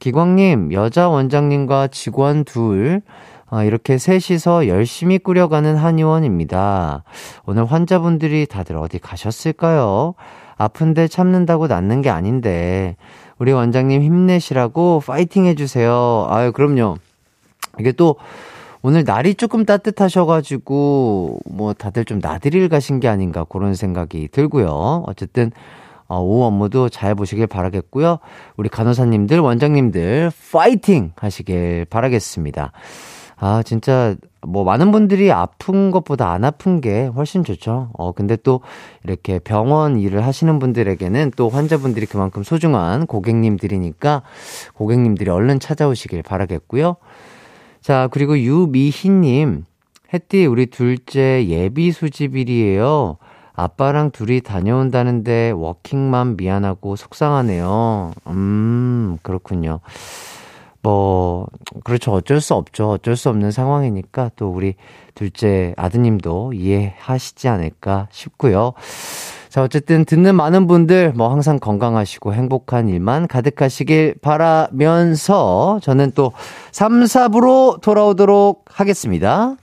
기광님, 0.01 0.73
여자 0.73 1.09
원장님과 1.09 1.89
직원 1.89 2.45
둘, 2.45 3.03
어, 3.51 3.63
이렇게 3.65 3.99
셋이서 3.99 4.69
열심히 4.69 5.19
꾸려가는 5.19 5.75
한의원입니다. 5.77 7.03
오늘 7.47 7.65
환자분들이 7.65 8.47
다들 8.47 8.77
어디 8.77 8.99
가셨을까요? 9.01 10.15
아픈데 10.57 11.09
참는다고 11.09 11.67
낫는 11.69 12.03
게 12.03 12.11
아닌데, 12.11 12.97
우리 13.39 13.53
원장님 13.53 14.03
힘내시라고 14.03 15.03
파이팅 15.05 15.47
해주세요. 15.47 16.27
아유, 16.29 16.53
그럼요. 16.53 16.97
이게 17.81 17.91
또, 17.93 18.17
오늘 18.83 19.05
날이 19.05 19.35
조금 19.35 19.65
따뜻하셔가지고, 19.65 21.41
뭐, 21.51 21.73
다들 21.73 22.05
좀 22.05 22.21
나들이를 22.23 22.69
가신 22.69 23.01
게 23.01 23.09
아닌가, 23.09 23.45
그런 23.45 23.75
생각이 23.75 24.29
들고요. 24.29 25.05
어쨌든, 25.07 25.51
어, 26.07 26.21
오후 26.21 26.45
업무도 26.45 26.89
잘 26.89 27.15
보시길 27.15 27.47
바라겠고요. 27.49 28.19
우리 28.57 28.69
간호사님들, 28.69 29.41
원장님들, 29.41 30.31
파이팅! 30.53 31.13
하시길 31.17 31.87
바라겠습니다. 31.91 32.73
아, 33.41 33.63
진짜, 33.65 34.15
뭐, 34.41 34.65
많은 34.65 34.91
분들이 34.93 35.31
아픈 35.33 35.91
것보다 35.91 36.31
안 36.31 36.45
아픈 36.45 36.81
게 36.81 37.07
훨씬 37.07 37.45
좋죠. 37.45 37.91
어, 37.99 38.13
근데 38.13 38.37
또, 38.37 38.61
이렇게 39.05 39.39
병원 39.41 39.99
일을 39.99 40.25
하시는 40.25 40.59
분들에게는 40.59 41.33
또 41.37 41.49
환자분들이 41.49 42.07
그만큼 42.07 42.43
소중한 42.43 43.07
고객님들이니까, 43.07 44.23
고객님들이 44.75 45.31
얼른 45.31 45.61
찾아오시길 45.61 46.23
바라겠고요. 46.23 46.97
자, 47.81 48.09
그리고 48.11 48.39
유미희님, 48.39 49.65
햇띠, 50.13 50.47
우리 50.47 50.67
둘째 50.67 51.47
예비 51.47 51.93
수집일이에요. 51.93 53.19
아빠랑 53.55 54.13
둘이 54.13 54.41
다녀온다는데 54.41 55.51
워킹맘 55.51 56.37
미안하고 56.37 56.97
속상하네요. 56.97 58.13
음, 58.29 59.19
그렇군요. 59.23 59.81
뭐, 60.81 61.49
그렇죠. 61.83 62.13
어쩔 62.13 62.41
수 62.41 62.55
없죠. 62.55 62.91
어쩔 62.91 63.17
수 63.17 63.29
없는 63.29 63.51
상황이니까 63.51 64.31
또 64.37 64.49
우리 64.51 64.75
둘째 65.15 65.75
아드님도 65.77 66.53
이해하시지 66.53 67.49
않을까 67.49 68.07
싶고요. 68.13 68.75
자, 69.49 69.63
어쨌든 69.63 70.05
듣는 70.05 70.35
많은 70.35 70.67
분들 70.67 71.13
뭐 71.17 71.31
항상 71.31 71.59
건강하시고 71.59 72.35
행복한 72.35 72.89
일만 72.89 73.27
가득하시길 73.27 74.17
바라면서 74.21 75.81
저는 75.83 76.13
또 76.15 76.33
3, 76.73 77.05
4부로 77.05 77.81
돌아오도록 77.81 78.67
하겠습니다. 78.69 79.57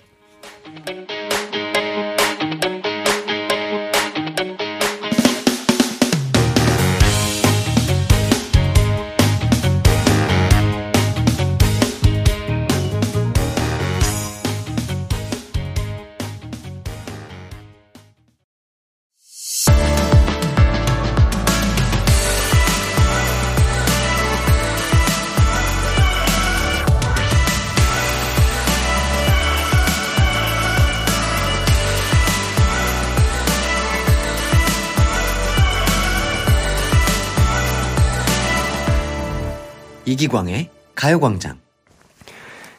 이기광의 40.15 40.69
가요광장. 40.95 41.57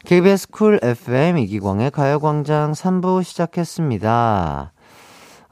KBS 0.05 0.49
쿨 0.49 0.79
FM 0.81 1.37
이기광의 1.37 1.91
가요광장 1.91 2.71
3부 2.71 3.23
시작했습니다. 3.23 4.73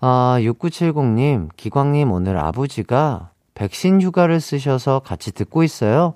아, 0.01 0.37
6970님, 0.39 1.49
기광님 1.55 2.11
오늘 2.11 2.39
아버지가 2.39 3.29
백신 3.53 4.01
휴가를 4.01 4.41
쓰셔서 4.41 5.01
같이 5.05 5.31
듣고 5.31 5.61
있어요. 5.61 6.15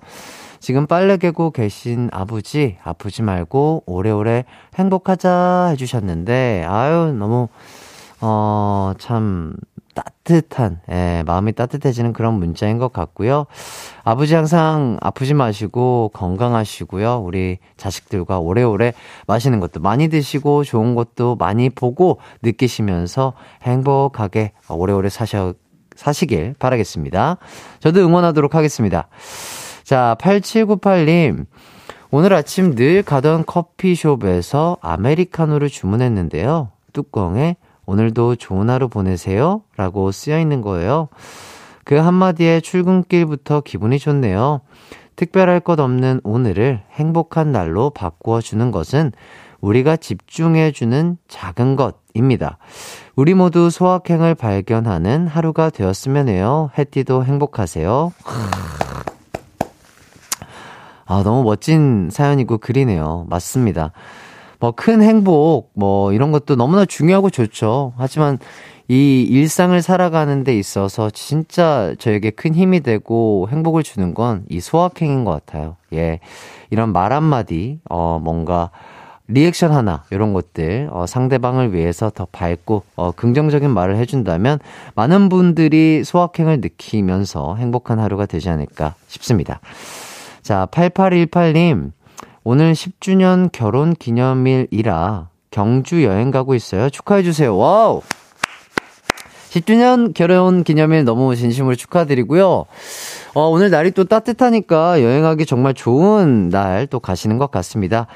지금 0.58 0.88
빨래 0.88 1.16
개고 1.16 1.52
계신 1.52 2.10
아버지, 2.12 2.76
아프지 2.82 3.22
말고 3.22 3.84
오래오래 3.86 4.46
행복하자 4.74 5.68
해주셨는데, 5.70 6.64
아유, 6.68 7.14
너무, 7.16 7.46
어, 8.20 8.92
참, 8.98 9.54
따뜻한, 9.94 10.80
예, 10.90 11.22
마음이 11.26 11.52
따뜻해지는 11.52 12.12
그런 12.12 12.34
문자인 12.34 12.78
것 12.78 12.92
같고요. 12.92 13.46
아버지 14.04 14.34
항상 14.34 14.96
아프지 15.00 15.34
마시고 15.34 16.10
건강하시고요. 16.14 17.18
우리 17.18 17.58
자식들과 17.76 18.38
오래오래 18.38 18.92
맛있는 19.26 19.60
것도 19.60 19.80
많이 19.80 20.08
드시고 20.08 20.64
좋은 20.64 20.94
것도 20.94 21.36
많이 21.36 21.70
보고 21.70 22.18
느끼시면서 22.42 23.34
행복하게 23.62 24.52
오래오래 24.68 25.08
사셔, 25.08 25.54
사시길 25.96 26.54
바라겠습니다. 26.58 27.38
저도 27.80 28.00
응원하도록 28.00 28.54
하겠습니다. 28.54 29.08
자, 29.84 30.16
8798님. 30.20 31.46
오늘 32.12 32.32
아침 32.34 32.74
늘 32.74 33.04
가던 33.04 33.44
커피숍에서 33.46 34.76
아메리카노를 34.80 35.68
주문했는데요. 35.68 36.70
뚜껑에 36.92 37.56
오늘도 37.90 38.36
좋은 38.36 38.70
하루 38.70 38.88
보내세요. 38.88 39.62
라고 39.76 40.12
쓰여 40.12 40.38
있는 40.38 40.60
거예요. 40.60 41.08
그 41.84 41.96
한마디에 41.96 42.60
출근길부터 42.60 43.62
기분이 43.62 43.98
좋네요. 43.98 44.60
특별할 45.16 45.58
것 45.58 45.80
없는 45.80 46.20
오늘을 46.22 46.82
행복한 46.92 47.50
날로 47.50 47.90
바꾸어 47.90 48.40
주는 48.40 48.70
것은 48.70 49.10
우리가 49.60 49.96
집중해 49.96 50.70
주는 50.70 51.18
작은 51.26 51.74
것입니다. 51.74 52.58
우리 53.16 53.34
모두 53.34 53.70
소확행을 53.70 54.36
발견하는 54.36 55.26
하루가 55.26 55.68
되었으면 55.68 56.28
해요. 56.28 56.70
해띠도 56.78 57.24
행복하세요. 57.24 58.12
아, 61.06 61.22
너무 61.24 61.42
멋진 61.42 62.08
사연이고 62.12 62.58
글이네요. 62.58 63.26
맞습니다. 63.28 63.90
뭐 64.60 64.72
큰 64.72 65.02
행복, 65.02 65.70
뭐 65.74 66.12
이런 66.12 66.32
것도 66.32 66.54
너무나 66.56 66.84
중요하고 66.84 67.30
좋죠. 67.30 67.92
하지만 67.96 68.38
이 68.88 69.22
일상을 69.22 69.80
살아가는 69.82 70.42
데 70.44 70.58
있어서 70.58 71.10
진짜 71.10 71.94
저에게 71.98 72.30
큰 72.30 72.54
힘이 72.54 72.80
되고 72.80 73.48
행복을 73.50 73.82
주는 73.84 74.14
건 74.14 74.44
이 74.50 74.60
소확행인 74.60 75.24
것 75.24 75.30
같아요. 75.32 75.76
예. 75.92 76.18
이런 76.70 76.92
말 76.92 77.12
한마디, 77.12 77.78
어, 77.88 78.18
뭔가, 78.22 78.70
리액션 79.28 79.70
하나, 79.72 80.02
이런 80.10 80.32
것들, 80.32 80.88
어, 80.92 81.06
상대방을 81.06 81.72
위해서 81.72 82.10
더 82.10 82.26
밝고, 82.32 82.82
어, 82.96 83.12
긍정적인 83.12 83.70
말을 83.70 83.96
해준다면, 83.96 84.58
많은 84.96 85.28
분들이 85.28 86.02
소확행을 86.04 86.60
느끼면서 86.60 87.54
행복한 87.56 88.00
하루가 88.00 88.26
되지 88.26 88.50
않을까 88.50 88.94
싶습니다. 89.06 89.60
자, 90.42 90.66
8818님, 90.72 91.92
오늘 92.42 92.72
10주년 92.72 93.50
결혼 93.52 93.94
기념일이라 93.94 95.28
경주 95.50 96.04
여행 96.04 96.30
가고 96.30 96.54
있어요. 96.54 96.88
축하해주세요. 96.88 97.56
Wow! 97.56 98.02
10주년 99.50 100.14
결혼 100.14 100.62
기념일 100.62 101.04
너무 101.04 101.34
진심으로 101.34 101.74
축하드리고요. 101.74 102.64
어, 103.34 103.48
오늘 103.48 103.70
날이 103.70 103.90
또 103.90 104.04
따뜻하니까 104.04 105.02
여행하기 105.02 105.44
정말 105.44 105.74
좋은 105.74 106.48
날 106.48 106.86
또 106.86 107.00
가시는 107.00 107.38
것 107.38 107.50
같습니다. 107.50 108.06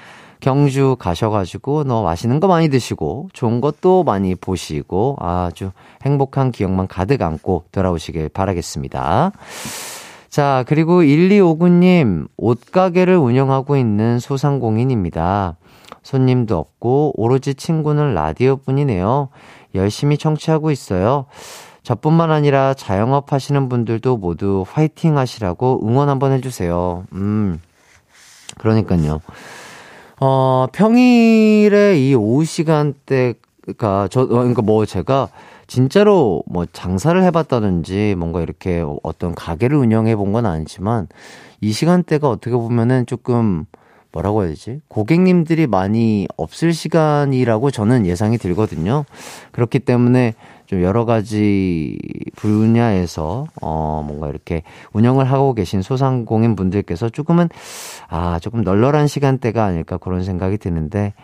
경주 0.40 0.96
가셔가지고 0.98 1.84
너 1.84 2.02
맛있는 2.02 2.38
거 2.38 2.46
많이 2.48 2.68
드시고 2.68 3.30
좋은 3.32 3.60
것도 3.60 4.04
많이 4.04 4.34
보시고 4.34 5.16
아주 5.20 5.70
행복한 6.02 6.52
기억만 6.52 6.86
가득 6.86 7.22
안고 7.22 7.64
돌아오시길 7.72 8.28
바라겠습니다. 8.28 9.32
자, 10.34 10.64
그리고 10.66 11.02
1259님, 11.02 12.26
옷가게를 12.36 13.16
운영하고 13.16 13.76
있는 13.76 14.18
소상공인입니다. 14.18 15.54
손님도 16.02 16.58
없고, 16.58 17.12
오로지 17.14 17.54
친구는 17.54 18.14
라디오 18.14 18.56
뿐이네요. 18.56 19.28
열심히 19.76 20.18
청취하고 20.18 20.72
있어요. 20.72 21.26
저뿐만 21.84 22.32
아니라 22.32 22.74
자영업 22.74 23.32
하시는 23.32 23.68
분들도 23.68 24.16
모두 24.16 24.64
화이팅 24.68 25.18
하시라고 25.18 25.86
응원 25.86 26.08
한번 26.08 26.32
해주세요. 26.32 27.04
음, 27.12 27.60
그러니까요. 28.58 29.20
어, 30.20 30.66
평일에 30.72 31.96
이 31.96 32.12
오후 32.16 32.44
시간대가, 32.44 34.08
저, 34.10 34.22
어, 34.22 34.26
그러니까 34.26 34.62
뭐 34.62 34.84
제가 34.84 35.28
진짜로 35.74 36.44
뭐 36.46 36.66
장사를 36.72 37.20
해봤다든지 37.24 38.14
뭔가 38.16 38.40
이렇게 38.40 38.84
어떤 39.02 39.34
가게를 39.34 39.76
운영해 39.76 40.14
본 40.14 40.32
건 40.32 40.46
아니지만 40.46 41.08
이 41.60 41.72
시간대가 41.72 42.28
어떻게 42.30 42.54
보면은 42.54 43.06
조금 43.06 43.64
뭐라고 44.12 44.42
해야 44.42 44.50
되지? 44.50 44.80
고객님들이 44.86 45.66
많이 45.66 46.28
없을 46.36 46.72
시간이라고 46.72 47.72
저는 47.72 48.06
예상이 48.06 48.38
들거든요. 48.38 49.04
그렇기 49.50 49.80
때문에 49.80 50.34
좀 50.66 50.82
여러 50.82 51.04
가지 51.04 51.98
분야에서 52.36 53.46
어 53.60 54.04
뭔가 54.06 54.28
이렇게 54.28 54.62
운영을 54.92 55.24
하고 55.24 55.54
계신 55.54 55.82
소상공인 55.82 56.54
분들께서 56.54 57.08
조금은 57.08 57.48
아 58.08 58.38
조금 58.40 58.62
널널한 58.62 59.08
시간대가 59.08 59.64
아닐까 59.64 59.96
그런 59.98 60.22
생각이 60.22 60.58
드는데 60.58 61.14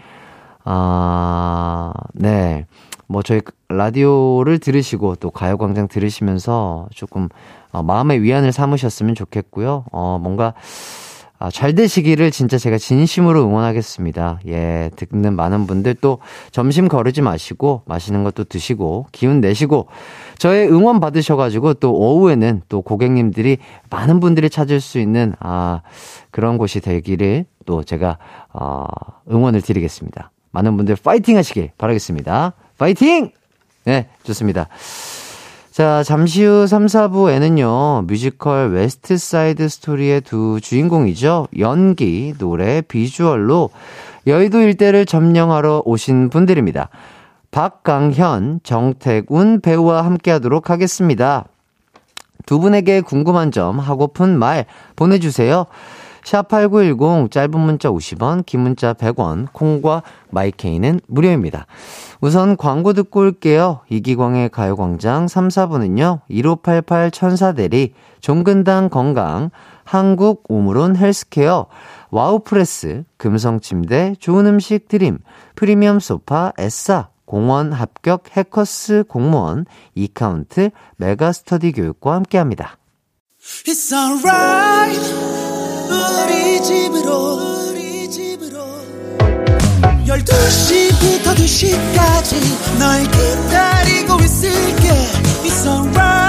아 0.64 1.92
네. 2.14 2.66
뭐 3.10 3.24
저희 3.24 3.40
라디오를 3.68 4.60
들으시고 4.60 5.16
또 5.16 5.32
가요광장 5.32 5.88
들으시면서 5.88 6.86
조금 6.94 7.28
어, 7.72 7.82
마음의 7.82 8.22
위안을 8.22 8.52
삼으셨으면 8.52 9.16
좋겠고요. 9.16 9.84
어 9.90 10.20
뭔가 10.22 10.54
아, 11.40 11.50
잘 11.50 11.74
되시기를 11.74 12.30
진짜 12.30 12.56
제가 12.56 12.78
진심으로 12.78 13.42
응원하겠습니다. 13.42 14.40
예, 14.46 14.90
듣는 14.94 15.34
많은 15.34 15.66
분들 15.66 15.94
또 15.94 16.18
점심 16.52 16.86
거르지 16.86 17.20
마시고 17.20 17.82
맛있는 17.86 18.22
것도 18.22 18.44
드시고 18.44 19.06
기운 19.10 19.40
내시고 19.40 19.88
저의 20.38 20.70
응원 20.70 21.00
받으셔가지고 21.00 21.74
또 21.74 21.92
오후에는 21.92 22.62
또 22.68 22.80
고객님들이 22.82 23.58
많은 23.88 24.20
분들이 24.20 24.48
찾을 24.48 24.80
수 24.80 25.00
있는 25.00 25.34
아 25.40 25.80
그런 26.30 26.58
곳이 26.58 26.78
되기를 26.78 27.46
또 27.66 27.82
제가 27.82 28.18
어, 28.52 28.84
응원을 29.28 29.62
드리겠습니다. 29.62 30.30
많은 30.52 30.76
분들 30.76 30.96
파이팅 31.02 31.36
하시길 31.36 31.70
바라겠습니다. 31.76 32.52
파이팅! 32.80 33.30
네, 33.84 34.08
좋습니다. 34.22 34.68
자, 35.70 36.02
잠시 36.02 36.44
후 36.44 36.66
3, 36.66 36.86
4부에는요, 36.86 38.06
뮤지컬 38.06 38.70
West 38.70 39.18
Side 39.18 39.68
Story의 39.68 40.22
두 40.22 40.58
주인공이죠. 40.62 41.48
연기, 41.58 42.32
노래, 42.38 42.80
비주얼로 42.80 43.68
여의도 44.26 44.62
일대를 44.62 45.04
점령하러 45.04 45.82
오신 45.84 46.30
분들입니다. 46.30 46.88
박강현, 47.50 48.60
정택운 48.62 49.60
배우와 49.60 50.02
함께 50.06 50.30
하도록 50.30 50.70
하겠습니다. 50.70 51.44
두 52.46 52.60
분에게 52.60 53.02
궁금한 53.02 53.52
점, 53.52 53.78
하고픈 53.78 54.38
말 54.38 54.64
보내주세요. 54.96 55.66
샵8910 56.24 57.30
짧은 57.30 57.58
문자 57.58 57.90
50원, 57.90 58.44
긴 58.46 58.60
문자 58.60 58.92
100원, 58.92 59.48
콩과 59.52 60.02
마이케이는 60.30 61.00
무료입니다. 61.06 61.66
우선 62.20 62.56
광고 62.56 62.92
듣고 62.92 63.20
올게요. 63.20 63.80
이기광의 63.88 64.50
가요광장 64.50 65.28
3, 65.28 65.48
4부는요. 65.48 66.20
1588 66.28 67.10
천사대리, 67.10 67.94
종근당 68.20 68.90
건강, 68.90 69.50
한국 69.84 70.44
오므론 70.48 70.96
헬스케어, 70.96 71.66
와우프레스, 72.10 73.04
금성침대, 73.16 74.16
좋은 74.18 74.46
음식 74.46 74.88
드림, 74.88 75.18
프리미엄 75.54 76.00
소파, 76.00 76.52
에싸, 76.58 77.08
공무원 77.24 77.72
합격 77.72 78.24
해커스 78.36 79.04
공무원, 79.08 79.64
이카운트, 79.94 80.70
메가스터디 80.96 81.72
교육과 81.72 82.14
함께합니다. 82.14 82.76
우리 85.90 86.62
집으로. 86.62 87.68
우리 87.70 88.08
집으로 88.10 88.58
12시부터 90.06 91.34
2시까지 91.34 92.78
널 92.78 93.02
기다리고 93.02 94.20
있을게. 94.20 94.88
It's 95.44 95.66
alright 95.66 96.19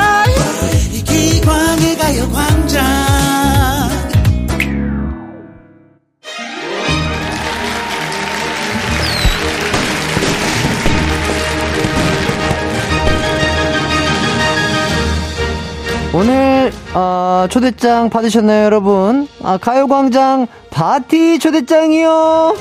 어, 16.93 17.45
초대장 17.49 18.09
받으셨나요, 18.09 18.65
여러분? 18.65 19.27
아, 19.41 19.57
가요광장 19.57 20.47
파티 20.69 21.39
초대장이요. 21.39 22.55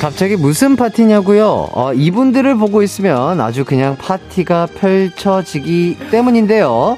갑자기 0.00 0.34
무슨 0.36 0.76
파티냐고요? 0.76 1.68
어, 1.72 1.92
이분들을 1.92 2.54
보고 2.56 2.82
있으면 2.82 3.38
아주 3.40 3.66
그냥 3.66 3.96
파티가 3.98 4.68
펼쳐지기 4.74 5.98
때문인데요. 6.10 6.96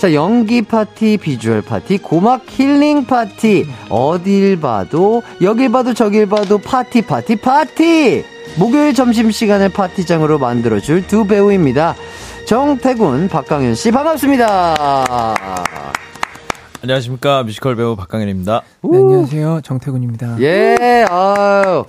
자, 0.00 0.14
연기 0.14 0.62
파티, 0.62 1.18
비주얼 1.18 1.60
파티, 1.60 1.98
고막 1.98 2.44
힐링 2.48 3.04
파티. 3.04 3.68
어딜 3.90 4.58
봐도, 4.58 5.22
여길 5.42 5.70
봐도 5.70 5.92
저길 5.92 6.24
봐도 6.24 6.56
파티, 6.56 7.02
파티, 7.02 7.36
파티! 7.36 8.24
목요일 8.56 8.94
점심시간에 8.94 9.68
파티장으로 9.68 10.38
만들어줄 10.38 11.06
두 11.06 11.26
배우입니다. 11.26 11.96
정택운, 12.46 13.28
박강현 13.28 13.74
씨, 13.74 13.90
반갑습니다. 13.90 15.34
안녕하십니까 16.82 17.42
뮤지컬 17.42 17.76
배우 17.76 17.94
박강현입니다. 17.94 18.62
네, 18.82 18.96
안녕하세요. 18.96 19.60
정태군입니다. 19.62 20.40
예, 20.40 21.04
아유. 21.10 21.84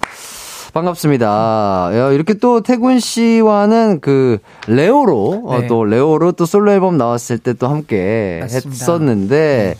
반갑습니다. 0.73 1.89
야, 1.93 2.11
이렇게 2.11 2.33
또 2.35 2.61
태군 2.61 2.99
씨와는 2.99 3.99
그 4.01 4.37
레오로 4.67 5.43
어, 5.45 5.59
네. 5.59 5.67
또 5.67 5.83
레오로 5.83 6.31
또 6.33 6.45
솔로 6.45 6.71
앨범 6.71 6.97
나왔을 6.97 7.37
때 7.37 7.51
또 7.53 7.67
함께 7.67 8.39
맞습니다. 8.41 8.69
했었는데 8.69 9.75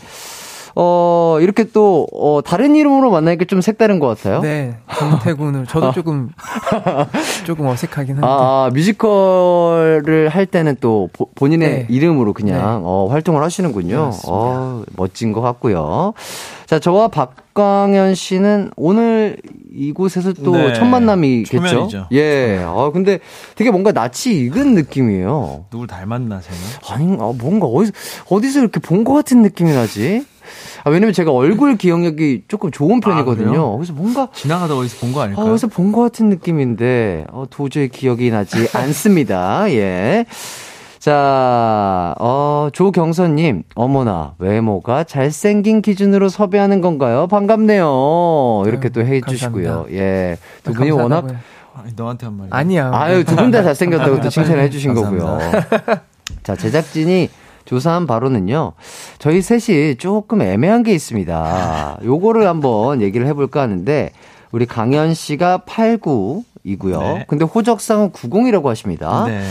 어 0.74 1.38
이렇게 1.40 1.64
또 1.64 2.06
어, 2.12 2.40
다른 2.44 2.74
이름으로 2.76 3.10
만나니까 3.10 3.44
좀 3.44 3.60
색다른 3.60 3.98
것 3.98 4.06
같아요. 4.08 4.40
네, 4.40 4.76
정태군을 4.98 5.66
저도 5.66 5.92
조금 5.92 6.30
조금 7.44 7.66
어색하긴 7.66 8.14
한데. 8.16 8.26
아, 8.26 8.30
아, 8.30 8.70
뮤지컬을 8.72 10.28
할 10.28 10.46
때는 10.46 10.76
또 10.80 11.08
보- 11.12 11.28
본인의 11.34 11.68
네. 11.68 11.86
이름으로 11.88 12.32
그냥 12.32 12.82
어, 12.84 13.08
활동을 13.10 13.42
하시는군요. 13.42 14.10
어, 14.26 14.82
멋진 14.96 15.32
것 15.32 15.40
같고요. 15.40 16.14
자, 16.66 16.78
저와 16.78 17.08
박광현 17.08 18.14
씨는 18.14 18.70
오늘 18.76 19.36
이곳에서 19.74 20.32
또 20.32 20.52
네, 20.56 20.72
첫 20.72 20.84
만남이겠죠? 20.86 21.56
초면이죠. 21.68 22.06
예. 22.12 22.62
아, 22.66 22.90
근데 22.92 23.18
되게 23.56 23.70
뭔가 23.70 23.92
낯이 23.92 24.34
익은 24.46 24.74
느낌이에요. 24.74 25.66
누굴 25.70 25.86
닮았나 25.86 26.40
제가? 26.40 26.94
아니, 26.94 27.12
아, 27.20 27.32
뭔가 27.36 27.66
어디서, 27.66 27.92
어디서 28.30 28.60
이렇게 28.60 28.80
본 28.80 29.02
것 29.04 29.12
같은 29.14 29.42
느낌이 29.42 29.72
나지? 29.72 30.24
아, 30.84 30.90
왜냐면 30.90 31.12
제가 31.12 31.30
얼굴 31.32 31.76
기억력이 31.76 32.44
조금 32.48 32.70
좋은 32.70 33.00
편이거든요. 33.00 33.48
그래요? 33.48 33.76
그래서 33.76 33.92
뭔가 33.92 34.28
지나가다 34.34 34.74
어디서 34.76 34.96
본 35.00 35.12
거 35.12 35.20
아, 35.20 35.24
아닐까요? 35.24 35.46
어디서 35.52 35.66
본 35.68 35.92
것 35.92 36.00
같은 36.02 36.28
느낌인데, 36.28 37.26
어, 37.32 37.44
도저히 37.50 37.88
기억이 37.88 38.30
나지 38.30 38.68
않습니다. 38.74 39.70
예. 39.70 40.24
자, 40.98 42.14
어, 42.20 42.68
조경선님, 42.72 43.64
어머나, 43.74 44.34
외모가 44.38 45.02
잘생긴 45.04 45.82
기준으로 45.82 46.28
섭외하는 46.28 46.80
건가요? 46.80 47.26
반갑네요. 47.26 48.62
이렇게 48.66 48.88
또 48.88 49.04
해주시고요. 49.04 49.86
예. 49.90 50.38
두 50.62 50.70
아, 50.70 50.74
분이 50.74 50.90
워낙. 50.92 51.26
아니, 51.74 51.92
너한테 51.96 52.26
한 52.26 52.36
말. 52.36 52.46
아니야. 52.50 52.90
아유, 52.94 53.24
두 53.24 53.34
분 53.34 53.50
다 53.50 53.62
잘생겼다고 53.62 54.20
또 54.20 54.28
칭찬해 54.28 54.70
주신 54.70 54.94
거고요. 54.94 55.38
자, 56.42 56.54
제작진이 56.54 57.28
조사한 57.64 58.06
바로는요, 58.06 58.72
저희 59.18 59.42
셋이 59.42 59.96
조금 59.96 60.42
애매한 60.42 60.82
게 60.82 60.92
있습니다. 60.92 62.00
요거를 62.04 62.46
한번 62.46 63.00
얘기를 63.02 63.26
해볼까 63.26 63.62
하는데, 63.62 64.10
우리 64.50 64.66
강현 64.66 65.14
씨가 65.14 65.62
89이고요. 65.66 67.00
네. 67.00 67.24
근데 67.28 67.44
호적상은 67.44 68.10
90이라고 68.12 68.66
하십니다. 68.66 69.24
네. 69.26 69.42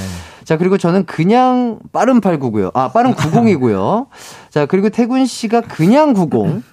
자, 0.43 0.57
그리고 0.57 0.77
저는 0.77 1.05
그냥 1.05 1.79
빠른 1.91 2.19
89고요. 2.21 2.71
아, 2.73 2.89
빠른 2.91 3.13
90이고요. 3.13 4.07
자, 4.49 4.65
그리고 4.65 4.89
태군 4.89 5.25
씨가 5.25 5.61
그냥 5.61 6.13
90. 6.13 6.63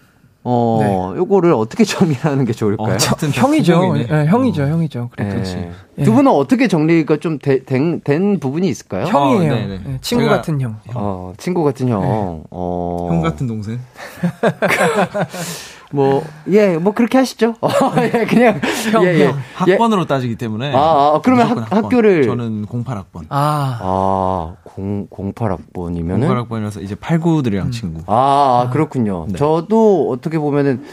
어, 0.51 1.15
요거를 1.17 1.53
어떻게 1.53 1.85
정리하는 1.85 2.45
게 2.47 2.53
좋을까요? 2.53 2.95
어쨌든 2.95 3.31
다 3.31 3.43
형이죠. 3.43 3.95
예, 3.99 4.25
형이죠. 4.27 4.63
형이죠. 4.63 5.11
그래. 5.13 5.43
예. 5.45 5.71
예. 5.99 6.05
두 6.05 6.13
분은 6.13 6.31
어떻게 6.33 6.69
정리가 6.69 7.19
좀 7.19 7.39
되- 7.39 7.65
된, 7.65 8.01
된 8.03 8.41
부분이 8.41 8.67
있을까요? 8.69 9.07
형이에요. 9.07 9.53
어, 9.53 9.99
친구 10.01 10.25
제가- 10.25 10.29
같은 10.31 10.61
형. 10.61 10.77
어, 10.95 11.33
친구 11.37 11.65
같은 11.65 11.89
형. 11.89 12.45
어. 12.51 13.09
형 13.11 13.21
같은 13.21 13.47
동생? 13.47 13.79
뭐, 15.91 16.23
예, 16.51 16.77
뭐 16.77 16.93
그렇게 16.93 17.17
하시죠. 17.19 17.55
어, 17.63 17.69
예, 17.99 18.11
그냥. 18.27 18.61
형, 18.93 19.05
예, 19.05 19.15
예. 19.21 19.27
형. 19.27 19.37
예. 19.69 19.73
학번으로 19.73 20.05
따지기 20.07 20.37
때문에. 20.37 20.75
아, 20.75 20.79
아, 20.79 21.21
그러면 21.25 21.47
학- 21.59 21.71
학교를- 21.71 22.25
저는 22.27 22.67
08학번. 22.67 23.25
아, 23.31 23.79
아, 23.81 24.55
0, 24.79 25.07
08학번이면은. 25.09 26.29
08학번이라서 26.29 26.83
이제 26.83 26.95
89들이랑 26.95 27.67
음. 27.67 27.71
친구. 27.71 28.03
아, 28.07 28.65
아, 28.67 28.71
그렇군요. 28.71 29.27
네. 29.29 29.39
저도 29.39 30.11
어떻게 30.11 30.39
보면은, 30.39 30.85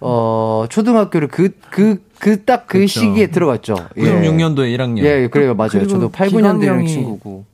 어, 0.00 0.64
초등학교를 0.70 1.28
그, 1.28 1.50
그, 1.70 2.02
그 2.18 2.44
딱그 2.44 2.78
그쵸. 2.80 3.00
시기에 3.00 3.26
들어갔죠. 3.26 3.76
예. 3.98 4.02
96년도에 4.02 4.74
1학년. 4.76 4.98
예, 5.04 5.28
그래요. 5.28 5.54
맞아요. 5.54 5.86
저도 5.86 6.08
8, 6.08 6.28
9년도랑 6.30 6.60
기광형이 6.60 6.88
친구고. 6.88 7.44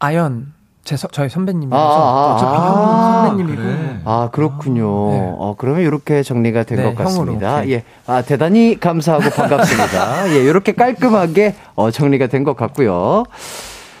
아연. 0.00 0.52
제 0.84 0.96
서, 0.96 1.06
저희 1.12 1.28
선배님이라서 1.28 1.80
아, 1.80 1.86
아, 1.86 2.44
아, 2.44 3.22
아, 3.22 3.24
형 3.24 3.28
선배님이고. 3.28 3.62
그래. 3.62 4.00
아, 4.04 4.30
그렇군요. 4.32 4.82
네. 5.12 5.32
어, 5.38 5.54
그러면 5.56 5.82
이렇게 5.82 6.22
정리가 6.24 6.64
된 6.64 6.78
네, 6.78 6.84
것 6.84 6.96
같습니다. 6.96 7.58
형으로. 7.58 7.70
예. 7.70 7.84
아, 8.06 8.22
대단히 8.22 8.78
감사하고 8.80 9.30
반갑습니다. 9.30 10.30
예, 10.34 10.42
이렇게 10.42 10.72
깔끔하게 10.72 11.54
어, 11.76 11.90
정리가 11.92 12.26
된 12.26 12.42
것 12.42 12.56
같고요. 12.56 13.22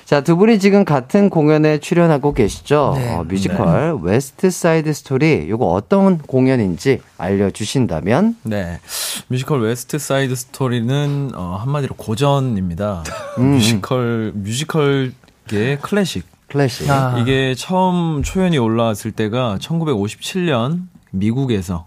자, 0.04 0.20
두 0.22 0.36
분이 0.36 0.58
지금 0.58 0.84
같은 0.84 1.30
공연에 1.30 1.78
출연하고 1.78 2.34
계시죠? 2.34 2.94
네. 2.96 3.14
어, 3.14 3.22
뮤지컬 3.28 3.96
웨스트 4.02 4.50
사이드 4.50 4.92
스토리. 4.92 5.46
요거 5.48 5.64
어떤 5.66 6.18
공연인지 6.18 7.00
알려주신다면? 7.16 8.36
네. 8.42 8.80
뮤지컬 9.28 9.60
West 9.60 9.98
Side 10.00 10.34
Story는 10.34 11.30
어, 11.36 11.56
한마디로 11.62 11.94
고전입니다. 11.94 13.04
음. 13.38 13.52
뮤지컬 13.52 14.32
뮤지컬계 14.34 15.78
클래식. 15.80 16.31
클래식. 16.52 16.90
아, 16.90 17.18
이게 17.18 17.54
처음 17.56 18.22
초연이 18.22 18.58
올라왔을 18.58 19.12
때가 19.12 19.56
1957년 19.58 20.82
미국에서 21.10 21.86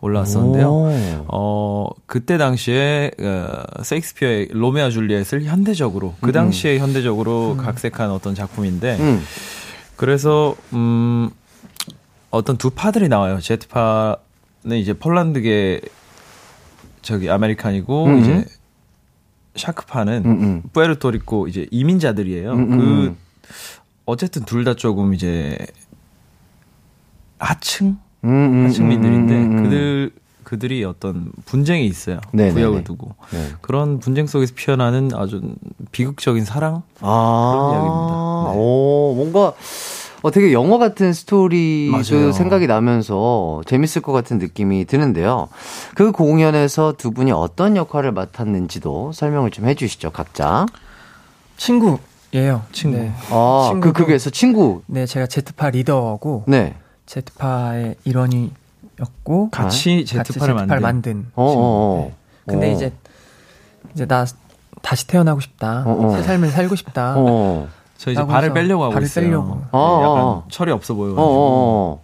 올라왔었는데요. 0.00 0.68
오. 0.68 0.90
어, 1.28 1.90
그때 2.06 2.38
당시에, 2.38 3.10
어, 3.20 3.82
세익스피어의 3.82 4.48
로메오 4.52 4.90
줄리엣을 4.90 5.44
현대적으로, 5.44 6.14
그 6.20 6.30
당시에 6.30 6.78
현대적으로 6.78 7.56
각색한 7.56 8.10
어떤 8.10 8.34
작품인데, 8.34 8.96
음. 9.00 9.22
그래서, 9.96 10.54
음, 10.72 11.30
어떤 12.30 12.56
두 12.56 12.70
파들이 12.70 13.08
나와요. 13.08 13.40
제트파는 13.40 14.16
이제 14.74 14.92
폴란드계, 14.92 15.80
저기, 17.02 17.30
아메리칸이고, 17.30 18.04
음. 18.04 18.18
이제, 18.20 18.44
샤크파는 19.56 20.22
음, 20.26 20.30
음. 20.42 20.62
푸에르토리코 20.72 21.48
이제 21.48 21.66
이민자들이에요. 21.70 22.52
음, 22.52 22.58
음, 22.58 22.78
그, 22.78 22.84
음. 22.84 23.16
어쨌든 24.06 24.44
둘 24.44 24.64
다 24.64 24.74
조금 24.74 25.14
이제, 25.14 25.56
하층? 27.38 27.98
음, 28.24 28.28
음, 28.30 28.66
하층민들인데 28.66 29.34
음, 29.34 29.42
음, 29.52 29.58
음. 29.58 29.62
그들 29.62 30.10
그들이 30.44 30.84
어떤 30.84 31.32
분쟁이 31.46 31.86
있어요. 31.86 32.20
네네네. 32.32 32.54
구역을 32.54 32.84
두고 32.84 33.14
네. 33.32 33.48
그런 33.62 33.98
분쟁 33.98 34.26
속에서 34.26 34.52
피어나는 34.54 35.10
아주 35.14 35.40
비극적인 35.90 36.44
사랑 36.44 36.82
아, 37.00 37.50
그런 37.52 37.70
이야기입니다. 37.72 38.52
네. 38.52 38.58
오, 38.60 39.14
뭔가 39.16 39.54
어, 40.22 40.30
되게 40.30 40.52
영화 40.52 40.76
같은 40.78 41.12
스토리도 41.14 41.92
맞아요. 41.92 42.32
생각이 42.32 42.66
나면서 42.66 43.62
재밌을 43.66 44.00
것 44.02 44.12
같은 44.12 44.38
느낌이 44.38 44.84
드는데요. 44.86 45.48
그 45.94 46.12
공연에서 46.12 46.94
두 46.96 47.10
분이 47.10 47.32
어떤 47.32 47.76
역할을 47.76 48.12
맡았는지도 48.12 49.12
설명을 49.12 49.50
좀 49.50 49.66
해주시죠, 49.66 50.10
각자. 50.12 50.64
친구 51.56 51.98
예요. 52.34 52.62
친구. 52.72 52.98
네. 52.98 53.12
아, 53.30 53.78
그 53.80 53.92
극에서 53.92 54.30
친구. 54.30 54.82
네, 54.86 55.06
제가 55.06 55.26
제트파 55.26 55.70
리더고 55.70 56.44
네. 56.48 56.74
제트파의 57.06 57.94
일원이었고 58.04 59.50
같이 59.50 60.04
같이 60.04 60.32
제트파를 60.32 60.54
만든. 60.54 60.80
만든 60.82 61.26
어, 61.36 61.44
어, 61.44 61.54
어. 61.56 62.06
네. 62.08 62.14
근데 62.46 62.70
어. 62.70 62.74
이제 62.74 62.92
이제 63.94 64.06
나 64.06 64.26
다시 64.82 65.06
태어나고 65.06 65.40
싶다. 65.40 65.84
어, 65.86 66.06
어. 66.06 66.16
새 66.16 66.22
삶을 66.22 66.50
살고 66.50 66.74
싶다. 66.76 67.14
어. 67.16 67.68
저 67.96 68.10
이제 68.10 68.26
발을 68.26 68.52
빼려고 68.52 68.82
하고 68.82 68.92
발을 68.94 69.06
있어요. 69.06 69.24
빼려고. 69.24 69.54
네, 69.54 69.60
어, 69.70 70.00
약간 70.02 70.24
어. 70.24 70.44
철이 70.50 70.72
없어 70.72 70.94
어, 70.94 70.96
보여가지고. 70.96 72.00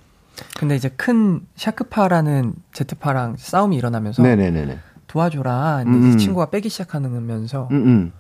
근데 0.57 0.77
이제 0.77 0.89
큰 0.89 1.41
샤크파라는 1.57 2.55
제트파랑 2.73 3.35
싸움이 3.37 3.77
일어나면서 3.77 4.23
네네네네. 4.23 4.79
도와줘라. 5.09 5.83
근데 5.85 5.99
음, 5.99 6.03
음. 6.05 6.09
이제 6.11 6.19
친구가 6.19 6.51
빼기 6.51 6.69
시작하면서 6.69 7.69
음, 7.73 7.77
음. 7.77 8.13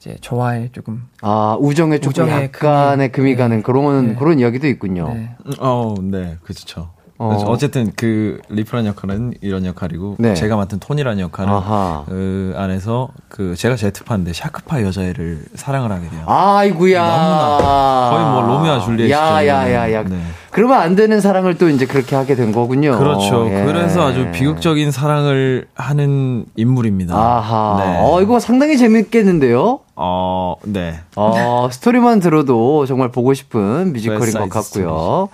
이제 0.00 0.16
저와의 0.22 0.70
조금 0.72 1.02
아, 1.20 1.58
우정에 1.60 1.98
조금 1.98 2.24
우정의 2.24 2.44
약간의 2.44 3.12
금이 3.12 3.34
금이- 3.34 3.36
가는 3.38 3.56
네. 3.58 3.62
그런, 3.62 4.06
네. 4.08 4.14
그런 4.14 4.38
이야기도 4.40 4.66
있군요. 4.66 5.12
네. 5.12 5.30
어, 5.58 5.94
네, 6.00 6.38
그렇죠. 6.42 6.88
어. 7.18 7.34
어. 7.34 7.56
쨌든 7.58 7.92
그 7.96 8.40
리프라는 8.48 8.88
역할은 8.88 9.34
이런 9.42 9.66
역할이고 9.66 10.16
네. 10.20 10.32
제가 10.32 10.56
맡은 10.56 10.78
토니라는 10.78 11.20
역할은 11.20 11.52
아하. 11.52 12.04
그 12.08 12.54
안에서 12.56 13.10
그 13.28 13.54
제가 13.56 13.76
제트파인데 13.76 14.32
샤크파 14.32 14.80
여자애를 14.82 15.44
사랑을 15.54 15.92
하게 15.92 16.08
돼요. 16.08 16.22
아이구야. 16.24 17.02
너무나 17.06 18.10
거의 18.10 18.24
뭐 18.24 18.56
로미오와 18.56 18.80
줄리엣 18.80 19.10
야, 19.10 19.26
시절에. 19.42 19.48
야, 19.48 19.70
야, 19.70 19.92
야. 19.92 20.02
네. 20.02 20.18
그러면 20.50 20.80
안 20.80 20.96
되는 20.96 21.20
사랑을 21.20 21.58
또 21.58 21.68
이제 21.68 21.84
그렇게 21.84 22.16
하게 22.16 22.34
된 22.36 22.52
거군요. 22.52 22.98
그렇죠. 22.98 23.46
예. 23.50 23.64
그래서 23.66 24.06
아주 24.08 24.30
비극적인 24.32 24.90
사랑을 24.90 25.66
하는 25.74 26.46
인물입니다. 26.56 27.14
아하. 27.14 27.84
네. 27.84 27.98
어, 28.00 28.22
이거 28.22 28.40
상당히 28.40 28.78
재밌겠는데요? 28.78 29.80
어, 30.02 30.56
네. 30.64 30.94
어, 31.16 31.68
스토리만 31.70 32.20
들어도 32.20 32.86
정말 32.86 33.10
보고 33.10 33.34
싶은 33.34 33.92
뮤지컬인 33.92 34.32
것 34.32 34.48
같고요. 34.48 35.28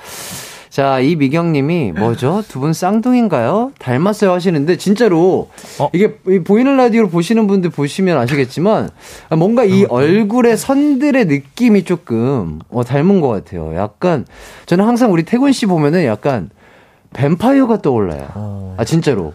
자, 0.70 0.98
이 1.00 1.14
미경 1.16 1.52
님이 1.52 1.92
뭐죠? 1.92 2.42
두 2.48 2.60
분 2.60 2.72
쌍둥이인가요? 2.74 3.72
닮았어요 3.78 4.32
하시는데 4.32 4.76
진짜로 4.76 5.48
어? 5.78 5.88
이게 5.94 6.16
이 6.28 6.40
보이는 6.40 6.76
라디오를 6.76 7.08
보시는 7.08 7.46
분들 7.46 7.70
보시면 7.70 8.18
아시겠지만 8.18 8.90
뭔가 9.38 9.64
이 9.64 9.84
얼굴의 9.84 10.56
선들의 10.58 11.24
느낌이 11.26 11.84
조금 11.84 12.58
어, 12.68 12.82
닮은 12.84 13.20
것 13.22 13.28
같아요. 13.28 13.74
약간 13.76 14.26
저는 14.66 14.84
항상 14.84 15.12
우리 15.12 15.22
택운 15.22 15.52
씨 15.52 15.64
보면은 15.66 16.04
약간 16.04 16.50
뱀파이어가 17.14 17.80
떠올라요. 17.80 18.74
아 18.76 18.84
진짜로. 18.84 19.32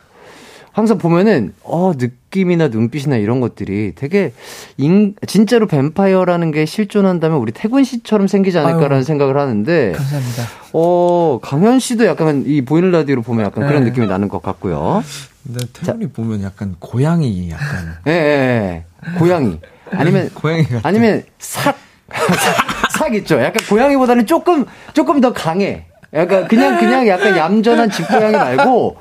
항상 0.74 0.97
보면은 0.97 1.53
어 1.63 1.91
느낌이나 1.97 2.69
눈빛이나 2.69 3.17
이런 3.17 3.41
것들이 3.41 3.93
되게 3.95 4.32
인, 4.78 5.15
진짜로 5.28 5.67
뱀파이어라는 5.67 6.51
게 6.51 6.65
실존한다면 6.65 7.38
우리 7.39 7.51
택운 7.51 7.84
씨처럼 7.84 8.28
생기지 8.28 8.57
않을까라는 8.57 8.97
아유. 8.97 9.03
생각을 9.03 9.38
하는데 9.38 9.91
감사합니다. 9.91 10.43
어 10.74 11.39
강현 11.41 11.80
씨도 11.80 12.05
약간 12.05 12.43
이 12.47 12.61
보이는 12.61 12.89
라디오로 12.91 13.22
보면 13.22 13.45
약간 13.45 13.67
그런 13.67 13.84
네. 13.84 13.89
느낌이 13.89 14.07
나는 14.07 14.30
것 14.30 14.41
같고요. 14.41 15.03
근데 15.43 15.65
택운이 15.74 16.07
보면 16.07 16.41
약간 16.43 16.76
고양이 16.80 17.49
약간 17.51 17.97
예, 18.07 18.11
예, 18.11 18.15
예. 18.15 19.17
고양이 19.19 19.59
아니면 19.91 20.30
고양이 20.36 20.63
같은 20.63 20.82
아니면 20.84 21.24
삵. 21.39 21.76
삭 22.97 23.13
있죠. 23.15 23.41
약간 23.41 23.55
고양이보다는 23.67 24.26
조금 24.26 24.65
조금 24.93 25.19
더 25.22 25.34
강해. 25.34 25.86
약간 26.13 26.47
그냥 26.47 26.78
그냥 26.78 27.07
약간 27.07 27.38
얌전한 27.38 27.89
집고양이 27.89 28.34
말고 28.36 28.97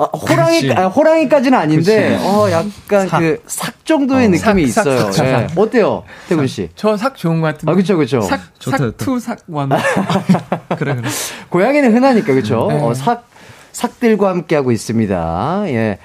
아, 0.00 0.16
호랑이. 0.16 0.72
아, 0.72 0.86
호랑이까지는 0.88 1.58
아닌데 1.58 2.08
그렇지. 2.18 2.24
어 2.26 2.50
약간 2.50 3.08
삵. 3.08 3.18
그 3.18 3.46
삵 3.46 3.84
정도의 3.86 4.26
어. 4.26 4.30
느낌이 4.30 4.66
삵, 4.68 4.84
삵, 4.84 4.90
있어요. 4.92 5.12
삵, 5.12 5.26
예. 5.26 5.30
삵. 5.48 5.58
어때요, 5.58 6.02
택운 6.28 6.46
씨? 6.46 6.68
저 6.74 6.96
삵 6.96 7.16
좋은 7.16 7.40
것 7.40 7.48
같은데. 7.48 7.70
아 7.70 7.74
그렇죠, 7.74 7.96
그렇죠. 7.96 8.20
삵, 8.22 8.40
좋다, 8.58 8.76
삵 8.78 8.84
좋다. 8.84 9.04
투, 9.04 9.18
삵 9.20 9.38
원. 9.48 9.68
그래 10.78 10.94
그래. 10.96 11.08
고양이는 11.50 11.94
흔하니까 11.94 12.26
그렇죠. 12.32 12.66
네. 12.70 12.78
어, 12.80 12.94
삭 12.94 13.24
삭들과 13.72 14.28
함께 14.30 14.56
하고 14.56 14.72
있습니다. 14.72 15.62
예. 15.68 15.98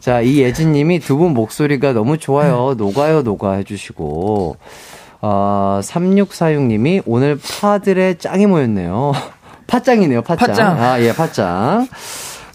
자, 0.00 0.20
이 0.20 0.38
예진님이 0.40 0.98
두 1.00 1.16
분 1.18 1.32
목소리가 1.34 1.92
너무 1.92 2.18
좋아요. 2.18 2.74
녹아요, 2.76 3.22
녹아 3.22 3.52
해주시고. 3.52 4.56
어, 5.24 5.80
3646님이 5.82 7.02
오늘 7.06 7.38
파들의 7.60 8.18
짱이 8.18 8.46
모였네요. 8.46 9.12
파짱이네요, 9.68 10.22
파짱. 10.22 10.48
파짱. 10.48 10.80
아, 10.82 11.00
예, 11.00 11.12
파짱. 11.12 11.86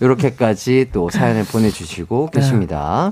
요렇게까지 0.02 0.89
또 0.91 1.10
사연을 1.10 1.43
보내주시고 1.45 2.30
네. 2.34 2.39
계십니다. 2.39 3.12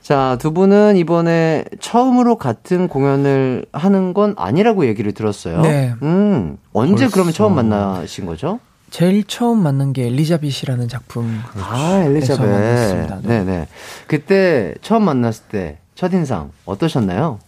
자, 0.00 0.36
두 0.40 0.52
분은 0.52 0.96
이번에 0.96 1.64
처음으로 1.80 2.36
같은 2.36 2.88
공연을 2.88 3.66
하는 3.72 4.12
건 4.14 4.34
아니라고 4.36 4.86
얘기를 4.86 5.12
들었어요. 5.12 5.60
네. 5.62 5.94
음, 6.02 6.58
언제 6.72 7.04
벌써. 7.04 7.12
그러면 7.14 7.32
처음 7.32 7.54
만나신 7.54 8.26
거죠? 8.26 8.58
제일 8.90 9.24
처음 9.24 9.62
만난 9.62 9.92
게 9.92 10.06
엘리자벳이라는 10.06 10.88
작품. 10.88 11.40
아, 11.54 12.02
엘리자벳. 12.04 12.46
만났습니다. 12.46 13.20
네. 13.22 13.44
네네. 13.44 13.68
그때 14.06 14.74
처음 14.82 15.04
만났을 15.04 15.44
때 15.44 15.78
첫인상 15.94 16.50
어떠셨나요? 16.66 17.38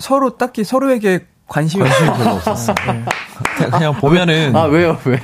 서로 0.00 0.36
딱히 0.36 0.64
서로에게 0.64 1.20
관심이 1.46 1.84
별로 1.84 2.30
없었어요. 2.34 2.74
네. 2.86 3.04
그냥, 3.56 3.70
그냥 3.70 3.94
보면은 3.94 4.54
아, 4.54 4.64
왜요, 4.64 4.98
왜? 5.04 5.18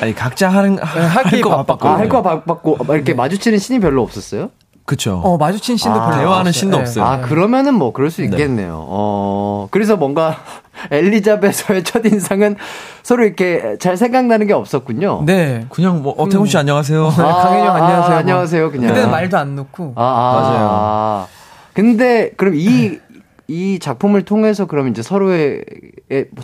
아니 0.00 0.14
각자 0.14 0.48
하는 0.48 0.78
하기 0.78 1.28
할거 1.36 1.50
바빴고. 1.64 1.88
아, 1.88 1.98
할거 1.98 2.22
바빴고, 2.22 2.78
막 2.84 2.94
이렇게 2.94 3.14
마주치는 3.14 3.58
신이 3.58 3.80
별로 3.80 4.02
없었어요? 4.02 4.50
그쵸. 4.84 5.20
어, 5.24 5.36
마주친 5.36 5.76
신도 5.76 5.98
아, 6.00 6.06
별로 6.10 6.18
대화하는. 6.22 6.52
신도 6.52 6.76
네. 6.76 6.80
없어요. 6.82 7.04
아, 7.04 7.20
그러면은 7.20 7.74
뭐, 7.74 7.92
그럴 7.92 8.10
수 8.10 8.20
네. 8.20 8.28
있겠네요. 8.28 8.84
어, 8.88 9.66
그래서 9.72 9.96
뭔가, 9.96 10.36
엘리자벳의 10.92 11.82
첫인상은 11.84 12.56
서로 13.02 13.24
이렇게 13.24 13.76
잘 13.80 13.96
생각나는 13.96 14.46
게 14.46 14.52
없었군요. 14.52 15.22
네. 15.26 15.66
그냥 15.70 16.02
뭐 16.02 16.14
어, 16.16 16.28
태훈 16.28 16.46
씨 16.46 16.56
안녕하세요. 16.56 17.08
네, 17.08 17.16
강현이 17.16 17.66
형 17.66 17.74
안녕하세요. 17.74 18.14
아, 18.14 18.18
안녕하세요, 18.18 18.70
그냥. 18.70 18.88
그때는 18.88 19.10
말도 19.10 19.36
안 19.38 19.56
놓고. 19.56 19.94
아, 19.96 20.02
아, 20.04 20.40
맞아요. 20.40 20.68
아. 20.70 21.26
근데, 21.72 22.30
그럼 22.36 22.54
이, 22.54 22.98
이 23.48 23.78
작품을 23.80 24.22
통해서 24.24 24.66
그럼 24.66 24.88
이제 24.88 25.02
서로의 25.02 25.64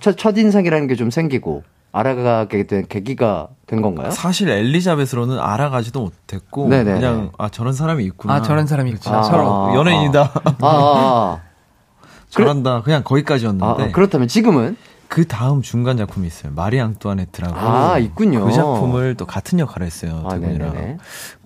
첫, 0.01 0.17
첫인상이라는 0.17 0.89
게 0.89 0.97
좀 0.97 1.11
생기고, 1.11 1.63
알아가게 1.93 2.67
된 2.67 2.87
계기가 2.89 3.49
된 3.67 3.83
건가요? 3.83 4.11
사실 4.11 4.49
엘리자벳으로는 4.49 5.39
알아가지도 5.39 6.01
못했고 6.01 6.69
네네네. 6.69 6.99
그냥 6.99 7.31
아 7.39 7.51
저런 7.51 7.75
사람이 7.75 8.05
있구나. 8.07 8.35
아, 8.35 8.43
저런 8.43 8.67
사람이 8.67 8.91
있구나. 8.93 9.19
아, 9.19 9.23
서로. 9.23 9.49
아, 9.53 9.75
연예인이다. 9.75 10.21
아, 10.23 10.67
아, 10.67 10.67
아. 10.67 11.41
잘한다. 12.31 12.81
그냥 12.83 13.01
아, 13.01 13.05
거기까지였는데 13.05 13.83
아, 13.83 13.93
그렇다면 13.93 14.27
지금은? 14.27 14.77
그 15.09 15.27
다음 15.29 15.61
중간 15.61 15.99
작품이 15.99 16.27
있어요. 16.27 16.53
마리 16.55 16.81
앙뚜아네트라고. 16.81 17.55
아, 17.55 17.99
있군요. 17.99 18.47
그 18.47 18.53
작품을 18.53 19.15
또 19.17 19.27
같은 19.27 19.59
역할을 19.59 19.87
했어요. 19.87 20.23
아, 20.25 20.35
두 20.35 20.41
분이랑. 20.41 20.73
네네네. 20.73 20.97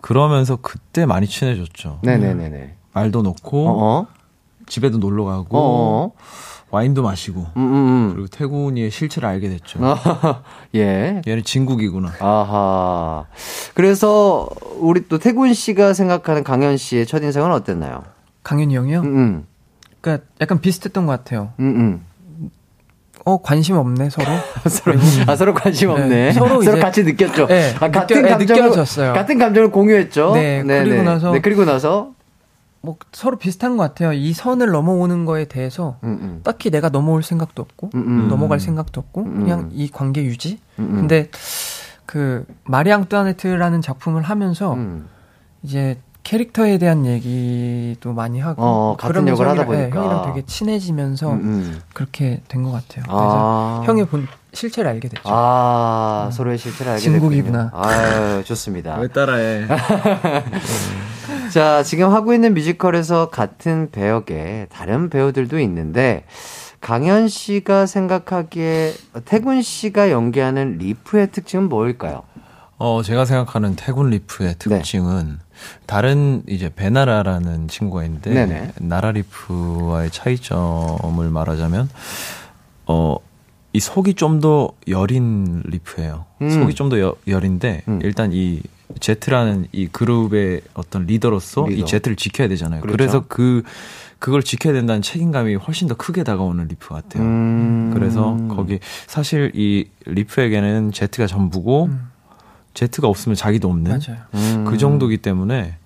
그러면서 0.01 0.55
그때 0.63 1.05
많이 1.05 1.27
친해졌죠. 1.27 1.99
네네네네. 2.03 2.77
말도 2.93 3.23
놓고 3.23 3.69
어어. 3.69 4.07
집에도 4.69 4.99
놀러 4.99 5.25
가고 5.25 5.59
어어. 5.59 6.13
와인도 6.71 7.03
마시고 7.03 7.47
음, 7.57 7.63
음, 7.63 8.11
그리고 8.13 8.29
태군이의 8.29 8.91
실체를 8.91 9.29
알게 9.29 9.49
됐죠. 9.49 9.79
음. 9.79 9.85
아, 9.85 10.43
예. 10.75 11.23
얘는 11.27 11.45
진국이구나. 11.45 12.13
아하. 12.19 13.25
그래서 13.75 14.49
우리 14.79 15.07
또 15.09 15.19
태군 15.19 15.55
씨가 15.55 15.93
생각하는 15.95 16.43
강현 16.45 16.77
씨의 16.77 17.07
첫 17.07 17.23
인상은 17.23 17.53
어땠나요? 17.53 18.03
강현이 18.43 18.77
형이요? 18.77 19.01
음, 19.01 19.07
음, 19.17 19.47
그러니까 20.01 20.27
약간 20.41 20.61
비슷했던 20.61 21.07
것 21.07 21.13
같아요. 21.13 21.53
음, 21.61 21.65
음. 22.41 22.51
어, 23.25 23.41
관심 23.43 23.77
없네, 23.77 24.09
서로. 24.11 24.27
서로, 24.71 24.99
아, 25.27 25.35
서로 25.37 25.53
관심 25.55 25.91
없네. 25.91 26.09
네, 26.09 26.33
서로, 26.33 26.63
서로 26.63 26.63
이제- 26.63 26.79
같이 26.81 27.03
느꼈죠. 27.03 27.47
네, 27.49 27.75
아, 27.81 27.91
같은 27.91 28.23
느껴- 28.23 28.23
네, 28.23 28.29
감정을, 28.29 28.63
느껴졌어요. 28.63 29.13
같은 29.15 29.39
감정을 29.39 29.71
공유했죠. 29.73 30.33
네, 30.35 30.63
그리고 30.65 31.03
나서- 31.03 31.33
네, 31.33 31.41
그리고 31.41 31.65
나서, 31.65 32.13
뭐 32.87 32.97
서로 33.13 33.37
비슷한 33.37 33.77
것 33.77 33.83
같아요. 33.83 34.13
이 34.13 34.33
선을 34.33 34.69
넘어오는 34.71 35.25
거에 35.25 35.47
대해서 35.47 35.99
음, 36.05 36.19
음. 36.23 36.41
딱히 36.45 36.71
내가 36.71 36.89
넘어올 36.89 37.23
생각도 37.25 37.61
없고 37.63 37.91
음, 37.97 38.01
음. 38.07 38.29
넘어갈 38.29 38.61
생각도 38.61 39.01
없고 39.01 39.23
음. 39.23 39.35
그냥 39.41 39.71
이 39.73 39.91
관계 39.91 40.23
유지. 40.25 40.61
음, 40.79 40.85
음. 40.91 40.97
근데 41.01 41.29
그 42.07 42.47
마리 42.65 42.93
앙 42.93 43.07
뚜아네트라는 43.07 43.83
작품을 43.83 44.23
하면서 44.23 44.75
음. 44.75 45.09
이제 45.65 45.99
캐릭터에 46.23 46.79
대한 46.79 47.07
얘기도 47.07 48.13
많이 48.13 48.41
하고 48.41 48.63
어, 48.63 48.97
같은 48.97 49.13
그러면서 49.13 49.43
역을 49.45 49.49
하다 49.59 49.63
형이랑- 49.65 49.71
네, 49.77 49.91
보니까. 49.91 50.01
형이랑 50.01 50.35
되게 50.35 50.47
친해지면서 50.47 51.33
음, 51.33 51.41
음. 51.43 51.81
그렇게 51.93 52.43
된 52.49 52.63
것 52.63 52.71
같아요. 52.71 53.03
그래서 53.05 53.11
아. 53.11 53.83
형의 53.85 54.07
본 54.07 54.27
실체를 54.53 54.91
알게 54.91 55.09
됐죠. 55.09 55.23
아, 55.27 56.31
서로의 56.33 56.59
실체를 56.59 56.93
알게 56.93 57.03
진국이구나. 57.03 57.71
됐군요. 57.71 57.83
아유, 57.85 58.45
좋습니다. 58.45 58.97
왜 58.99 59.09
따라해? 59.09 59.67
자, 61.53 61.83
지금 61.83 62.13
하고 62.13 62.33
있는 62.35 62.55
뮤지컬에서 62.55 63.31
같은 63.31 63.91
배역에 63.91 64.67
다른 64.71 65.11
배우들도 65.11 65.59
있는데, 65.61 66.25
강현 66.81 67.29
씨가 67.29 67.87
생각하기에 67.87 68.93
태군 69.25 69.63
씨가 69.63 70.11
연기하는 70.11 70.79
리프의 70.79 71.33
특징은 71.33 71.69
뭘까요? 71.69 72.23
어, 72.79 73.03
제가 73.03 73.25
생각하는 73.25 73.75
택운 73.75 74.11
리프의 74.11 74.55
네. 74.55 74.59
특징은 74.59 75.39
다른 75.87 76.43
이제 76.47 76.71
배나라라는 76.75 77.69
친구가 77.69 78.05
있는데 78.05 78.31
네네. 78.35 78.73
나라 78.83 79.11
리프와의 79.13 80.11
차이점을 80.11 81.31
말하자면 81.31 81.89
어, 82.87 83.17
이 83.73 83.81
속이 83.81 84.15
좀 84.15 84.41
더 84.41 84.71
여린 84.89 85.63
리프예요. 85.65 86.27
음. 86.43 86.51
속이 86.51 86.75
좀 86.75 86.91
더 86.91 87.15
여린데 87.27 87.83
음. 87.89 88.01
일단 88.03 88.31
이 88.35 88.61
제트라는 89.01 89.67
이 89.73 89.87
그룹의 89.87 90.63
어떤 90.75 91.07
리더로서 91.07 91.67
리더. 91.67 91.83
이 91.83 91.87
제트를 91.87 92.17
지켜야 92.17 92.49
되잖아요. 92.49 92.81
그렇죠. 92.81 92.97
그래서 92.97 93.25
그 93.29 93.63
그걸 94.19 94.43
지켜야 94.43 94.73
된다는 94.73 95.03
책임감이 95.03 95.57
훨씬 95.57 95.89
더 95.89 95.95
크게 95.95 96.25
다가오는 96.25 96.67
리프 96.69 96.89
같아요. 96.89 97.23
음. 97.23 97.91
그래서 97.93 98.37
거기 98.49 98.79
사실 99.07 99.53
이 99.55 99.89
리프에게는 100.07 100.93
제트가 100.93 101.27
전부고 101.27 101.87
음. 101.87 102.09
제트가 102.75 103.09
없으면 103.09 103.37
자기도 103.37 103.69
없는 103.69 103.91
맞아요. 103.91 104.23
음. 104.35 104.65
그 104.67 104.79
정도기 104.79 105.19
때문에 105.19 105.77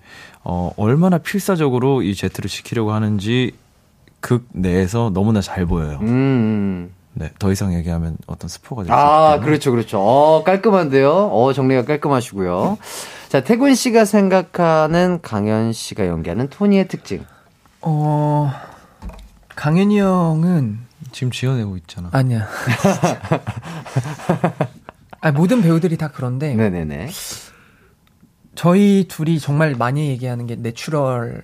어 0.43 0.71
얼마나 0.77 1.17
필사적으로 1.17 2.01
이 2.01 2.15
제트를 2.15 2.49
지키려고 2.49 2.93
하는지 2.93 3.51
극 4.19 4.47
내에서 4.53 5.11
너무나 5.13 5.41
잘 5.41 5.65
보여요. 5.65 5.99
음. 6.01 6.91
네, 7.13 7.31
더 7.39 7.51
이상 7.51 7.73
얘기하면 7.73 8.17
어떤 8.27 8.47
스포가 8.47 8.83
될수 8.83 8.93
아. 8.93 9.39
그렇죠, 9.39 9.71
그렇죠. 9.71 9.99
어, 9.99 10.43
깔끔한데요? 10.43 11.11
어, 11.11 11.53
정리가 11.53 11.85
깔끔하시고요. 11.85 12.77
자, 13.29 13.41
태군 13.41 13.75
씨가 13.75 14.05
생각하는 14.05 15.19
강현 15.21 15.73
씨가 15.73 16.07
연기하는 16.07 16.49
토니의 16.49 16.87
특징. 16.87 17.25
어 17.81 18.51
강현이 19.55 19.99
형은 19.99 20.79
지금 21.11 21.31
지어내고 21.31 21.77
있잖아. 21.77 22.09
아니야. 22.11 22.47
아 25.21 25.31
모든 25.31 25.61
배우들이 25.61 25.97
다 25.97 26.09
그런데 26.13 26.53
네네네. 26.55 27.09
저희 28.55 29.05
둘이 29.07 29.39
정말 29.39 29.75
많이 29.75 30.09
얘기하는 30.09 30.45
게 30.45 30.55
natural 30.55 31.43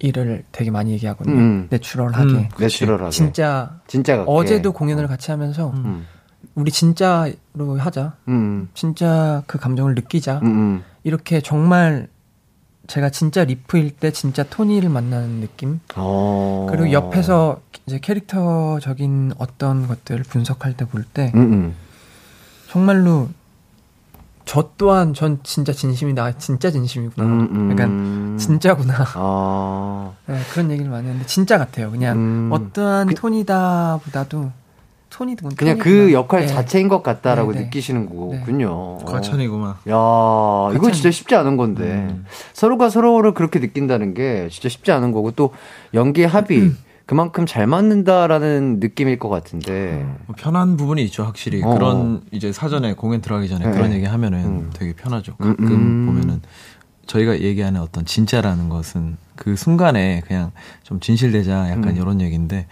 일을 0.00 0.44
되게 0.52 0.70
많이 0.70 0.92
얘기하거든요. 0.92 1.34
음. 1.36 1.66
natural하게. 1.70 2.30
음, 2.32 2.48
natural하게. 2.58 3.10
진짜 3.10 3.80
진짜 3.86 4.16
같게. 4.18 4.30
어제도 4.30 4.72
공연을 4.72 5.06
같이 5.08 5.30
하면서 5.30 5.70
음. 5.70 6.06
우리 6.54 6.70
진짜로 6.70 7.76
하자. 7.78 8.14
음. 8.28 8.68
진짜 8.74 9.42
그 9.46 9.58
감정을 9.58 9.94
느끼자. 9.94 10.38
음. 10.42 10.46
음. 10.46 10.84
이렇게 11.04 11.40
정말 11.40 12.08
제가 12.86 13.10
진짜 13.10 13.44
리프일 13.44 13.90
때 13.96 14.10
진짜 14.12 14.44
토니를 14.44 14.88
만나는 14.88 15.40
느낌. 15.40 15.80
어. 15.96 16.66
그리고 16.70 16.92
옆에서 16.92 17.60
이제 17.86 17.98
캐릭터적인 17.98 19.32
어떤 19.38 19.86
것들을 19.86 20.22
분석할 20.24 20.74
때 20.76 20.84
볼 20.86 21.04
때. 21.04 21.32
정말로 22.70 23.28
저 24.48 24.70
또한 24.78 25.12
전 25.12 25.40
진짜 25.42 25.74
진심이다. 25.74 26.38
진짜 26.38 26.70
진심이구나. 26.70 27.26
음, 27.28 27.48
음. 27.52 27.70
약간 27.70 28.38
진짜구나. 28.38 28.94
아. 29.14 30.12
네, 30.24 30.38
그런 30.50 30.70
얘기를 30.70 30.90
많이 30.90 31.06
하는데 31.06 31.26
진짜 31.26 31.58
같아요. 31.58 31.90
그냥 31.90 32.16
음. 32.16 32.48
어떠한 32.50 33.08
톤이다보다도 33.08 34.50
톤이든 35.10 35.50
그냥 35.50 35.76
그 35.76 35.90
톤이구나. 35.90 36.12
역할 36.12 36.40
네. 36.40 36.46
자체인 36.46 36.88
것 36.88 37.02
같다라고 37.02 37.52
네, 37.52 37.58
네. 37.58 37.64
느끼시는 37.66 38.06
거군요. 38.06 38.96
과찬이구만. 39.04 39.68
야, 39.68 39.74
이거 39.90 40.78
과찬. 40.78 40.92
진짜 40.94 41.10
쉽지 41.10 41.34
않은 41.34 41.58
건데. 41.58 41.82
음. 41.84 42.24
서로가 42.54 42.88
서로를 42.88 43.34
그렇게 43.34 43.60
느낀다는 43.60 44.14
게 44.14 44.48
진짜 44.50 44.70
쉽지 44.70 44.92
않은 44.92 45.12
거고 45.12 45.30
또 45.32 45.52
연기 45.92 46.24
합이 46.24 46.58
음. 46.58 46.78
그만큼 47.08 47.46
잘 47.46 47.66
맞는다라는 47.66 48.80
느낌일 48.80 49.18
것 49.18 49.30
같은데. 49.30 50.06
뭐 50.26 50.36
편한 50.36 50.76
부분이 50.76 51.02
있죠, 51.04 51.24
확실히. 51.24 51.62
어. 51.64 51.72
그런 51.72 52.20
이제 52.32 52.52
사전에 52.52 52.92
공연 52.92 53.22
들어가기 53.22 53.48
전에 53.48 53.64
네. 53.64 53.72
그런 53.72 53.94
얘기 53.94 54.04
하면은 54.04 54.44
음. 54.44 54.70
되게 54.74 54.92
편하죠. 54.92 55.34
음, 55.40 55.56
가끔 55.56 55.72
음. 55.72 56.06
보면은 56.06 56.42
저희가 57.06 57.40
얘기하는 57.40 57.80
어떤 57.80 58.04
진짜라는 58.04 58.68
것은 58.68 59.16
그 59.36 59.56
순간에 59.56 60.20
그냥 60.26 60.52
좀 60.82 61.00
진실되자 61.00 61.70
약간 61.70 61.88
음. 61.88 61.96
이런 61.96 62.20
얘기인데 62.20 62.66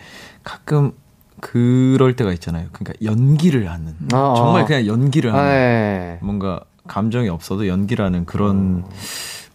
가끔 0.45 0.93
그럴 1.41 2.15
때가 2.15 2.31
있잖아요. 2.35 2.69
그러니까 2.73 2.93
연기를 3.07 3.71
하는 3.71 3.95
아, 4.13 4.35
정말 4.37 4.65
아. 4.65 4.67
그냥 4.67 4.87
연기를 4.87 5.33
하는 5.33 5.49
네. 5.49 6.19
뭔가 6.21 6.61
감정이 6.87 7.31
없어도 7.31 7.69
연기라는 7.69 8.27
그런 8.27 8.85
어. 8.85 8.91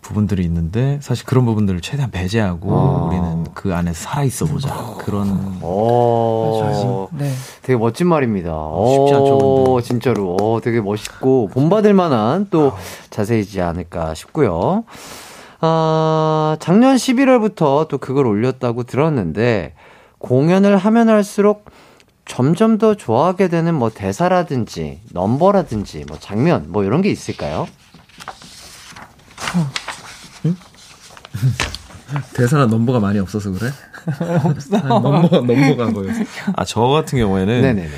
부분들이 0.01 0.43
있는데 0.43 0.99
사실 1.01 1.25
그런 1.25 1.45
부분들을 1.45 1.81
최대한 1.81 2.11
배제하고 2.11 2.73
아. 2.73 3.05
우리는 3.05 3.45
그 3.53 3.73
안에 3.73 3.93
살아 3.93 4.23
있어 4.23 4.45
보자 4.45 4.95
그런 4.99 5.59
어, 5.61 7.07
네. 7.11 7.31
되게 7.61 7.77
멋진 7.77 8.07
말입니다. 8.07 8.49
쉽지 8.49 9.13
않죠, 9.13 9.37
어, 9.37 9.73
근데. 9.75 9.87
진짜로. 9.87 10.37
어, 10.41 10.59
되게 10.61 10.81
멋있고, 10.81 11.49
본받을 11.53 11.93
만한 11.93 12.47
또 12.49 12.73
자세이지 13.09 13.61
않을까 13.61 14.13
싶고요. 14.13 14.83
아, 15.59 16.57
작년 16.59 16.95
11월부터 16.95 17.87
또 17.87 17.97
그걸 17.97 18.25
올렸다고 18.25 18.83
들었는데, 18.83 19.73
공연을 20.17 20.77
하면 20.77 21.09
할수록 21.09 21.65
점점 22.25 22.77
더 22.77 22.95
좋아하게 22.95 23.47
되는 23.49 23.75
뭐 23.75 23.89
대사라든지, 23.89 25.01
넘버라든지, 25.11 26.05
뭐 26.07 26.17
장면, 26.19 26.65
뭐 26.69 26.83
이런 26.83 27.01
게 27.01 27.09
있을까요? 27.09 27.67
대사나 32.33 32.65
넘버가 32.65 32.99
많이 32.99 33.19
없어서 33.19 33.51
그래? 33.51 33.71
없어. 34.43 34.77
넘버 34.77 35.41
넘버가 35.41 35.85
안 35.85 35.93
보여. 35.93 36.11
아 36.55 36.62
저 36.62 36.81
같은 36.81 37.19
경우에는 37.19 37.61
네네네. 37.61 37.89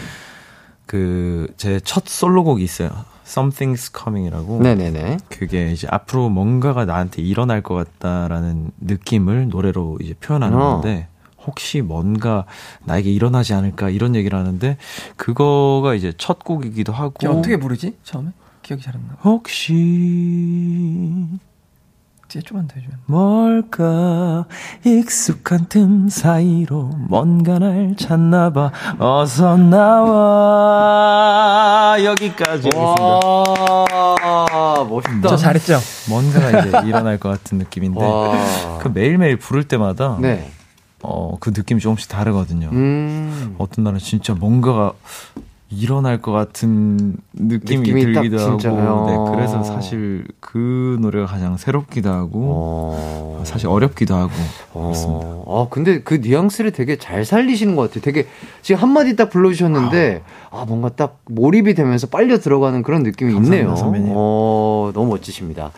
그 0.86 1.42
제 1.42 1.80
첫 1.84 2.08
솔로곡이 2.08 2.64
있어요. 2.64 2.90
Something's 3.26 3.98
Coming이라고. 3.98 4.60
네네네. 4.62 5.18
그게 5.30 5.72
이제 5.72 5.88
앞으로 5.90 6.30
뭔가가 6.30 6.86
나한테 6.86 7.22
일어날 7.22 7.62
것 7.62 7.74
같다라는 7.74 8.72
느낌을 8.80 9.50
노래로 9.50 9.98
이제 10.02 10.14
표현하는 10.20 10.58
어. 10.58 10.74
건데 10.74 11.08
혹시 11.46 11.82
뭔가 11.82 12.46
나에게 12.86 13.12
일어나지 13.12 13.54
않을까 13.54 13.90
이런 13.90 14.16
얘기를 14.16 14.38
하는데 14.38 14.78
그거가 15.16 15.94
이제 15.96 16.14
첫 16.18 16.44
곡이기도 16.44 16.94
하고 16.94 17.30
어떻게 17.30 17.58
부르지? 17.58 17.98
처음에? 18.04 18.30
기억이 18.64 18.82
잘 18.82 18.96
안 18.96 19.02
나. 19.08 19.14
혹시 19.24 19.74
좀만 22.46 22.68
더 22.68 22.74
해주면. 22.78 22.98
뭘까 23.06 24.46
익숙한 24.84 25.68
틈 25.70 26.10
사이로 26.10 26.86
뭔가 27.08 27.60
날 27.60 27.96
찾나봐 27.96 28.72
어서 28.98 29.56
나와 30.64 32.04
여기까지 32.04 32.70
와, 32.76 33.20
멋있다. 34.90 35.28
저 35.28 35.38
잘했죠? 35.38 35.78
뭔가가 36.10 36.66
이제 36.66 36.88
일어날 36.88 37.20
것 37.20 37.30
같은 37.30 37.60
느낌인데 37.60 38.04
와. 38.04 38.80
그 38.80 38.88
매일매일 38.88 39.38
부를 39.38 39.66
때마다 39.66 40.18
네. 40.20 40.50
어, 41.04 41.38
그 41.40 41.52
느낌이 41.56 41.80
조금씩 41.82 42.10
다르거든요 42.10 42.70
음. 42.72 43.54
어떤 43.60 43.84
날은 43.84 44.00
진짜 44.00 44.34
뭔가가 44.34 44.94
일어날 45.76 46.22
것 46.22 46.32
같은 46.32 47.16
느낌이, 47.34 47.80
느낌이 47.82 48.14
딱 48.14 48.22
들기도 48.22 48.38
진짜요. 48.38 48.78
하고 48.78 49.10
네, 49.10 49.36
그래서 49.36 49.64
사실 49.64 50.26
그 50.40 50.98
노래가 51.02 51.26
가장 51.26 51.58
새롭기도 51.58 52.10
하고 52.10 52.94
어. 52.96 53.44
사실 53.46 53.68
어렵기도 53.68 54.16
하고 54.16 54.32
그렇습니다. 54.72 55.28
어, 55.28 55.66
아, 55.66 55.68
근데 55.70 56.02
그 56.02 56.16
뉘앙스를 56.16 56.72
되게 56.72 56.98
잘 56.98 57.26
살리시는 57.26 57.76
것 57.76 57.84
같아요. 57.84 58.02
되게, 58.02 58.28
지금 58.62 58.82
한 58.82 58.90
마디 58.90 59.16
딱 59.16 59.30
불러주셨는데, 59.30 60.24
아, 60.52 60.66
뭔가 60.68 60.90
딱 60.90 61.20
몰입이 61.26 61.74
되면서 61.74 62.08
빨려 62.08 62.40
들어가는 62.40 62.82
그런 62.84 63.04
느낌이 63.04 63.34
있네요. 63.36 63.76
선배님. 63.76 64.12
어, 64.16 64.92
너무 64.94 65.10
멋지십니다. 65.10 65.72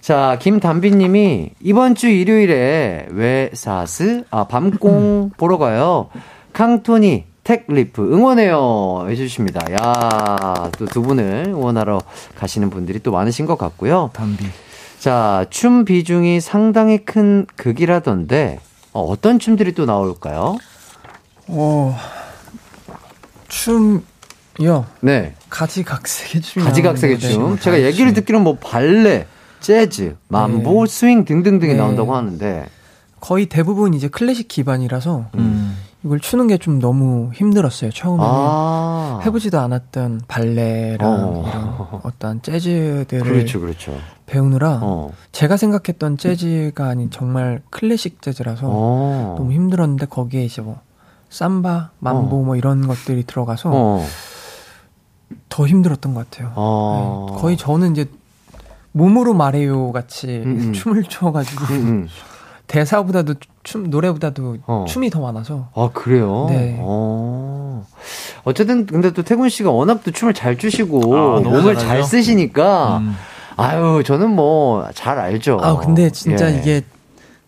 자, 0.00 0.36
김담비 0.40 0.90
님이 0.90 1.50
이번 1.60 1.94
주 1.94 2.08
일요일에 2.08 3.06
외사스, 3.10 4.24
아, 4.30 4.44
밤공 4.44 5.30
보러 5.38 5.58
가요. 5.58 6.08
캉토니, 6.52 7.24
택리프 7.44 8.12
응원해요. 8.12 9.06
해주십니다. 9.08 9.60
야, 9.72 10.70
또 10.78 10.86
두 10.86 11.02
분을 11.02 11.46
응원하러 11.48 12.00
가시는 12.36 12.70
분들이 12.70 13.00
또 13.00 13.10
많으신 13.12 13.46
것 13.46 13.58
같고요. 13.58 14.10
담비 14.12 14.44
자, 15.00 15.46
춤 15.50 15.84
비중이 15.84 16.40
상당히 16.40 16.98
큰 16.98 17.46
극이라던데, 17.56 18.60
어, 18.92 19.14
떤 19.20 19.40
춤들이 19.40 19.72
또 19.74 19.84
나올까요? 19.84 20.56
어, 21.48 21.98
춤이요. 23.48 24.86
네. 25.00 25.34
가지각색의 25.50 26.40
춤이 26.42 26.64
가지각색의 26.64 27.18
나오는데, 27.18 27.34
춤. 27.34 27.56
네. 27.56 27.60
제가 27.60 27.82
얘기를 27.82 28.12
듣기로는 28.12 28.44
뭐 28.44 28.56
발레, 28.58 29.26
재즈, 29.60 30.16
만보, 30.28 30.86
스윙 30.86 31.24
등등등이 31.24 31.72
네. 31.72 31.78
나온다고 31.78 32.14
하는데 32.14 32.66
거의 33.20 33.46
대부분 33.46 33.94
이제 33.94 34.08
클래식 34.08 34.48
기반이라서 34.48 35.26
음. 35.36 35.76
이걸 36.04 36.18
추는 36.20 36.48
게 36.48 36.58
좀 36.58 36.78
너무 36.80 37.30
힘들었어요. 37.34 37.90
처음에는 37.90 38.26
아. 38.28 39.20
해보지도 39.24 39.58
않았던 39.60 40.22
발레랑 40.28 41.10
어. 41.10 41.44
이런 41.48 42.00
어떤 42.04 42.42
재즈들을 42.42 43.22
그렇죠, 43.22 43.60
그렇죠. 43.60 43.94
배우느라 44.26 44.80
어. 44.82 45.12
제가 45.32 45.56
생각했던 45.56 46.16
재즈가 46.18 46.86
아닌 46.88 47.10
정말 47.10 47.62
클래식 47.70 48.20
재즈라서 48.22 48.66
어. 48.68 49.34
너무 49.38 49.52
힘들었는데 49.52 50.06
거기에 50.06 50.44
이제 50.44 50.60
뭐 50.62 50.80
삼바, 51.30 51.90
만보 51.98 52.40
어. 52.40 52.42
뭐 52.42 52.56
이런 52.56 52.86
것들이 52.86 53.24
들어가서 53.24 53.70
어. 53.72 54.04
더 55.48 55.66
힘들었던 55.66 56.14
것 56.14 56.28
같아요. 56.30 56.52
어. 56.56 57.26
네, 57.30 57.40
거의 57.40 57.56
저는 57.56 57.92
이제 57.92 58.08
몸으로 58.92 59.32
말해요 59.34 59.92
같이 59.92 60.42
음, 60.44 60.58
음. 60.60 60.72
춤을 60.74 61.04
춰가지고 61.04 61.64
음, 61.74 61.74
음. 61.88 62.08
대사보다도 62.72 63.34
춤 63.64 63.90
노래보다도 63.90 64.56
어. 64.66 64.86
춤이 64.88 65.10
더 65.10 65.20
많아서 65.20 65.68
아, 65.74 65.90
그래요? 65.92 66.46
네. 66.48 66.78
어. 66.80 67.84
어쨌든, 68.44 68.86
근데 68.86 69.12
또 69.12 69.22
태군 69.22 69.50
씨가 69.50 69.70
워낙 69.70 70.00
또 70.02 70.10
춤을 70.10 70.32
잘 70.32 70.56
추시고, 70.56 71.14
아, 71.14 71.40
몸을 71.40 71.74
잘하죠. 71.74 71.80
잘 71.86 72.02
쓰시니까, 72.02 72.98
음. 72.98 73.14
아유, 73.58 74.02
저는 74.06 74.30
뭐, 74.30 74.88
잘 74.94 75.18
알죠. 75.18 75.58
아 75.62 75.76
근데 75.76 76.08
진짜 76.10 76.50
예. 76.50 76.58
이게 76.58 76.82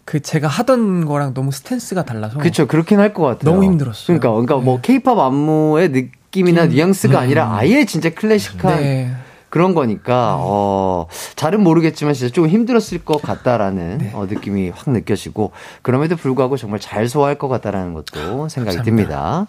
그 0.05 0.21
제가 0.21 0.47
하던 0.47 1.07
거랑 1.07 1.33
너무 1.33 1.51
스탠스가 1.53 2.05
달라서 2.05 2.39
그쵸, 2.39 2.67
그렇긴 2.67 3.01
할 3.01 3.15
것 3.15 3.23
같아요. 3.25 3.51
너무 3.51 3.65
힘들었어요. 3.65 4.05
그러니까, 4.21 4.31
그러니까 4.33 4.57
뭐, 4.59 4.77
네. 4.77 4.81
케이팝 4.83 5.19
안무의 5.19 5.89
느낌이나 5.89 6.65
음. 6.65 6.69
뉘앙스가 6.69 7.19
음. 7.19 7.23
아니라 7.23 7.57
아예 7.57 7.87
진짜 7.87 8.11
클래식한 8.11 8.77
네. 8.77 9.11
그런 9.55 9.73
거니까, 9.73 10.37
어, 10.41 11.07
잘은 11.37 11.63
모르겠지만 11.63 12.13
진짜 12.13 12.35
조금 12.35 12.51
힘들었을 12.51 13.05
것 13.05 13.23
같다라는 13.23 13.99
네. 13.99 14.11
어, 14.13 14.27
느낌이 14.27 14.71
확 14.71 14.91
느껴지고, 14.91 15.53
그럼에도 15.81 16.17
불구하고 16.17 16.57
정말 16.57 16.81
잘 16.81 17.09
소화할 17.09 17.37
것 17.37 17.47
같다라는 17.47 17.95
것도 17.95 18.49
생각이 18.49 18.79
감사합니다. 18.79 18.83
듭니다. 18.83 19.47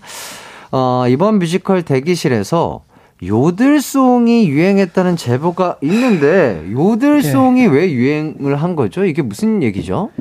어, 0.70 1.06
이번 1.10 1.40
뮤지컬 1.40 1.82
대기실에서 1.82 2.84
요들송이 3.24 4.48
유행했다는 4.48 5.18
제보가 5.18 5.78
있는데, 5.82 6.64
요들송이 6.72 7.66
왜 7.66 7.92
유행을 7.92 8.58
한 8.58 8.76
거죠? 8.76 9.06
이게 9.06 9.24
무슨 9.24 9.64
얘기죠? 9.64 10.12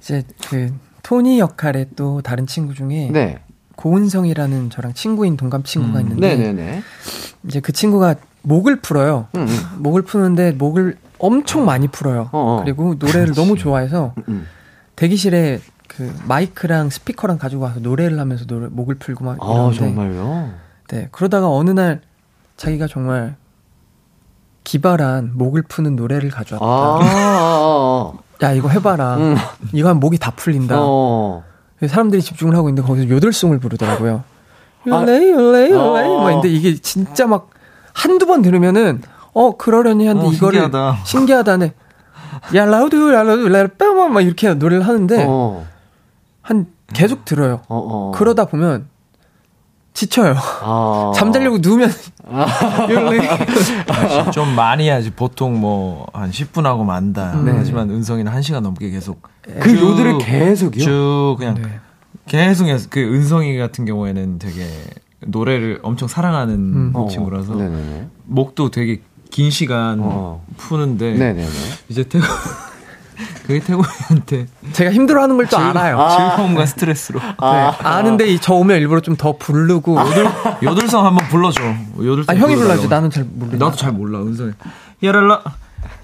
이제 0.00 0.24
그 0.48 0.74
토니 1.04 1.38
역할의 1.38 1.86
또 1.94 2.20
다른 2.20 2.48
친구 2.48 2.74
중에 2.74 3.10
네. 3.12 3.38
고은성이라는 3.76 4.70
저랑 4.70 4.94
친구인 4.94 5.36
동갑 5.36 5.64
친구가 5.64 6.00
음. 6.00 6.02
있는데 6.02 6.34
네네네. 6.34 6.82
이제 7.46 7.60
그 7.60 7.70
친구가 7.70 8.16
목을 8.42 8.76
풀어요. 8.76 9.26
음, 9.36 9.40
음. 9.42 9.82
목을 9.82 10.02
푸는데 10.02 10.52
목을 10.52 10.96
엄청 11.18 11.64
많이 11.64 11.88
풀어요. 11.88 12.28
어 12.32 12.58
어. 12.58 12.60
그리고 12.64 12.94
노래를 12.98 13.34
너무 13.34 13.56
좋아해서 13.56 14.14
음. 14.28 14.46
대기실에 14.96 15.60
그 15.86 16.14
마이크랑 16.26 16.90
스피커랑 16.90 17.38
가지고 17.38 17.62
와서 17.64 17.80
노래를 17.80 18.18
하면서 18.18 18.44
노래 18.46 18.68
목을 18.68 18.96
풀고 18.96 19.24
막 19.24 19.38
아, 19.40 19.70
정말요? 19.74 20.50
네 20.88 21.08
그러다가 21.10 21.50
어느 21.50 21.70
날 21.70 22.00
자기가 22.56 22.86
정말 22.86 23.36
기발한 24.64 25.32
목을 25.34 25.62
푸는 25.62 25.96
노래를 25.96 26.30
가져왔다. 26.30 26.64
아, 26.64 26.98
아, 27.00 28.12
야 28.42 28.52
이거 28.52 28.68
해봐라. 28.68 29.16
음. 29.16 29.36
이거 29.72 29.88
하면 29.88 30.00
목이 30.00 30.18
다 30.18 30.30
풀린다. 30.32 30.76
어. 30.78 31.42
사람들이 31.86 32.22
집중을 32.22 32.54
하고 32.54 32.68
있는데 32.68 32.86
거기서 32.86 33.08
요들송을 33.08 33.58
부르더라고요. 33.58 34.24
아. 34.90 35.02
요레이 35.02 35.72
어. 35.72 36.22
막 36.22 36.32
근데 36.32 36.48
이게 36.48 36.74
진짜 36.76 37.26
막 37.26 37.50
한두 37.98 38.26
번 38.26 38.42
들으면은 38.42 39.02
어 39.34 39.56
그러려니 39.56 40.06
하는데 40.06 40.26
어, 40.26 40.30
이거를 40.30 40.60
신기하다. 40.60 40.98
신기하다네. 41.04 41.74
야 42.54 42.64
라우드 42.64 42.94
라우드 42.96 43.48
라우드 43.48 43.74
빼만 43.76 44.12
막 44.12 44.20
이렇게 44.20 44.54
노래를 44.54 44.86
하는데 44.86 45.24
어. 45.28 45.66
한 46.42 46.66
계속 46.94 47.24
들어요. 47.24 47.60
어, 47.68 47.76
어. 47.76 48.12
그러다 48.14 48.44
보면 48.46 48.86
지쳐요. 49.94 50.34
아. 50.62 51.12
잠자려고 51.16 51.58
누우면 51.58 51.90
요레이 52.88 53.28
아, 53.88 54.30
좀 54.30 54.54
많이 54.54 54.84
해야지. 54.84 55.10
보통 55.10 55.58
뭐 55.60 56.06
한 56.12 56.30
10분 56.30 56.62
하고 56.62 56.84
만다. 56.84 57.32
네. 57.44 57.52
하지만 57.56 57.90
은성이는 57.90 58.30
1시간 58.32 58.60
넘게 58.60 58.90
계속 58.90 59.20
그 59.60 59.70
쭉, 59.76 59.80
요들을 59.90 60.18
계속이요? 60.18 60.84
쭉 60.84 61.36
그냥 61.38 61.54
네. 61.54 61.80
계속 62.26 62.66
해서 62.66 62.86
그 62.90 63.00
은성이 63.00 63.56
같은 63.58 63.84
경우에는 63.84 64.38
되게 64.38 64.64
노래를 65.26 65.80
엄청 65.82 66.08
사랑하는 66.08 66.54
음. 66.54 66.90
어. 66.94 67.08
친구라서 67.08 67.54
네네네. 67.54 68.08
목도 68.24 68.70
되게 68.70 69.00
긴 69.30 69.50
시간 69.50 69.98
어. 70.00 70.44
푸는데 70.56 71.12
네네네. 71.14 71.48
이제 71.88 72.04
태국 72.04 72.26
그게 73.46 73.58
태국이한테 73.60 74.46
제가 74.72 74.92
힘들어하는 74.92 75.36
걸 75.36 75.46
또 75.46 75.56
알아요. 75.58 75.96
즐거움과 76.16 76.66
스트레스로 76.66 77.18
네. 77.18 77.26
아 77.38 78.02
는데 78.02 78.26
이저 78.28 78.54
오면 78.54 78.78
일부러 78.78 79.00
좀 79.00 79.16
더 79.16 79.36
부르고 79.36 79.98
요들 79.98 80.26
요들성 80.62 81.04
한번 81.04 81.26
불러줘. 81.28 81.60
요들성 81.98 82.26
아 82.36 82.38
형이. 82.38 82.54
불러야지 82.54 82.88
나는 82.88 83.10
잘 83.10 83.24
모르. 83.24 83.56
나도 83.56 83.76
잘 83.76 83.92
몰라 83.92 84.20
은성이. 84.20 84.52
야랄라 85.02 85.42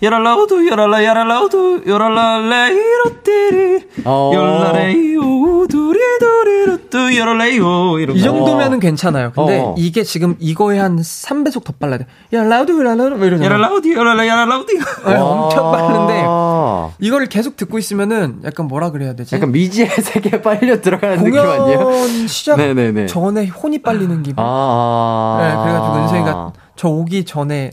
야랄라우두 0.03 0.69
야랄라 0.69 1.05
야랄라우두 1.05 1.83
야랄라 1.87 2.39
레 2.41 2.73
이로띠리 2.75 3.89
어. 4.05 4.31
열라레이오 4.35 5.67
두리두리루뚜 5.69 7.17
야랄레이오 7.17 7.99
이런 8.01 8.17
이 8.17 8.21
거. 8.21 8.25
정도면은 8.25 8.81
괜찮아요. 8.81 9.33
근데 9.33 9.61
어. 9.61 9.75
이게 9.79 10.03
지금 10.03 10.37
이거에 10.41 10.79
한 10.79 10.97
3배속 10.99 11.65
더 11.65 11.73
빨라야 11.79 11.99
돼. 11.99 12.07
라우드, 12.33 12.73
뭐 12.73 12.83
이러잖아. 13.27 13.45
야랄라우디 13.45 13.95
야랄라 13.95 14.27
야랄라우디 14.27 14.79
네, 15.07 15.15
엄청 15.15 15.71
빠른데, 15.73 16.23
아. 16.27 16.91
이거를 17.01 17.29
계속 17.29 17.57
듣고 17.57 17.79
있으면은 17.79 18.41
약간 18.45 18.67
뭐라 18.69 18.91
그래야 18.91 19.15
되지? 19.15 19.35
약간 19.37 19.53
미지의 19.53 19.89
세계에 19.89 20.43
빨려 20.43 20.81
들어가는 20.81 21.23
느낌 21.25 21.39
아니에요? 21.41 21.79
공연 21.85 22.27
시작 22.27 22.57
네네네. 22.57 23.07
전에 23.07 23.47
혼이 23.47 23.79
빨리는 23.81 24.23
기분. 24.23 24.45
아. 24.47 25.39
네, 25.41 25.63
그래가지고 25.63 25.97
은성이가 26.03 26.53
저 26.77 26.89
오기 26.89 27.25
전에 27.25 27.71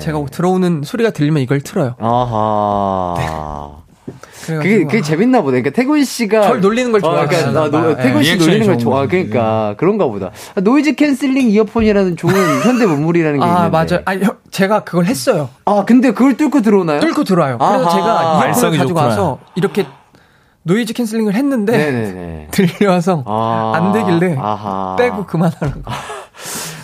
제가 0.00 0.24
들어오는 0.30 0.82
소리가 0.84 1.10
들리면 1.10 1.42
이걸 1.42 1.60
틀어요. 1.60 1.94
아하. 1.98 3.76
그게, 4.46 4.58
그래가지고 4.58 4.86
그게 4.88 5.02
재밌나 5.02 5.40
보다. 5.40 5.50
그러니까 5.56 5.70
택운 5.70 6.04
씨가. 6.04 6.42
절 6.42 6.60
놀리는 6.60 6.92
걸 6.92 7.00
좋아하시나 7.00 7.26
그러니까, 7.50 7.60
아, 7.60 7.64
노- 7.70 7.94
봐요. 7.94 7.96
택운 7.96 8.22
씨 8.22 8.36
놀리는 8.36 8.64
걸 8.66 8.78
좋아. 8.78 9.06
그러니까, 9.08 9.74
그런가 9.76 10.06
보다. 10.06 10.30
아, 10.54 10.60
noise 10.60 10.94
canceling 10.94 11.50
이어폰이라는 11.50 12.16
좋은 12.16 12.32
현대 12.62 12.86
문물이라는 12.86 13.40
게 13.40 13.44
아, 13.44 13.48
있는데. 13.48 13.70
맞아요. 13.70 14.02
아니, 14.04 14.22
형, 14.24 14.36
제가 14.52 14.84
그걸 14.84 15.06
했어요. 15.06 15.48
아, 15.64 15.84
근데 15.84 16.12
그걸 16.12 16.36
뚫고 16.36 16.62
들어오나요? 16.62 17.00
뚫고 17.00 17.24
들어와요. 17.24 17.58
그래서 17.58 17.74
아하. 17.74 17.90
제가 17.90 18.46
이어폰을 18.46 18.78
가지고 18.78 18.86
좋구나. 18.88 19.06
와서 19.06 19.38
이렇게 19.56 19.86
noise 20.62 20.92
canceling을 20.92 21.34
했는데 21.34 21.76
네네네. 21.76 22.48
들려와서 22.52 23.24
아. 23.26 23.72
안 23.74 23.92
되길래 23.92 24.36
아하. 24.38 24.94
빼고 24.96 25.26
그만하라고. 25.26 25.80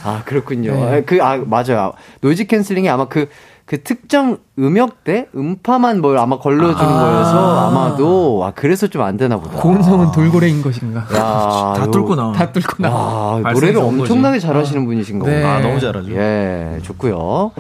아, 0.05 0.23
그렇군요. 0.25 0.73
네. 0.75 0.83
아, 0.99 1.01
그, 1.05 1.23
아, 1.23 1.37
맞아요. 1.39 1.93
noise 2.21 2.47
canceling이 2.47 2.89
아마 2.89 3.07
그, 3.07 3.29
그 3.65 3.83
특정 3.83 4.39
음역대? 4.59 5.29
음파만 5.35 6.01
뭘 6.01 6.19
아마 6.19 6.39
걸러주는 6.39 6.75
아. 6.77 7.01
거여서 7.01 7.69
아마도, 7.69 8.43
아, 8.45 8.53
그래서 8.55 8.87
좀 8.89 9.03
안 9.03 9.17
되나 9.17 9.37
보다. 9.39 9.57
고은성은 9.61 10.11
돌고래인 10.13 10.63
것인가? 10.63 11.01
야, 11.01 11.73
다 11.77 11.83
요- 11.87 11.91
뚫고 11.91 12.15
나와. 12.17 12.33
다 12.33 12.51
뚫고 12.53 12.83
나와. 12.83 13.37
아, 13.39 13.41
발성이 13.43 13.73
노래를 13.73 13.81
엄청나게 13.81 14.39
잘하시는 14.41 14.85
분이신 14.85 15.19
거구나. 15.21 15.37
네. 15.39 15.45
아 15.45 15.61
너무 15.61 15.79
잘하죠. 15.81 16.11
예, 16.13 16.79
좋고요. 16.83 17.53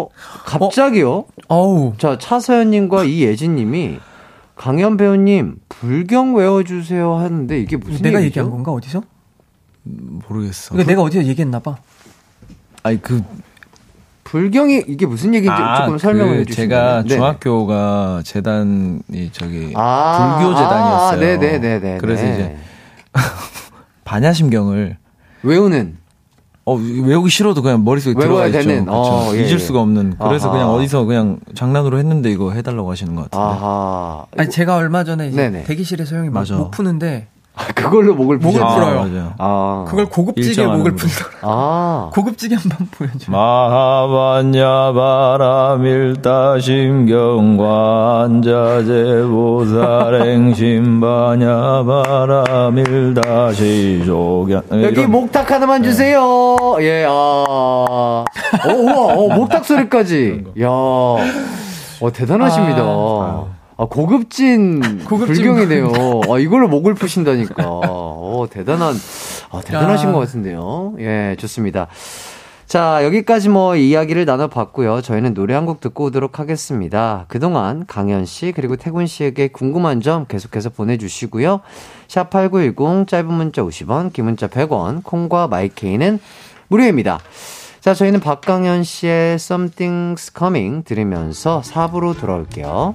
어, 0.00 0.06
갑자기요? 0.44 1.24
어우. 1.48 1.94
자, 1.98 2.16
차서연님과 2.18 3.04
이예진님이 3.04 3.98
강현 4.54 4.96
배우님 4.96 5.56
불경 5.68 6.34
외워주세요 6.36 7.14
하는데 7.16 7.58
이게 7.60 7.76
무슨 7.76 8.02
내가 8.02 8.20
얘기죠? 8.20 8.40
얘기한 8.42 8.50
건가 8.50 8.72
어디서? 8.72 9.02
모르겠어. 10.28 10.74
이거 10.74 10.84
내가 10.84 11.02
어디서 11.02 11.24
얘기했나 11.26 11.58
봐. 11.60 11.76
아니 12.82 13.00
그 13.00 13.22
불경이 14.24 14.84
이게 14.88 15.06
무슨 15.06 15.34
얘기인지 15.34 15.56
조금 15.78 15.96
설명을 15.98 16.34
그 16.34 16.40
해주시면 16.40 16.68
제가 16.68 17.02
네. 17.02 17.08
중학교가 17.08 18.22
재단이 18.24 19.30
저기 19.32 19.72
아, 19.74 20.36
불교 20.38 20.54
재단이었어요. 20.54 21.12
아, 21.12 21.16
네네네네. 21.16 21.98
그래서 21.98 22.24
이제 22.24 22.56
반야심경을 24.04 24.96
외우는 25.42 25.96
어, 26.66 26.74
외우기 26.74 27.30
싫어도 27.30 27.62
그냥 27.62 27.82
머릿속에 27.82 28.14
들어가 28.20 28.46
있죠. 28.48 28.58
되는. 28.62 28.84
어, 28.90 29.30
예, 29.32 29.38
잊을 29.38 29.52
예. 29.52 29.58
수가 29.58 29.80
없는. 29.80 30.16
그래서 30.18 30.48
아하. 30.48 30.58
그냥 30.58 30.70
어디서 30.74 31.04
그냥 31.06 31.40
장난으로 31.54 31.96
했는데 31.98 32.30
이거 32.30 32.52
해달라고 32.52 32.90
하시는 32.90 33.14
것 33.14 33.30
같은데. 33.30 33.42
아하. 33.42 34.26
아니 34.36 34.50
제가 34.50 34.76
얼마 34.76 35.02
전에 35.02 35.28
이제 35.28 35.36
네네. 35.36 35.64
대기실에서 35.64 36.16
형이 36.16 36.28
목, 36.28 36.34
맞아. 36.34 36.56
목 36.56 36.70
푸는데 36.70 37.28
그걸로 37.74 38.14
목을 38.14 38.38
목을 38.38 38.60
푸셨어요? 38.60 38.74
풀어요. 38.74 39.00
아, 39.00 39.04
맞아요. 39.04 39.32
아. 39.38 39.84
그걸 39.88 40.06
고급지게 40.06 40.64
목을 40.66 40.92
거. 40.92 40.96
푼더라. 40.96 41.30
아. 41.42 42.10
고급지게 42.14 42.54
한번 42.56 42.88
보여줘. 42.90 43.30
마하반야 43.32 44.92
바라밀다 44.92 46.58
심경관자제 46.60 47.64
보살행심바냐 50.48 51.84
바라밀다 51.84 53.52
시조견 53.52 54.62
여기 54.82 55.06
목탁 55.06 55.50
하나만 55.50 55.82
주세요. 55.82 56.56
예, 56.80 57.04
아. 57.08 58.24
오, 58.68 58.72
우와, 58.72 59.14
어, 59.14 59.28
목탁 59.34 59.64
소리까지. 59.64 60.44
야. 60.62 60.66
어, 60.68 61.18
대단하십니다. 62.12 62.82
아, 62.82 63.44
고급진, 63.86 64.80
불경이네요. 65.36 65.92
아, 66.30 66.38
이걸로 66.38 66.68
목을 66.68 66.94
푸신다니까. 66.94 67.62
어, 67.66 68.46
대단한, 68.50 68.94
아, 69.50 69.60
대단하신 69.60 70.08
야. 70.08 70.12
것 70.12 70.18
같은데요. 70.18 70.94
예, 70.98 71.36
좋습니다. 71.38 71.86
자, 72.66 73.02
여기까지 73.02 73.48
뭐 73.48 73.76
이야기를 73.76 74.26
나눠봤고요. 74.26 75.00
저희는 75.00 75.32
노래 75.32 75.54
한 75.54 75.64
곡 75.64 75.80
듣고 75.80 76.04
오도록 76.06 76.38
하겠습니다. 76.38 77.24
그동안 77.28 77.86
강현 77.86 78.26
씨 78.26 78.52
그리고 78.54 78.76
태군 78.76 79.06
씨에게 79.06 79.48
궁금한 79.48 80.00
점 80.02 80.26
계속해서 80.26 80.68
보내주시고요. 80.70 81.60
샵8910 82.08 83.06
짧은 83.08 83.32
문자 83.32 83.62
50원, 83.62 84.12
긴 84.12 84.26
문자 84.26 84.48
100원, 84.48 85.02
콩과 85.02 85.48
마이케이는 85.48 86.18
무료입니다. 86.68 87.20
자, 87.80 87.94
저희는 87.94 88.20
박강현 88.20 88.82
씨의 88.82 89.36
Something's 89.36 90.36
Coming 90.36 90.84
들으면서 90.84 91.62
4부로 91.64 92.18
돌아올게요. 92.18 92.94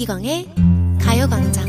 이기광의 0.00 0.48
가요광장 1.02 1.68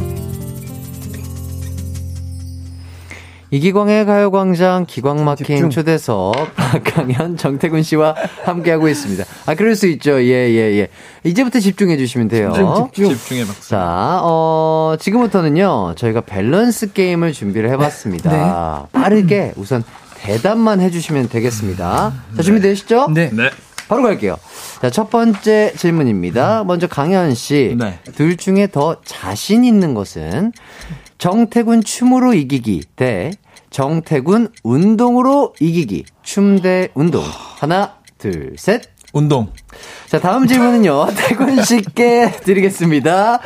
이기광의 3.49 4.05
가요광장 4.05 4.85
기광 4.87 5.25
막힌 5.25 5.45
집중. 5.45 5.69
초대석 5.69 6.31
박강현 6.55 7.35
정태군 7.35 7.83
씨와 7.83 8.15
함께하고 8.45 8.87
있습니다. 8.87 9.25
아 9.47 9.55
그럴 9.55 9.75
수 9.75 9.85
있죠. 9.87 10.23
예예 10.23 10.77
예, 10.79 10.87
이제부터 11.25 11.59
집중해 11.59 11.97
주시면 11.97 12.29
돼요. 12.29 12.53
집중해 12.93 13.45
박수. 13.45 13.67
자, 13.67 14.21
어, 14.23 14.95
지금부터는요, 14.97 15.95
저희가 15.97 16.21
밸런스 16.21 16.93
게임을 16.93 17.33
준비를 17.33 17.69
해봤습니다. 17.71 18.87
빠르게 18.93 19.51
우선 19.57 19.83
대답만 20.15 20.79
해주시면 20.79 21.27
되겠습니다. 21.27 22.13
자, 22.37 22.41
준비되시죠? 22.41 23.09
네. 23.13 23.29
네. 23.33 23.49
바로 23.91 24.03
갈게요. 24.03 24.37
자, 24.81 24.89
첫 24.89 25.09
번째 25.09 25.73
질문입니다. 25.75 26.63
먼저 26.63 26.87
강현 26.87 27.35
씨. 27.35 27.75
네. 27.77 27.99
둘 28.15 28.37
중에 28.37 28.67
더 28.71 29.01
자신 29.03 29.65
있는 29.65 29.93
것은 29.93 30.53
정태군 31.17 31.83
춤으로 31.83 32.33
이기기 32.33 32.83
대 32.95 33.31
정태군 33.69 34.47
운동으로 34.63 35.55
이기기. 35.59 36.05
춤 36.23 36.61
대 36.61 36.87
운동. 36.93 37.21
하나, 37.25 37.95
둘, 38.17 38.55
셋. 38.57 38.83
운동. 39.11 39.51
자, 40.07 40.21
다음 40.21 40.47
질문은요. 40.47 41.07
태군 41.27 41.61
씨께 41.61 42.31
드리겠습니다. 42.45 43.41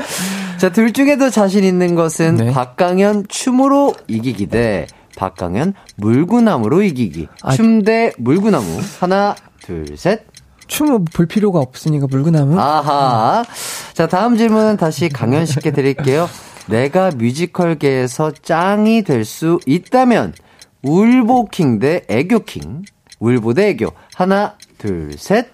자, 0.60 0.72
둘 0.72 0.94
중에 0.94 1.18
더 1.18 1.32
자신 1.32 1.64
있는 1.64 1.96
것은 1.96 2.36
네. 2.36 2.52
박강현 2.52 3.30
춤으로 3.30 3.96
이기기 4.08 4.46
대 4.46 4.86
박강현 5.18 5.74
물구나무로 5.96 6.84
이기기. 6.84 7.30
아. 7.42 7.52
춤대 7.54 8.14
물구나무. 8.20 8.80
하나, 9.00 9.36
둘, 9.64 9.98
셋. 9.98 10.35
춤을 10.68 11.06
볼 11.14 11.26
필요가 11.28 11.60
없으니까 11.60 12.08
물구나무. 12.10 12.60
아하. 12.60 13.44
자, 13.94 14.08
다음 14.08 14.38
질문은 14.38 14.78
다시 14.78 15.10
강현 15.10 15.46
씨께 15.46 15.72
드릴게요. 15.72 16.28
내가 16.68 17.12
뮤지컬계에서 17.12 18.32
짱이 18.32 19.04
될 19.04 19.24
수 19.26 19.60
있다면 19.66 20.34
울보킹 20.82 21.80
대 21.80 22.04
애교킹. 22.10 22.84
울보 23.20 23.54
대 23.54 23.70
애교. 23.70 23.92
하나, 24.16 24.56
둘, 24.78 25.14
셋. 25.18 25.48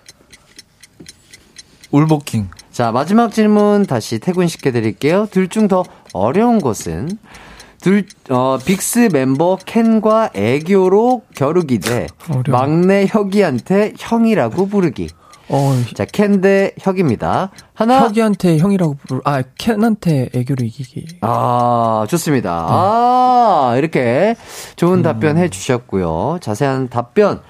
울보킹. 1.92 2.50
자, 2.72 2.92
마지막 2.92 3.34
질문 3.34 3.86
다시 3.86 4.20
택운 4.20 4.48
씨께 4.48 4.72
드릴게요. 4.72 5.28
둘 5.32 5.50
중 5.50 5.68
더 5.68 5.84
어려운 6.14 6.60
것은 6.60 7.18
둘, 7.82 8.06
어, 8.30 8.58
빅스 8.64 9.10
멤버 9.12 9.58
켄과 9.66 10.32
애교로 10.34 11.24
겨루기 11.36 11.80
대 11.80 12.08
어려워. 12.30 12.44
막내 12.48 13.08
혁이한테 13.10 13.94
형이라고 13.98 14.68
부르기. 14.68 15.10
어, 15.50 15.76
자, 15.96 16.06
켄 16.06 16.40
대 16.40 16.72
혁입니다. 16.80 17.50
하나, 17.74 18.02
혁이한테 18.04 18.58
형이라고 18.60 18.96
부르, 19.08 19.22
아, 19.26 19.42
켄한테 19.58 20.30
애교로 20.34 20.64
이기기. 20.64 21.08
아, 21.22 22.06
좋습니다. 22.08 22.50
네. 22.52 22.66
아, 22.70 23.76
이렇게 23.78 24.36
좋은 24.78 25.00
음. 25.00 25.04
답변 25.04 25.38
해 25.38 25.50
주셨고요. 25.50 26.38
자세한 26.40 26.88
답변 26.88 27.42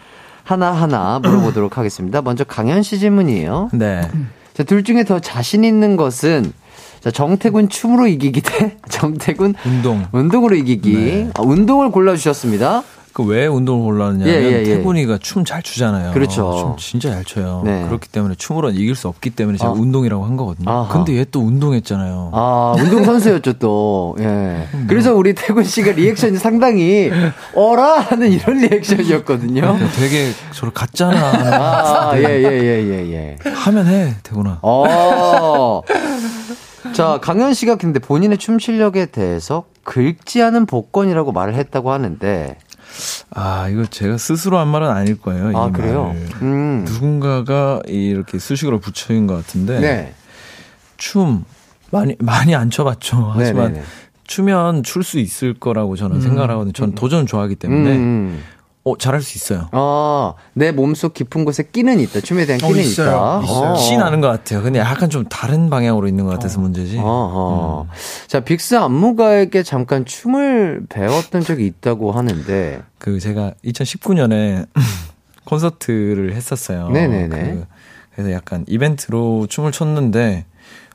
하나하나 0.43 1.19
물어보도록 1.19 1.77
하겠습니다. 1.77 2.21
먼저 2.23 2.43
강현 2.43 2.81
씨 2.81 2.97
질문이에요. 2.99 3.69
네. 3.73 4.01
자, 4.53 4.63
둘 4.63 4.83
중에 4.83 5.03
더 5.03 5.19
자신 5.19 5.63
있는 5.63 5.95
것은 5.95 6.53
자, 7.01 7.09
정태군 7.11 7.69
춤으로 7.69 8.07
이기기 8.07 8.41
대 8.41 8.77
정태군 8.89 9.55
운동. 9.65 10.05
운동으로 10.11 10.55
이기기. 10.55 10.93
네. 10.95 11.29
아, 11.35 11.41
운동을 11.41 11.91
골라주셨습니다. 11.91 12.83
그 13.13 13.23
왜 13.23 13.45
운동을 13.45 13.83
골랐냐면 13.83 14.27
예, 14.33 14.41
예, 14.41 14.59
예. 14.59 14.63
태군이가 14.63 15.17
춤 15.21 15.43
잘 15.43 15.61
추잖아요. 15.61 16.13
그렇죠. 16.13 16.57
춤 16.57 16.77
진짜 16.77 17.11
잘 17.13 17.25
춰요. 17.25 17.61
네. 17.65 17.83
그렇기 17.85 18.07
때문에 18.07 18.35
춤으로는 18.35 18.77
이길 18.79 18.95
수 18.95 19.09
없기 19.09 19.31
때문에 19.31 19.57
제가 19.57 19.71
아. 19.71 19.73
운동이라고 19.73 20.23
한 20.23 20.37
거거든요. 20.37 20.69
아하. 20.71 20.87
근데 20.93 21.17
얘 21.17 21.25
또 21.29 21.41
운동했잖아요. 21.41 22.29
아, 22.33 22.73
운동 22.77 23.03
선수였죠, 23.03 23.53
또. 23.59 24.15
예. 24.19 24.65
그래서 24.87 25.13
우리 25.13 25.33
태군 25.35 25.65
씨가 25.65 25.91
리액션이 25.91 26.37
상당히, 26.37 27.11
어라? 27.53 27.99
하는 27.99 28.31
이런 28.31 28.57
리액션이었거든요. 28.59 29.77
되게 29.97 30.31
저를 30.53 30.73
같잖아. 30.73 31.17
아, 32.11 32.17
예, 32.17 32.23
예, 32.23 32.43
예, 32.43 32.83
예, 32.85 33.13
예. 33.13 33.35
하면 33.45 33.87
해, 33.87 34.13
태군아. 34.23 34.59
어. 34.61 35.81
자, 36.93 37.19
강현 37.21 37.53
씨가 37.53 37.75
근데 37.75 37.99
본인의 37.99 38.37
춤 38.37 38.59
실력에 38.59 39.07
대해서 39.07 39.65
긁지 39.83 40.41
않은 40.41 40.65
복권이라고 40.65 41.31
말을 41.31 41.53
했다고 41.55 41.91
하는데, 41.91 42.57
아, 43.33 43.69
이거 43.69 43.85
제가 43.85 44.17
스스로 44.17 44.57
한 44.57 44.67
말은 44.67 44.89
아닐 44.89 45.19
거예요. 45.19 45.51
이 45.51 45.55
아, 45.55 45.71
그래요? 45.71 46.13
음. 46.41 46.83
누군가가 46.85 47.81
이렇게 47.87 48.37
수식으로 48.39 48.79
붙여인 48.79 49.27
것 49.27 49.35
같은데 49.35 49.79
네. 49.79 50.13
춤 50.97 51.45
많이 51.91 52.15
많이 52.19 52.53
안 52.53 52.69
춰봤죠. 52.69 53.31
하지만 53.35 53.67
네네네. 53.73 53.85
추면 54.25 54.83
출 54.83 55.03
수 55.03 55.19
있을 55.19 55.53
거라고 55.53 55.95
저는 55.95 56.17
음. 56.17 56.21
생각을 56.21 56.49
하거든요. 56.51 56.73
저는 56.73 56.95
도전 56.95 57.25
좋아하기 57.25 57.55
때문에 57.55 57.91
음. 57.95 58.43
어 58.83 58.97
잘할 58.97 59.21
수 59.21 59.37
있어요. 59.37 59.67
아, 59.73 60.33
내 60.53 60.71
몸속 60.71 61.13
깊은 61.13 61.45
곳에 61.45 61.63
끼는 61.71 61.99
있다. 61.99 62.21
춤에 62.21 62.45
대한 62.47 62.63
어, 62.63 62.67
끼는 62.67 62.81
있어요. 62.81 63.07
있다. 63.09 63.41
있어요. 63.43 63.71
어. 63.73 63.75
시 63.75 63.95
나는 63.95 64.21
것 64.21 64.27
같아요. 64.27 64.63
근데 64.63 64.79
약간 64.79 65.09
좀 65.11 65.23
다른 65.29 65.69
방향으로 65.69 66.07
있는 66.07 66.25
것 66.25 66.31
같아서 66.31 66.59
문제지. 66.59 66.97
어허. 66.97 67.83
음. 67.83 67.89
자, 68.27 68.39
빅스 68.39 68.75
안무가에게 68.75 69.61
잠깐 69.61 70.03
춤을 70.05 70.85
배웠던 70.89 71.41
적이 71.41 71.67
있다고 71.67 72.11
하는데, 72.11 72.81
그 72.97 73.19
제가 73.19 73.53
2019년에 73.63 74.65
콘서트를 75.45 76.33
했었어요. 76.33 76.89
네네네. 76.89 77.27
그, 77.29 77.65
그래서 78.15 78.31
약간 78.31 78.65
이벤트로 78.67 79.45
춤을 79.47 79.71
췄는데 79.71 80.45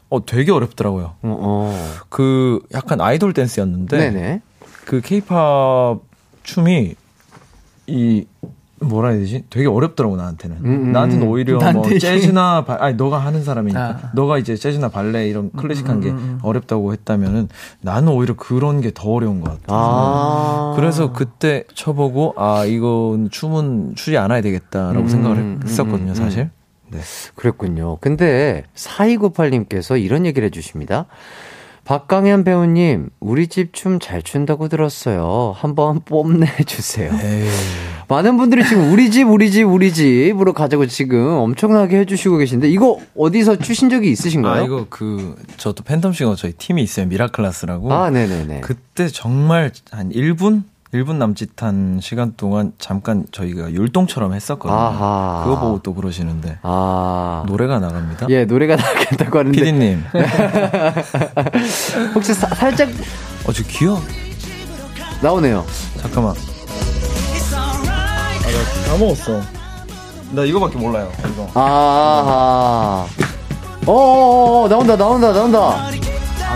어 0.09 0.24
되게 0.24 0.51
어렵더라고요. 0.53 1.05
어, 1.05 1.16
어. 1.22 1.91
그 2.09 2.61
약간 2.72 3.01
아이돌 3.01 3.32
댄스였는데 3.32 3.97
네네. 3.99 4.41
그 4.84 5.01
케이팝 5.01 5.99
춤이 6.45 6.95
이 7.87 8.26
뭐라 8.78 9.09
해야 9.09 9.18
되지? 9.20 9.45
되게 9.49 9.66
어렵더라고 9.66 10.16
나한테는. 10.16 10.57
음, 10.59 10.64
음. 10.66 10.93
나한테는 10.93 11.26
오히려 11.26 11.59
뭐 11.72 11.89
재즈나 11.99 12.64
바, 12.66 12.76
아니 12.78 12.95
너가 12.97 13.18
하는 13.18 13.43
사람이니까 13.43 13.80
아. 13.80 14.11
너가 14.14 14.37
이제 14.37 14.55
재즈나 14.55 14.91
발레 14.91 15.28
이런 15.28 15.51
클래식한 15.53 16.01
게 16.03 16.12
어렵다고 16.43 16.93
했다면은 16.93 17.49
나는 17.80 18.09
오히려 18.12 18.34
그런 18.37 18.82
게 18.82 18.91
더 18.95 19.11
어려운 19.12 19.41
것 19.41 19.51
같아. 19.51 19.64
아. 19.68 20.72
그래서 20.76 21.12
그때 21.12 21.64
쳐보고 21.74 22.34
아 22.37 22.64
이건 22.66 23.30
춤은 23.30 23.95
추지 23.95 24.18
않아야 24.18 24.43
되겠다라고 24.43 25.01
음, 25.01 25.09
생각을 25.09 25.37
음, 25.39 25.61
했었거든요 25.64 26.11
음, 26.11 26.14
사실. 26.14 26.51
네. 26.91 27.01
그랬군요. 27.34 27.97
근데 28.01 28.64
4298님께서 28.74 30.01
이런 30.01 30.26
얘기를 30.26 30.47
해주십니다. 30.47 31.07
박강현 31.87 32.43
배우님, 32.43 33.11
우리 33.20 33.47
집 33.47 33.72
춤 33.72 34.01
잘 34.01 34.20
춘다고 34.20 34.66
들었어요. 34.68 35.55
한번 35.57 36.01
뽐내주세요. 36.05 37.12
에이. 37.12 37.49
많은 38.09 38.37
분들이 38.37 38.64
지금 38.66 38.93
우리 38.93 39.11
집, 39.12 39.28
우리 39.28 39.51
집, 39.53 39.62
우리 39.64 39.93
집으로 39.93 40.53
가자고 40.53 40.87
지금 40.87 41.28
엄청나게 41.28 41.99
해주시고 42.01 42.39
계신데, 42.39 42.68
이거 42.70 42.99
어디서 43.16 43.57
추신 43.59 43.89
적이 43.89 44.11
있으신가요? 44.11 44.62
아 44.62 44.64
이거 44.64 44.87
그 44.91 45.37
저도 45.57 45.84
팬텀 45.84 46.12
싱어 46.12 46.34
저희 46.34 46.53
팀이 46.53 46.82
있어요 46.82 47.07
미라클라스라고. 47.07 47.93
아, 47.93 48.11
네네네. 48.11 48.62
그때 48.62 49.07
정말 49.07 49.70
한 49.93 50.11
1분 50.11 50.64
1분 50.95 51.16
남짓한 51.16 51.99
시간 52.01 52.34
동안 52.37 52.72
잠깐 52.78 53.26
저희가 53.32 53.72
율동처럼 53.72 54.32
했었거든요. 54.34 54.78
아하. 54.78 55.43
그거 55.45 55.61
보고 55.61 55.80
또 55.82 55.95
그러시는데 55.95 56.59
아. 56.62 57.43
노래가 57.47 57.80
나갑니다. 57.80 58.26
예, 58.30 58.45
노래가 58.45 58.76
나겠다고 58.76 59.39
하는데. 59.41 59.59
피디님, 59.59 60.05
혹시 62.14 62.32
사- 62.34 62.55
살짝 62.55 62.89
어, 63.47 63.53
저 63.53 63.62
귀여워. 63.64 64.01
나오네요. 65.20 65.64
잠깐만. 66.01 66.34
아, 67.55 68.32
나 68.87 68.93
까먹었어. 68.93 69.41
나 70.32 70.45
이거밖에 70.45 70.78
몰라요. 70.78 71.11
이거. 71.32 71.49
아하. 71.55 73.07
어어어, 73.87 74.68
나온다, 74.68 74.97
나온다, 74.97 75.32
나온다. 75.32 75.59
아, 75.59 75.91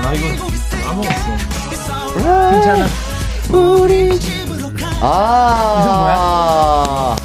나 0.03 0.12
이거 0.12 0.47
까먹었어. 0.85 2.51
괜찮아. 2.53 2.87
아. 5.03 7.16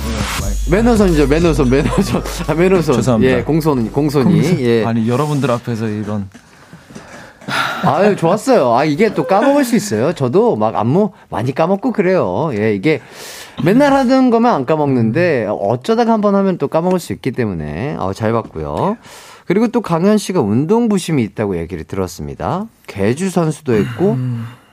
매너선이죠, 0.69 1.27
매너선, 1.27 1.69
매너선. 1.69 2.23
아, 2.47 2.53
매너선. 2.53 2.95
죄송합니다. 2.95 3.37
예, 3.37 3.43
공손, 3.43 3.91
공손이. 3.91 4.59
예. 4.61 4.85
아니, 4.85 5.07
여러분들 5.07 5.51
앞에서 5.51 5.87
이런. 5.87 6.29
아유, 7.83 8.15
좋았어요. 8.15 8.73
아, 8.73 8.83
이게 8.85 9.13
또 9.13 9.27
까먹을 9.27 9.63
수 9.63 9.75
있어요. 9.75 10.13
저도 10.13 10.55
막 10.55 10.75
안무 10.75 11.11
많이 11.29 11.53
까먹고 11.53 11.91
그래요. 11.91 12.49
예, 12.57 12.73
이게 12.73 13.01
맨날 13.63 13.93
하던 13.93 14.31
거면 14.31 14.51
안 14.53 14.65
까먹는데 14.65 15.47
어쩌다가 15.49 16.13
한 16.13 16.21
번 16.21 16.33
하면 16.35 16.57
또 16.57 16.67
까먹을 16.67 16.99
수 16.99 17.13
있기 17.13 17.31
때문에 17.31 17.95
어, 17.99 18.11
잘 18.13 18.33
봤고요. 18.33 18.97
그리고 19.45 19.67
또 19.67 19.81
강현 19.81 20.17
씨가 20.17 20.41
운동 20.41 20.89
부심이 20.89 21.21
있다고 21.23 21.57
얘기를 21.59 21.83
들었습니다. 21.83 22.65
개주 22.87 23.29
선수도 23.29 23.73
했고 23.75 24.17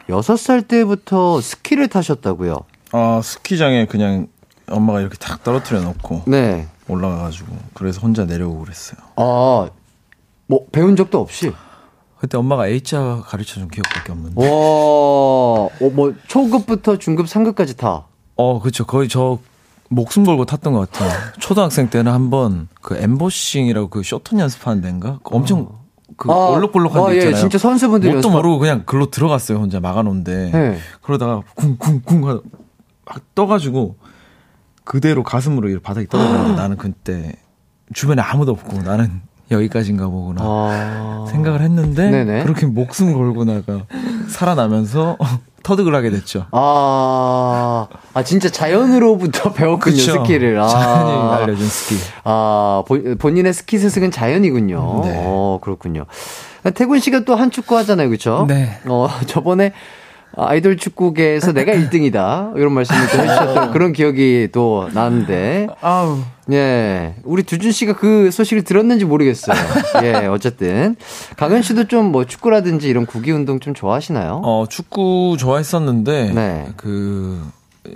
여섯 0.08 0.36
살 0.36 0.62
때부터 0.62 1.40
스키를 1.40 1.88
타셨다고요. 1.88 2.58
아, 2.92 3.20
스키장에 3.22 3.86
그냥 3.86 4.28
엄마가 4.68 5.00
이렇게 5.00 5.16
탁 5.18 5.42
떨어뜨려 5.44 5.80
놓고 5.80 6.22
네. 6.26 6.68
올라가가지고 6.88 7.56
그래서 7.74 8.00
혼자 8.00 8.24
내려오고 8.24 8.60
그랬어요. 8.64 8.98
아, 9.16 9.70
뭐 10.46 10.66
배운 10.72 10.96
적도 10.96 11.20
없이. 11.20 11.52
그때 12.18 12.38
엄마가 12.38 12.68
H자 12.68 13.22
가르쳐 13.26 13.54
준 13.54 13.68
기억밖에 13.68 14.12
없는데. 14.12 14.40
와, 14.40 14.46
어, 14.48 15.68
뭐 15.92 16.14
초급부터 16.28 16.98
중급, 16.98 17.28
상급까지 17.28 17.76
다. 17.76 18.04
어, 18.36 18.60
그쵸. 18.60 18.84
거의 18.86 19.08
저 19.08 19.38
목숨 19.88 20.24
걸고 20.24 20.44
탔던 20.44 20.72
것 20.72 20.90
같아요. 20.90 21.10
초등학생 21.40 21.90
때는 21.90 22.12
한번 22.12 22.68
그 22.80 22.96
엠보싱이라고 22.96 23.88
그 23.88 24.02
쇼톤 24.02 24.38
연습하는 24.38 24.82
데인가? 24.82 25.18
그 25.22 25.34
엄청 25.34 25.68
그 26.16 26.30
아, 26.30 26.34
아, 27.06 27.10
데 27.10 27.14
예, 27.14 27.18
있잖아요. 27.18 27.40
진짜 27.40 27.58
선수분들이 27.58 28.12
뭣도 28.12 28.30
모르고 28.30 28.58
그냥 28.58 28.84
글로 28.84 29.10
들어갔어요. 29.10 29.58
혼자 29.58 29.80
막아놓은데. 29.80 30.50
네. 30.50 30.78
그러다가 31.00 31.42
쿵쿵쿵 31.54 32.20
막 32.20 32.42
떠가지고 33.34 33.96
그대로 34.84 35.22
가슴으로 35.22 35.68
바닥에 35.80 36.06
떨어졌는데 36.06 36.54
나는 36.54 36.76
그때 36.76 37.34
주변에 37.94 38.22
아무도 38.22 38.52
없고 38.52 38.82
나는 38.82 39.22
여기까지인가 39.52 40.06
보구나 40.08 40.40
아. 40.42 41.26
생각을 41.30 41.60
했는데 41.60 42.10
네네. 42.10 42.42
그렇게 42.44 42.66
목숨 42.66 43.12
걸고 43.12 43.44
나가 43.44 43.82
살아나면서 44.28 45.16
터득을 45.62 45.94
하게 45.94 46.10
됐죠. 46.10 46.46
아, 46.50 47.86
아, 48.14 48.22
진짜 48.24 48.48
자연으로부터 48.48 49.52
배웠군요, 49.54 49.94
그쵸. 49.96 50.12
스키를. 50.12 50.58
아. 50.60 50.66
자연이 50.66 51.12
알려준 51.42 51.68
스키. 51.68 51.96
아, 52.24 52.82
본, 52.88 53.16
본인의 53.16 53.52
스키 53.52 53.78
스승은 53.78 54.10
자연이군요. 54.10 55.00
네. 55.04 55.22
어, 55.24 55.58
그렇군요. 55.62 56.06
태군 56.74 56.98
씨가 56.98 57.20
또 57.20 57.36
한 57.36 57.50
축구 57.52 57.76
하잖아요, 57.78 58.10
그쵸? 58.10 58.44
네. 58.48 58.80
어, 58.86 59.08
저번에 59.26 59.72
아이돌 60.36 60.76
축구계에서 60.76 61.52
내가 61.52 61.72
1등이다. 61.74 62.56
이런 62.56 62.72
말씀을 62.72 63.00
또 63.10 63.18
해주셨던 63.18 63.70
그런 63.72 63.92
기억이 63.92 64.48
또 64.52 64.88
나는데. 64.92 65.68
아우. 65.80 66.18
예. 66.50 67.14
우리 67.24 67.42
두준 67.44 67.70
씨가 67.70 67.94
그 67.94 68.30
소식을 68.30 68.64
들었는지 68.64 69.04
모르겠어요. 69.04 69.56
예, 70.02 70.26
어쨌든. 70.26 70.96
강현 71.36 71.62
씨도 71.62 71.86
좀 71.88 72.12
뭐 72.12 72.24
축구라든지 72.24 72.88
이런 72.88 73.06
구기 73.06 73.30
운동 73.30 73.60
좀 73.60 73.74
좋아하시나요? 73.74 74.40
어 74.44 74.66
축구 74.68 75.36
좋아했었는데 75.38 76.32
네. 76.34 76.68
그 76.76 77.40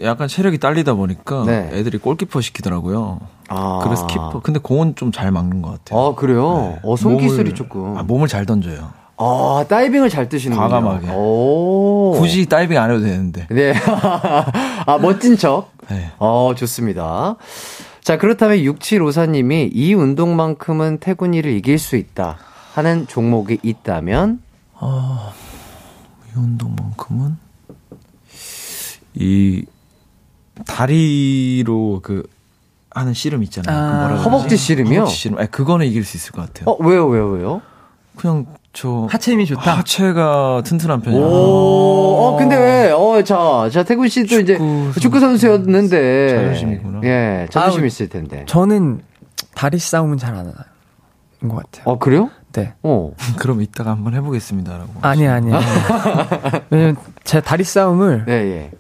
약간 0.03 0.27
체력이 0.29 0.59
딸리다 0.59 0.95
보니까 0.95 1.45
네. 1.45 1.71
애들이 1.73 1.99
골키퍼 1.99 2.41
시키더라고요. 2.41 3.21
아. 3.49 3.81
그래서 3.85 4.07
키퍼. 4.07 4.41
근데 4.43 4.59
공은 4.61 4.95
좀 4.97 5.11
잘 5.13 5.31
막는 5.33 5.63
것 5.63 5.71
같아요. 5.85 6.01
아, 6.01 6.15
그래요? 6.15 6.79
어, 6.83 6.97
손기술이 6.97 7.51
몸을- 7.53 7.55
조금. 7.57 7.97
아, 7.97 8.03
몸을 8.03 8.29
잘 8.29 8.45
던져요. 8.47 8.91
아, 9.19 9.65
다이빙을 9.69 10.11
잘 10.11 10.29
뜨시는 10.29 10.57
군요. 10.57 10.69
과감하게. 10.69 11.09
오. 11.11 12.17
굳이 12.19 12.47
다이빙 12.47 12.79
안 12.79 12.91
해도 12.91 13.01
되는데. 13.01 13.47
네. 13.51 13.73
아, 14.87 14.99
멋진 15.01 15.37
척. 15.37 15.71
네. 15.89 16.11
어, 16.19 16.53
좋습니다. 16.57 17.37
자, 18.03 18.19
그렇다면 18.19 18.59
6754님이 18.59 19.71
이 19.73 19.95
운동만큼은 19.95 20.99
태군이를 20.99 21.53
이길 21.53 21.79
수 21.79 21.97
있다 21.97 22.39
하는 22.75 23.07
종목이 23.07 23.59
있다면? 23.63 24.41
아, 24.75 25.33
이 26.29 26.39
운동만큼은 26.39 27.37
이 29.15 29.65
다리로 30.67 32.01
그 32.03 32.23
하는 32.91 33.13
씨름 33.13 33.43
있잖아요. 33.45 33.77
아, 33.77 33.81
그 33.81 33.87
뭐라 33.95 34.09
그러지? 34.09 34.25
허벅지 34.25 34.57
씨름이요? 34.57 35.01
허벅지 35.01 35.17
씨름. 35.17 35.39
아니, 35.39 35.51
그거는 35.51 35.87
이길 35.87 36.05
수 36.05 36.17
있을 36.17 36.33
것 36.33 36.47
같아요. 36.47 36.71
어, 36.71 36.83
왜요, 36.83 37.07
왜요, 37.09 37.29
왜요? 37.31 37.63
그냥 38.17 38.47
저 38.77 39.07
하체 39.11 39.33
힘이 39.33 39.47
좋다. 39.47 39.79
하체가 39.79 40.61
튼튼한 40.63 41.01
편이라. 41.01 41.25
오, 41.25 41.29
어, 41.31 42.37
근데 42.39 42.57
왜, 42.57 42.91
어, 42.91 43.23
자, 43.25 43.71
자, 43.73 43.83
태군 43.83 44.07
씨도 44.07 44.39
이제 44.41 44.59
축구 45.01 45.19
선수였는데. 45.19 46.29
자존심이구나. 46.29 47.01
예, 47.05 47.47
자존심 47.51 47.81
아우, 47.81 47.87
있을 47.87 48.09
텐데. 48.11 48.45
저는 48.47 49.01
다리 49.55 49.79
싸움은 49.79 50.19
잘 50.19 50.35
안 50.35 50.41
하는 50.41 50.55
것 51.55 51.57
같아요. 51.57 51.85
어, 51.91 51.99
그래요? 51.99 52.29
네. 52.53 52.75
어. 52.83 53.13
그럼 53.41 53.63
이따가 53.63 53.93
한번 53.93 54.13
해보겠습니다라고. 54.13 54.93
아니, 55.01 55.27
아니, 55.27 55.55
아니. 55.55 55.65
왜냐면 56.69 56.97
제 57.25 57.41
다리 57.41 57.65
싸움을 57.65 58.25
네, 58.27 58.33
예. 58.33 58.71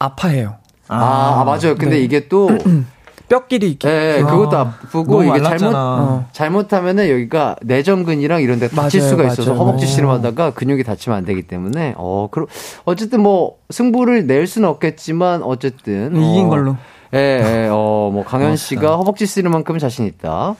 아파해요. 0.00 0.56
아, 0.88 1.40
아, 1.40 1.44
맞아요. 1.44 1.76
근데 1.76 1.90
네. 1.90 1.98
이게 2.00 2.26
또, 2.28 2.48
뼈끼리 3.28 3.70
이렇게. 3.70 3.88
예, 3.88 4.22
아, 4.22 4.26
그것도 4.26 4.56
아프고, 4.56 5.22
이게 5.22 5.30
말랐잖아. 5.30 5.58
잘못, 5.58 5.76
어. 5.76 6.26
잘못하면은 6.32 7.08
여기가 7.08 7.56
내전근이랑 7.62 8.42
이런 8.42 8.58
데 8.58 8.68
다칠 8.68 9.00
맞아요, 9.00 9.10
수가 9.10 9.24
있어서 9.24 9.50
맞아요. 9.52 9.60
허벅지 9.60 9.86
어. 9.86 9.88
씨름하다가 9.88 10.50
근육이 10.52 10.84
다치면 10.84 11.18
안 11.18 11.24
되기 11.24 11.42
때문에 11.42 11.94
어 11.96 12.28
그럼 12.30 12.46
어쨌든 12.84 13.22
뭐 13.22 13.56
승부를 13.70 14.26
낼 14.26 14.46
수는 14.46 14.68
없겠지만 14.68 15.42
어쨌든 15.42 16.14
이긴 16.14 16.46
어, 16.46 16.48
걸로. 16.48 16.76
예, 17.14 17.18
예, 17.18 17.68
어, 17.70 18.10
뭐 18.12 18.24
강현 18.24 18.56
씨가 18.56 18.96
허벅지 18.96 19.26
씨름만큼 19.26 19.78
자신 19.78 20.04
있다. 20.06 20.56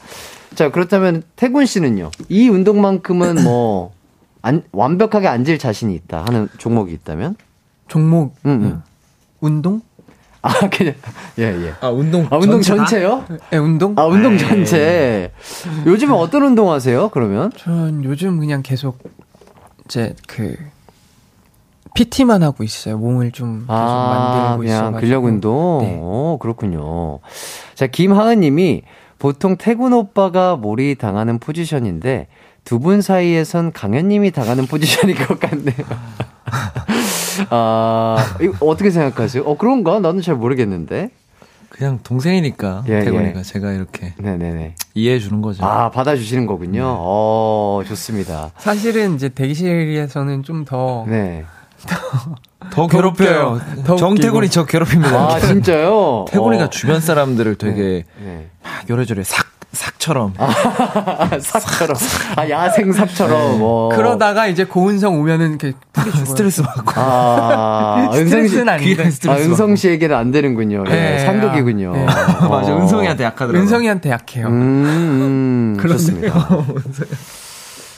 자, 0.54 0.70
그렇다면 0.70 1.22
태군 1.36 1.66
씨는요. 1.66 2.10
이 2.28 2.48
운동만큼은 2.48 3.42
뭐 3.42 3.92
안, 4.40 4.62
완벽하게 4.72 5.26
앉을 5.26 5.58
자신이 5.58 5.94
있다 5.94 6.24
하는 6.26 6.48
종목이 6.58 6.92
있다면? 6.92 7.36
종목, 7.88 8.36
음, 8.46 8.50
음. 8.50 8.82
운동? 9.40 9.80
아, 10.46 10.68
그냥 10.68 10.94
예, 11.38 11.42
예. 11.44 11.72
아 11.80 11.88
운동. 11.88 12.26
아, 12.30 12.36
운동 12.36 12.60
전체다? 12.60 12.76
전체요? 12.86 13.24
예, 13.52 13.56
운동? 13.56 13.94
아, 13.96 14.04
운동 14.04 14.36
전체. 14.36 15.32
요즘에 15.86 16.12
어떤 16.12 16.42
운동 16.42 16.70
하세요, 16.70 17.08
그러면? 17.08 17.50
전 17.56 18.04
요즘 18.04 18.38
그냥 18.38 18.62
계속 18.62 18.98
이제 19.86 20.14
그 20.26 20.54
PT만 21.94 22.42
하고 22.42 22.62
있어요. 22.64 22.98
몸을 22.98 23.32
좀 23.32 23.60
계속 23.60 23.72
아, 23.72 24.54
만들고 24.56 24.62
그냥 24.64 24.88
있어요. 24.90 25.00
근력 25.00 25.24
운동. 25.24 25.78
네. 25.80 25.98
오, 26.00 26.38
그렇군요. 26.40 27.20
자, 27.74 27.86
김하은 27.86 28.40
님이 28.40 28.82
보통 29.18 29.56
태군 29.56 29.92
오빠가 29.94 30.56
몰이 30.56 30.96
당하는 30.96 31.38
포지션인데 31.38 32.26
두 32.64 32.78
분 32.78 33.00
사이에선 33.02 33.72
강현 33.72 34.08
님이 34.08 34.30
당하는 34.30 34.66
포지션인 34.66 35.16
것 35.16 35.38
같네요. 35.40 35.76
아, 37.50 38.36
이거 38.40 38.66
어떻게 38.66 38.90
생각하세요? 38.90 39.42
어, 39.44 39.56
그런가? 39.56 40.00
나는 40.00 40.22
잘 40.22 40.34
모르겠는데. 40.36 41.10
그냥 41.68 41.98
동생이니까 42.04 42.84
예, 42.86 43.00
태군이가 43.00 43.40
예. 43.40 43.42
제가 43.42 43.72
이렇게 43.72 44.14
네네네. 44.18 44.76
이해해 44.94 45.18
주는 45.18 45.42
거죠. 45.42 45.64
아, 45.64 45.90
받아주시는 45.90 46.46
거군요. 46.46 46.84
어, 46.86 47.82
좋습니다. 47.84 48.52
사실은 48.58 49.16
이제 49.16 49.28
대기실에서는 49.28 50.44
좀더 50.44 51.04
네. 51.08 51.44
더 52.70 52.86
괴롭혀요. 52.86 53.60
더 53.84 53.94
웃기고. 53.94 54.46
저 54.48 54.64
괴롭힙니다. 54.64 55.34
아, 55.34 55.40
진짜요? 55.40 56.26
태군이가 56.28 56.64
어. 56.64 56.70
주변 56.70 57.00
사람들을 57.00 57.56
되게 57.56 58.04
네. 58.24 58.50
막 58.62 58.88
요래저래 58.88 59.24
삭 59.24 59.44
삭처럼 59.74 60.34
삭처럼. 61.40 61.96
아, 62.36 62.48
야생 62.48 62.92
삭처럼. 62.92 63.58
어. 63.60 63.88
그러다가 63.92 64.46
이제 64.46 64.64
고은성 64.64 65.18
오면은 65.20 65.50
이렇게. 65.50 65.72
스트레스 66.26 66.62
받고 66.62 66.92
아, 66.96 68.10
은성 68.14 68.24
씨. 68.24 68.48
스트레스는 68.48 68.68
아닌데. 68.68 69.10
아, 69.28 69.36
은성 69.36 69.76
씨에게는 69.76 70.16
안 70.16 70.30
되는군요. 70.30 70.84
예, 70.88 70.90
네, 70.90 71.18
상극이군요. 71.20 71.92
아, 71.92 71.96
네. 71.96 72.48
맞아 72.48 72.74
어. 72.74 72.78
은성이한테 72.80 73.24
약하더라고. 73.24 73.58
은성이한테 73.58 74.10
약해요. 74.10 74.46
음, 74.48 75.76
음 75.76 75.76
좋습니다. 75.88 76.48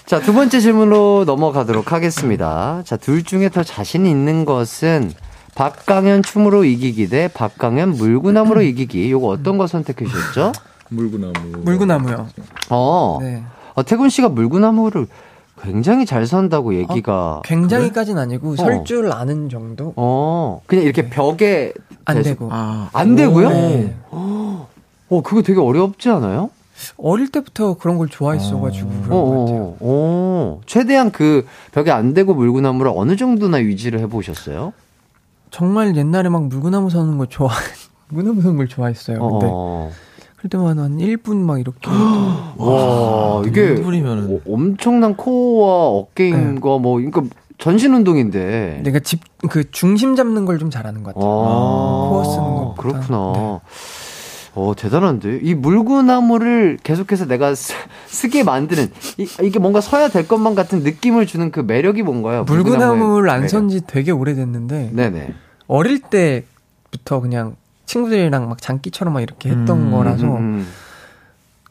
자, 0.07 0.20
두 0.20 0.32
번째 0.32 0.61
질문으로 0.61 1.24
넘어가도록 1.27 1.93
하겠습니다. 1.93 2.82
자, 2.85 2.97
둘 2.97 3.24
중에 3.24 3.48
더 3.48 3.62
자신 3.65 4.07
있는 4.07 4.44
것은 4.44 5.12
박강현 5.57 6.23
춤으로 6.23 6.65
이기기 6.65 7.09
대 7.09 7.28
박강현 7.32 7.90
물구나무로 7.93 8.62
이기기. 8.62 9.11
요거 9.11 9.27
어떤 9.27 9.59
거 9.59 9.66
선택해 9.66 10.05
주셨죠? 10.05 10.53
물구나무. 10.88 11.32
물구나무요. 11.64 12.26
어. 12.70 13.18
네. 13.20 13.42
어, 13.74 13.82
태군 13.82 14.08
씨가 14.08 14.28
물구나무를 14.30 15.06
굉장히 15.62 16.06
잘 16.06 16.26
선다고 16.26 16.74
얘기가. 16.74 17.42
굉장히까지는 17.44 18.20
아니고 18.22 18.52
어. 18.52 18.56
설줄 18.56 19.10
아는 19.12 19.48
정도? 19.48 19.92
어. 19.96 20.60
그냥 20.66 20.84
이렇게 20.84 21.08
벽에 21.08 21.72
안 22.04 22.16
대서- 22.16 22.30
되고. 22.30 22.48
아, 22.52 22.88
안 22.92 23.16
되고요? 23.16 23.48
네. 23.48 23.96
어, 24.10 25.22
그거 25.22 25.42
되게 25.42 25.60
어렵지 25.60 26.08
않아요? 26.10 26.50
어릴 26.98 27.30
때부터 27.32 27.74
그런 27.78 27.96
걸 27.96 28.08
좋아했어가지고 28.08 28.88
그런 29.04 29.18
어, 29.18 29.24
것 29.24 29.40
같아요. 29.40 29.62
어, 29.62 29.76
어. 29.80 30.60
최대한 30.66 31.10
그 31.10 31.46
벽에 31.72 31.90
안 31.90 32.12
대고 32.12 32.34
물구나무를 32.34 32.92
어느 32.94 33.16
정도나 33.16 33.62
유지를 33.62 34.00
해보셨어요? 34.00 34.72
정말 35.50 35.96
옛날에 35.96 36.28
막 36.28 36.44
물구나무 36.48 36.90
서는 36.90 37.16
거 37.16 37.26
좋아, 37.26 37.48
물구나무 38.08 38.42
서는 38.42 38.56
걸 38.58 38.68
좋아했어요. 38.68 39.18
근데 39.18 39.46
어. 40.36 40.38
그럴 40.38 40.50
때만 40.50 40.78
한 40.78 40.98
1분 40.98 41.36
막 41.36 41.58
이렇게. 41.60 41.88
와, 42.56 43.42
이게 43.46 43.62
일분이면은 43.62 44.34
어, 44.36 44.52
엄청난 44.52 45.16
코어와 45.16 45.88
어깨인과 46.00 46.78
뭐, 46.78 46.96
그러니까 46.96 47.22
전신 47.58 47.94
운동인데. 47.94 48.80
내가 48.84 48.98
집, 49.00 49.20
그 49.48 49.70
중심 49.70 50.14
잡는 50.14 50.44
걸 50.44 50.58
좀 50.58 50.70
잘하는 50.70 51.02
것 51.02 51.14
같아요. 51.14 51.30
아, 51.30 52.08
코어 52.10 52.24
쓰는 52.24 52.44
것보다. 52.54 52.82
그렇구나. 52.82 53.32
네. 53.34 53.60
어, 54.58 54.72
대단한데? 54.74 55.40
이 55.42 55.54
물구나무를 55.54 56.78
계속해서 56.82 57.26
내가 57.26 57.54
쓰, 57.54 57.74
쓰게 58.06 58.42
만드는, 58.42 58.90
이, 59.18 59.26
이게 59.42 59.58
뭔가 59.58 59.82
서야 59.82 60.08
될 60.08 60.26
것만 60.26 60.54
같은 60.54 60.80
느낌을 60.82 61.26
주는 61.26 61.50
그 61.50 61.60
매력이 61.60 62.02
뭔가요? 62.02 62.44
물구나무를 62.44 63.28
안 63.28 63.40
매력. 63.40 63.48
선지 63.50 63.82
되게 63.86 64.12
오래됐는데, 64.12 64.90
네네. 64.94 65.34
어릴 65.66 66.00
때부터 66.00 67.20
그냥 67.20 67.56
친구들이랑 67.86 68.48
막 68.48 68.60
장기처럼 68.60 69.14
막 69.14 69.20
이렇게 69.20 69.48
했던 69.50 69.70
음, 69.86 69.90
거라서, 69.92 70.24
음, 70.26 70.66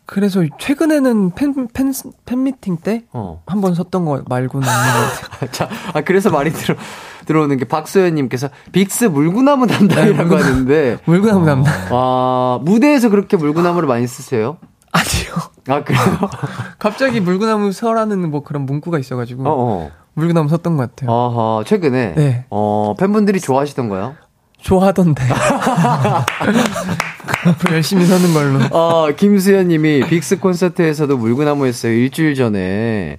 그래서 0.08 0.44
최근에는 0.60 1.32
팬, 1.32 1.68
팬, 1.74 1.92
팬미팅 2.26 2.78
때 2.78 3.04
어. 3.12 3.42
한번 3.48 3.74
섰던 3.74 4.06
거 4.06 4.22
말고는. 4.28 4.68
자, 5.52 5.68
아, 5.94 6.02
그래서 6.02 6.30
말이 6.30 6.52
들어, 6.52 6.76
들어오는 7.26 7.58
게 7.58 7.66
박소연님께서 7.66 8.50
빅스 8.72 9.06
물구나무 9.06 9.66
담당이라고 9.68 10.24
네, 10.24 10.36
물구나- 10.36 10.44
하는데, 10.44 10.98
물구나무 11.06 11.46
담당. 11.46 11.74
아, 11.92 12.60
무대에서 12.62 13.10
그렇게 13.10 13.36
물구나무를 13.36 13.88
많이 13.88 14.06
쓰세요? 14.08 14.58
아니요. 14.92 15.36
아, 15.68 15.84
그래요? 15.84 16.00
갑자기 16.80 17.20
물구나무 17.20 17.72
서라는 17.72 18.30
뭐 18.30 18.44
그런 18.44 18.66
문구가 18.68 19.00
있어가지고, 19.00 19.44
어, 19.44 19.48
어. 19.48 19.92
물구나무 20.14 20.48
섰던 20.50 20.78
것 20.78 20.96
같아요. 20.96 21.12
아하, 21.12 21.64
최근에. 21.66 22.14
네. 22.16 22.46
어, 22.52 22.94
팬분들이 22.98 23.40
좋아하시던가요? 23.42 24.16
좋아하던데. 24.66 25.24
앞으로 27.46 27.74
열심히 27.78 28.06
서는 28.06 28.34
걸로. 28.34 28.60
어, 28.76 29.12
김수현 29.16 29.68
님이 29.68 30.04
빅스 30.08 30.40
콘서트에서도 30.40 31.16
물구나무 31.18 31.68
했어요. 31.68 31.94
일주일 31.94 32.34
전에. 32.36 33.18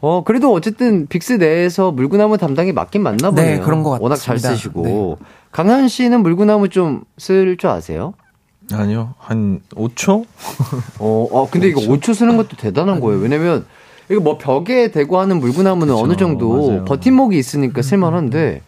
어, 0.00 0.24
그래도 0.24 0.52
어쨌든 0.52 1.06
빅스 1.06 1.34
내에서 1.34 1.92
물구나무 1.92 2.38
담당이 2.38 2.72
맞긴 2.72 3.02
맞나 3.02 3.30
네, 3.30 3.42
보네요. 3.42 3.60
그런 3.64 3.82
것 3.82 4.00
워낙 4.00 4.16
잘 4.16 4.36
같습니다. 4.36 4.48
네. 4.50 4.56
쓰시고. 4.56 5.18
강현 5.52 5.88
씨는 5.88 6.22
물구나무 6.22 6.68
좀 6.70 7.02
쓸 7.18 7.56
줄 7.58 7.68
아세요? 7.70 8.14
아니요. 8.72 9.12
한 9.18 9.60
5초? 9.74 10.24
어, 10.98 11.28
어, 11.30 11.48
근데 11.50 11.68
이거 11.68 11.80
5초 11.82 12.14
쓰는 12.14 12.38
것도 12.38 12.56
대단한 12.56 13.00
거예요. 13.00 13.20
왜냐면, 13.20 13.66
이거 14.10 14.20
뭐 14.20 14.38
벽에 14.38 14.90
대고 14.90 15.20
하는 15.20 15.38
물구나무는 15.40 15.92
그쵸, 15.94 16.04
어느 16.04 16.16
정도 16.16 16.66
맞아요. 16.68 16.84
버팀목이 16.86 17.36
있으니까 17.38 17.82
쓸만한데, 17.82 18.62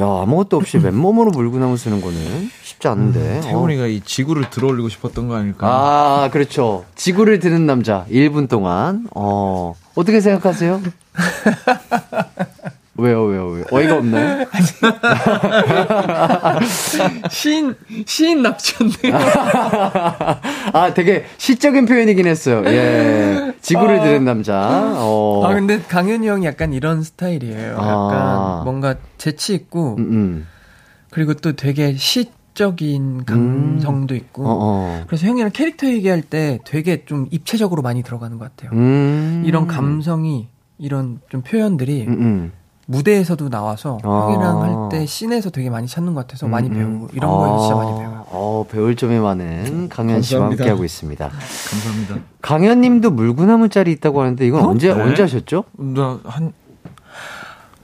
야, 0.00 0.04
아무것도 0.04 0.56
없이 0.56 0.78
맨몸으로 0.82 1.30
물구나무 1.30 1.76
쓰는 1.76 2.00
거는 2.00 2.50
쉽지 2.62 2.88
않은데. 2.88 3.38
어. 3.38 3.40
태훈이가 3.42 3.86
이 3.86 4.00
지구를 4.00 4.50
들어올리고 4.50 4.88
싶었던 4.88 5.28
거 5.28 5.36
아닐까? 5.36 5.66
아, 5.68 6.30
그렇죠. 6.30 6.84
지구를 6.96 7.38
드는 7.38 7.66
남자, 7.66 8.04
1분 8.10 8.48
동안. 8.48 9.06
어, 9.14 9.74
어떻게 9.94 10.20
생각하세요? 10.20 10.82
왜요, 12.96 13.24
왜요, 13.24 13.46
왜요? 13.48 13.64
어이가 13.72 13.96
없나요? 13.96 14.46
시인, 17.28 17.74
시인 18.06 18.42
납치였네요. 18.42 19.16
아, 20.72 20.94
되게 20.94 21.24
시적인 21.38 21.86
표현이긴 21.86 22.26
했어요. 22.26 22.62
예. 22.66 23.52
지구를 23.60 23.98
아. 23.98 24.04
드는 24.04 24.24
남자. 24.24 24.94
어. 24.96 25.42
아, 25.44 25.54
근데 25.54 25.80
강현이 25.80 26.28
형이 26.28 26.46
약간 26.46 26.72
이런 26.72 27.02
스타일이에요. 27.02 27.72
약간 27.72 27.82
아. 27.82 28.62
뭔가 28.64 28.94
재치 29.18 29.54
있고, 29.54 29.96
음, 29.98 30.02
음. 30.10 30.46
그리고 31.10 31.34
또 31.34 31.52
되게 31.52 31.94
시적인 31.94 33.24
감성도 33.24 34.14
있고, 34.14 34.44
어, 34.44 34.58
어. 34.60 35.04
그래서 35.08 35.26
형이랑 35.26 35.50
캐릭터 35.52 35.88
얘기할 35.88 36.22
때 36.22 36.60
되게 36.64 37.04
좀 37.04 37.26
입체적으로 37.32 37.82
많이 37.82 38.04
들어가는 38.04 38.38
것 38.38 38.44
같아요. 38.56 38.78
음. 38.78 39.42
이런 39.44 39.66
감성이, 39.66 40.46
이런 40.78 41.20
좀 41.30 41.42
표현들이 41.42 42.06
음, 42.06 42.12
음. 42.12 42.52
무대에서도 42.86 43.48
나와서 43.48 43.98
아. 44.02 44.08
형이랑 44.28 44.62
할 44.62 44.74
때 44.90 45.06
씬에서 45.06 45.50
되게 45.50 45.70
많이 45.70 45.86
찾는 45.86 46.14
것 46.14 46.20
같아서 46.26 46.46
많이 46.46 46.68
음, 46.68 46.72
음. 46.72 46.76
배우고, 46.76 47.08
이런 47.14 47.30
거에 47.30 47.58
진짜 47.58 47.74
많이 47.74 47.98
배워요. 47.98 48.26
어, 48.28 48.66
배울 48.70 48.94
점이 48.96 49.18
많은 49.18 49.88
강현 49.88 50.20
씨와 50.22 50.40
감사합니다. 50.40 50.62
함께하고 50.64 50.84
있습니다. 50.84 51.28
감사합니다. 51.30 52.16
강현 52.42 52.80
님도 52.82 53.10
물구나무 53.12 53.68
짤이 53.70 53.90
있다고 53.92 54.20
하는데 54.20 54.46
이건 54.46 54.64
언제, 54.66 54.92
네. 54.92 55.00
언제 55.00 55.22
하셨죠? 55.22 55.64
나 55.72 56.20
한, 56.24 56.52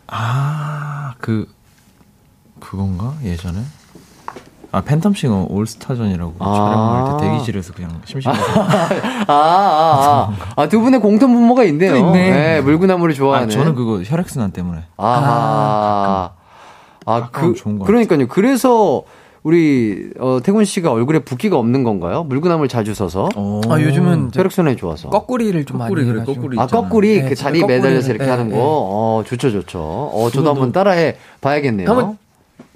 아, 0.06 1.14
그, 1.18 1.46
그건가? 2.60 3.14
예전에? 3.22 3.60
아, 4.72 4.82
팬텀싱어 4.82 5.50
올스타전이라고 5.50 6.34
아. 6.38 6.54
촬영할 6.54 7.18
때 7.20 7.26
대기실에서 7.28 7.72
그냥 7.72 8.00
심심해서. 8.04 8.42
아, 9.26 9.32
아, 9.32 9.32
아. 9.32 10.36
아, 10.56 10.68
두 10.68 10.80
분의 10.80 11.00
공통 11.00 11.32
분모가 11.32 11.64
있네요. 11.64 11.92
또 11.92 11.96
있네. 11.96 12.30
네, 12.30 12.60
물구나무를 12.60 13.12
아, 13.12 13.16
좋아하는. 13.16 13.50
저는 13.50 13.74
그거 13.74 14.00
혈액순환 14.02 14.52
때문에. 14.52 14.82
아, 14.96 16.30
아, 17.06 17.20
가까우면 17.20 17.54
그, 17.54 17.84
그러니까요. 17.84 18.28
그래서 18.28 19.02
우리, 19.42 20.10
어, 20.20 20.38
태군 20.42 20.64
씨가 20.64 20.92
얼굴에 20.92 21.20
붓기가 21.20 21.56
없는 21.58 21.82
건가요? 21.82 22.24
물구나무를 22.24 22.68
자주 22.68 22.94
써서? 22.94 23.28
어. 23.34 23.60
아, 23.68 23.80
요즘은 23.80 24.30
혈액순환이 24.34 24.76
좋아서. 24.76 25.08
거꾸리를 25.08 25.64
좀 25.64 25.78
거꾸리, 25.78 26.04
많이 26.04 26.14
그래. 26.14 26.24
거꾸리. 26.24 26.58
아. 26.60 26.66
거꾸리, 26.66 27.22
네, 27.22 27.28
그 27.28 27.34
집에 27.34 27.34
자리 27.34 27.58
에 27.60 27.66
매달려서 27.66 28.08
거꾸리를, 28.08 28.14
이렇게 28.14 28.24
네, 28.24 28.30
하는 28.30 28.50
거? 28.50 28.56
네. 28.56 28.62
어, 28.62 29.22
좋죠, 29.26 29.50
좋죠. 29.50 29.80
어, 29.80 30.28
저도 30.32 30.50
한번 30.50 30.70
따라해 30.72 31.16
봐야겠네요. 31.40 31.88
한번 31.88 32.18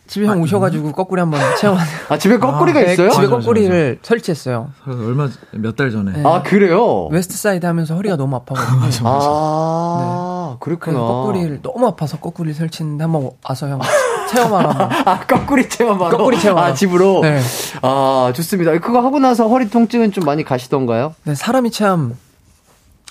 집에 0.07 0.27
형 0.27 0.41
오셔가지고 0.43 0.93
거꾸리 0.93 1.21
한번 1.21 1.41
체험하세요. 1.59 1.99
아, 2.11 2.19
집에 2.19 2.39
거꾸리가 2.39 2.81
네, 2.81 2.93
있어요? 2.93 3.11
집에 3.11 3.27
맞아, 3.27 3.37
거꾸리를 3.39 3.99
설치했어요. 4.03 4.71
얼마, 4.87 5.29
몇 5.53 5.75
달 5.77 5.91
전에. 5.91 6.13
네. 6.13 6.23
아, 6.27 6.43
그래요? 6.43 7.07
웨스트 7.07 7.37
사이드 7.37 7.65
하면서 7.65 7.95
허리가 7.95 8.17
너무 8.17 8.37
아파가지고. 8.37 9.09
아, 9.09 10.57
그렇구나. 10.61 10.99
그래서 10.99 11.07
거꾸리를 11.07 11.63
너무 11.63 11.87
아파서 11.87 12.19
거꾸리 12.19 12.53
설치했는데 12.53 13.03
한번 13.05 13.31
와서 13.49 13.69
형 13.69 13.81
체험하라. 14.31 14.91
아, 15.07 15.21
거꾸리 15.27 15.69
체험하러? 15.69 16.17
거꾸리 16.17 16.39
체험하러. 16.39 16.67
아, 16.67 16.75
집으로? 16.75 17.21
네. 17.23 17.41
아, 17.83 18.33
좋습니다. 18.35 18.73
그거 18.79 19.01
하고 19.01 19.19
나서 19.19 19.49
허리 19.49 19.71
통증은 19.71 20.13
좀 20.13 20.25
많이 20.25 20.45
가시던가요? 20.45 21.15
네, 21.25 21.35
사람이 21.35 21.71
참, 21.71 22.15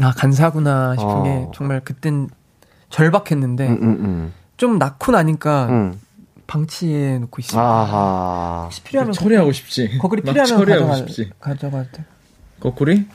아, 0.02 0.12
간사구나 0.16 0.96
싶은 0.98 1.10
어. 1.12 1.24
게 1.24 1.48
정말 1.56 1.80
그땐 1.84 2.30
절박했는데 2.90 3.68
음, 3.68 3.74
음, 3.82 3.84
음. 4.00 4.34
좀 4.58 4.78
낳고 4.78 5.12
나니까 5.12 5.66
음. 5.70 6.00
방치해 6.54 7.18
놓고 7.18 7.40
있습니다. 7.42 7.60
아하. 7.68 8.62
혹시 8.66 8.84
필요하면 8.84 9.12
처리하고 9.14 9.52
싶지. 9.52 9.98
거꾸리 9.98 10.22
막 10.22 10.34
필요하면 10.34 10.58
처리하고 10.60 10.88
가져가, 10.88 11.08
싶지. 11.08 11.30
가져가도 11.40 11.88
돼. 11.92 12.06
거꾸리? 12.60 13.06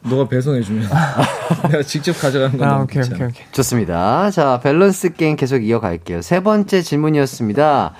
너가 0.00 0.26
배송해주면. 0.28 0.88
내가 1.70 1.82
직접 1.82 2.18
가져가는 2.18 2.56
건 2.56 2.66
아, 2.66 2.80
오케이. 2.80 3.02
오케이, 3.02 3.26
오케이. 3.28 3.46
좋습니다. 3.52 4.30
자, 4.30 4.60
밸런스 4.62 5.12
게임 5.12 5.36
계속 5.36 5.58
이어갈게요. 5.62 6.22
세 6.22 6.42
번째 6.42 6.80
질문이었습니다. 6.80 7.92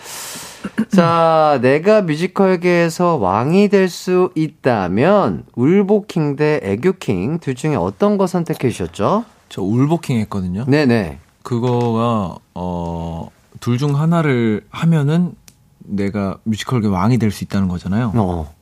자, 0.96 1.58
내가 1.60 2.00
뮤지컬계에서 2.00 3.16
왕이 3.16 3.68
될 3.68 3.90
수 3.90 4.30
있다면 4.34 5.44
울보킹 5.56 6.36
대 6.36 6.58
애교킹 6.62 7.40
둘 7.40 7.54
중에 7.54 7.74
어떤 7.76 8.16
거 8.16 8.26
선택해 8.26 8.70
주셨죠? 8.70 9.26
저 9.50 9.60
울버킹 9.62 10.18
했거든요. 10.20 10.64
네네. 10.66 11.18
그거가, 11.42 12.36
어, 12.54 13.28
둘 13.60 13.78
중 13.78 13.98
하나를 13.98 14.64
하면은 14.70 15.34
내가 15.78 16.38
뮤지컬계 16.44 16.88
왕이 16.88 17.18
될 17.18 17.30
수 17.30 17.44
있다는 17.44 17.68
거잖아요. 17.68 18.12
어. 18.14 18.52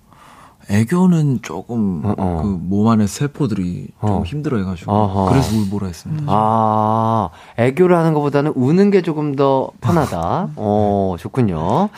애교는 0.68 1.40
조금 1.42 2.02
어, 2.04 2.14
어. 2.18 2.40
그몸 2.42 2.88
안에 2.88 3.06
세포들이 3.06 3.88
좀 4.00 4.10
어. 4.10 4.22
힘들어 4.24 4.58
해가지고 4.58 4.90
어허. 4.92 5.30
그래서 5.30 5.56
울보라 5.56 5.86
했습니다. 5.86 6.24
아, 6.26 7.28
애교를 7.56 7.96
하는 7.96 8.14
것보다는 8.14 8.52
우는 8.56 8.90
게 8.90 9.00
조금 9.02 9.36
더 9.36 9.70
편하다. 9.80 10.50
어, 10.56 11.14
좋군요. 11.20 11.88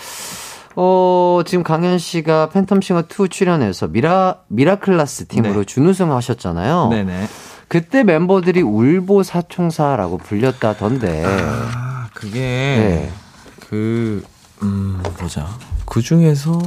어, 0.76 1.40
지금 1.46 1.64
강현 1.64 1.98
씨가 1.98 2.50
팬텀싱어 2.52 3.08
2 3.08 3.28
출연해서 3.30 3.88
미라, 3.88 4.36
미라클라스 4.48 5.26
팀으로 5.28 5.60
네. 5.60 5.64
준우승 5.64 6.12
하셨잖아요. 6.12 6.88
네네. 6.90 7.26
그때 7.68 8.04
멤버들이 8.04 8.62
울보 8.62 9.22
사총사라고 9.22 10.18
불렸다던데. 10.18 11.24
아 11.26 11.87
그게 12.18 12.40
네. 12.40 13.12
그, 13.60 14.24
음, 14.62 15.00
보자. 15.18 15.46
그 15.86 16.02
중에서 16.02 16.60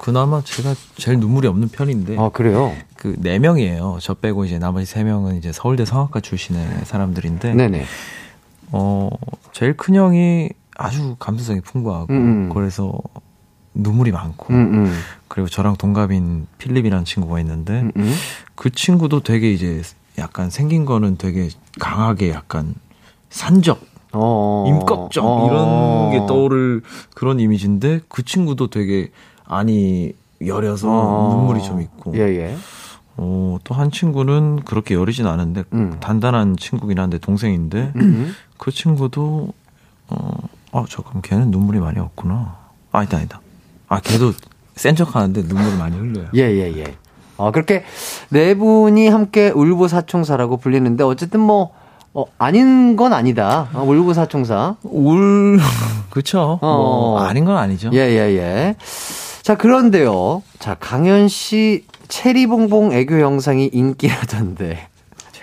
그나마 0.00 0.42
제가 0.42 0.74
제일 0.96 1.20
눈물이 1.20 1.46
없는 1.46 1.68
편인데. 1.68 2.18
아, 2.18 2.30
그래요? 2.30 2.74
그, 2.96 3.14
네 3.18 3.38
명이에요. 3.38 3.98
저 4.00 4.14
빼고 4.14 4.46
이제 4.46 4.58
나머지 4.58 4.84
세 4.84 5.04
명은 5.04 5.36
이제 5.36 5.52
서울대 5.52 5.84
성악과 5.84 6.18
출신의 6.18 6.86
사람들인데. 6.86 7.54
네네. 7.54 7.84
어, 8.72 9.10
제일 9.52 9.76
큰 9.76 9.94
형이 9.94 10.50
아주 10.76 11.14
감수성이 11.20 11.60
풍부하고. 11.60 12.12
음. 12.12 12.50
그래서 12.52 12.98
눈물이 13.74 14.10
많고. 14.10 14.52
음, 14.52 14.86
음. 14.86 15.00
그리고 15.28 15.48
저랑 15.48 15.76
동갑인 15.76 16.48
필립이라는 16.58 17.04
친구가 17.04 17.38
있는데. 17.38 17.82
음, 17.82 17.92
음. 17.96 18.12
그 18.56 18.70
친구도 18.70 19.20
되게 19.20 19.52
이제 19.52 19.82
약간 20.18 20.50
생긴 20.50 20.84
거는 20.84 21.16
되게 21.16 21.48
강하게 21.78 22.30
약간 22.30 22.74
산적. 23.30 23.93
어. 24.14 24.64
임꺽정 24.68 25.24
어. 25.26 25.46
이런 25.46 26.10
게 26.10 26.26
떠오를 26.26 26.82
그런 27.14 27.40
이미지인데 27.40 28.00
그 28.08 28.24
친구도 28.24 28.68
되게 28.68 29.10
안이 29.46 30.12
여려서 30.46 30.88
어. 30.90 31.34
눈물이 31.34 31.62
좀 31.62 31.80
있고 31.80 32.14
예, 32.16 32.20
예. 32.20 32.56
어, 33.16 33.58
또 33.64 33.74
한 33.74 33.90
친구는 33.90 34.60
그렇게 34.64 34.94
여리진 34.94 35.26
않은데 35.26 35.64
음. 35.72 35.96
단단한 36.00 36.56
친구긴 36.56 36.98
한데 36.98 37.18
동생인데 37.18 37.92
음. 37.96 38.34
그 38.58 38.70
친구도 38.70 39.52
어, 40.08 40.36
아 40.72 40.84
잠깐 40.88 41.22
걔는 41.22 41.50
눈물이 41.50 41.78
많이 41.78 41.98
없구나 42.00 42.56
아니다 42.92 43.16
아니다 43.18 43.40
아 43.88 44.00
걔도 44.00 44.32
센 44.76 44.96
척하는데 44.96 45.42
눈물을 45.42 45.78
많이 45.78 45.96
흘려요 45.96 46.26
예, 46.34 46.40
예, 46.42 46.76
예. 46.76 46.96
어, 47.36 47.50
그렇게 47.52 47.84
네 48.30 48.54
분이 48.54 49.08
함께 49.08 49.50
울보사총사라고 49.50 50.56
불리는데 50.58 51.04
어쨌든 51.04 51.40
뭐 51.40 51.72
어, 52.14 52.24
아닌 52.38 52.94
건 52.94 53.12
아니다. 53.12 53.68
어, 53.74 53.82
울보사총사. 53.82 54.76
울 54.84 55.58
그쵸 56.10 56.60
어. 56.62 56.76
뭐 56.76 57.18
아닌 57.18 57.44
건 57.44 57.56
아니죠 57.56 57.90
예, 57.92 57.98
예, 57.98 58.36
예. 58.36 58.76
자, 59.42 59.56
그런데요. 59.56 60.42
자, 60.60 60.76
강현 60.78 61.26
씨 61.26 61.84
체리봉봉 62.08 62.92
애교 62.92 63.20
영상이 63.20 63.68
인기라던데. 63.72 64.88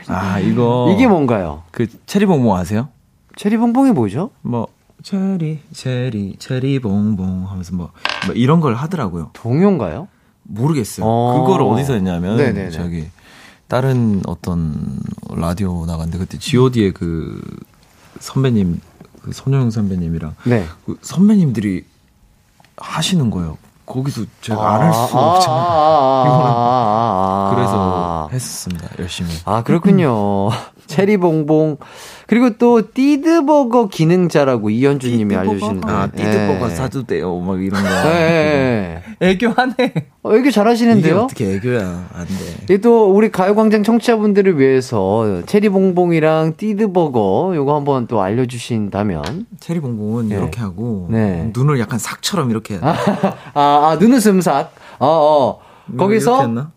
아 0.08 0.40
이거 0.40 0.92
이게 0.94 1.08
뭔가요? 1.08 1.64
그 1.72 1.88
체리봉봉 2.06 2.56
아세요? 2.56 2.90
체리봉봉이 3.38 3.92
뭐죠? 3.92 4.32
뭐 4.42 4.68
체리 5.04 5.60
체리 5.72 6.36
체리 6.40 6.80
봉봉 6.80 7.46
하면서 7.50 7.74
뭐, 7.76 7.92
뭐 8.26 8.36
이런 8.36 8.60
걸 8.60 8.74
하더라고요. 8.76 9.30
동요인가요? 9.34 10.08
모르겠어요. 10.44 11.06
어. 11.06 11.46
그걸 11.46 11.62
어디서 11.62 11.94
했냐면 11.94 12.36
네네네. 12.36 12.72
저기 12.72 13.08
다른 13.72 14.22
어떤 14.28 15.00
라디오 15.30 15.86
나갔는데 15.86 16.18
그때 16.18 16.38
G.O.D의 16.38 16.92
그 16.92 17.42
선배님 18.20 18.82
그 19.22 19.32
손영 19.32 19.72
선배님이랑 19.72 20.36
네. 20.44 20.66
그 20.86 20.98
선배님들이 21.02 21.86
하시는 22.76 23.30
거예요. 23.30 23.58
거기서 23.86 24.26
제가 24.42 24.76
안할수 24.76 25.00
아, 25.00 25.04
없잖아요. 25.04 25.58
아, 25.58 25.64
아, 25.64 26.28
아, 26.52 27.48
아, 27.48 27.50
아. 27.50 27.56
그래서 27.56 28.30
했었습니다. 28.34 28.90
열심히. 29.00 29.30
아, 29.46 29.64
그렇군요. 29.64 30.50
체리봉봉. 30.88 31.78
그리고 32.28 32.58
또 32.58 32.92
띠드버거 32.94 33.88
기능자라고 33.88 34.70
이현주님이 34.70 35.36
알려주시는데. 35.36 35.92
아, 35.92 36.08
띠드버거 36.08 36.72
예. 36.72 36.76
사도 36.76 37.04
돼요. 37.04 37.38
막 37.40 37.62
이런 37.64 37.82
거. 37.84 37.90
예, 37.90 39.04
예, 39.22 39.26
예. 39.26 39.30
애교하네. 39.30 39.94
어, 40.24 40.36
이게 40.36 40.52
잘하시는데요? 40.52 41.22
어떻게 41.22 41.56
애교야? 41.56 42.10
안 42.14 42.28
돼. 42.28 42.34
이게 42.64 42.78
또 42.78 43.12
우리 43.12 43.32
가요광장 43.32 43.82
청취자분들을 43.82 44.60
위해서 44.60 45.42
체리봉봉이랑 45.48 46.58
띠드버거 46.58 47.54
요거 47.56 47.76
한번 47.76 48.06
또 48.06 48.22
알려주신다면. 48.22 49.48
체리 49.60 49.80
봉봉은 49.80 50.28
네. 50.28 50.36
이렇게 50.36 50.60
하고 50.62 51.08
네. 51.10 51.50
눈을 51.56 51.80
약간 51.80 51.98
삭처럼 51.98 52.52
이렇게 52.52 52.80
돼. 52.80 52.86
아, 52.86 52.94
아, 53.56 53.98
눈웃음 54.00 54.42
삭. 54.42 54.72
어, 55.00 55.08
어. 55.08 55.60
거기서? 55.98 56.68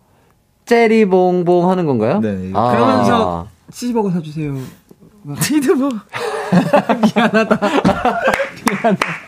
체리봉봉 0.65 1.69
하는 1.69 1.85
건가요? 1.85 2.21
네. 2.21 2.51
아. 2.55 2.71
그러면서 2.73 3.47
치즈버거 3.71 4.11
사주세요. 4.11 4.55
티드버 5.43 5.89
미안하다. 7.15 7.61
미안 7.61 8.97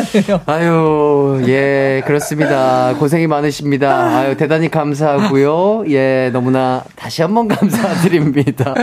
해요. 0.00 0.40
아유, 0.46 1.42
예, 1.46 2.02
그렇습니다. 2.06 2.94
고생이 2.98 3.26
많으십니다. 3.26 4.18
아유, 4.18 4.36
대단히 4.36 4.70
감사하고요. 4.70 5.84
예, 5.90 6.30
너무나 6.32 6.82
다시 6.96 7.22
한번 7.22 7.48
감사드립니다. 7.48 8.74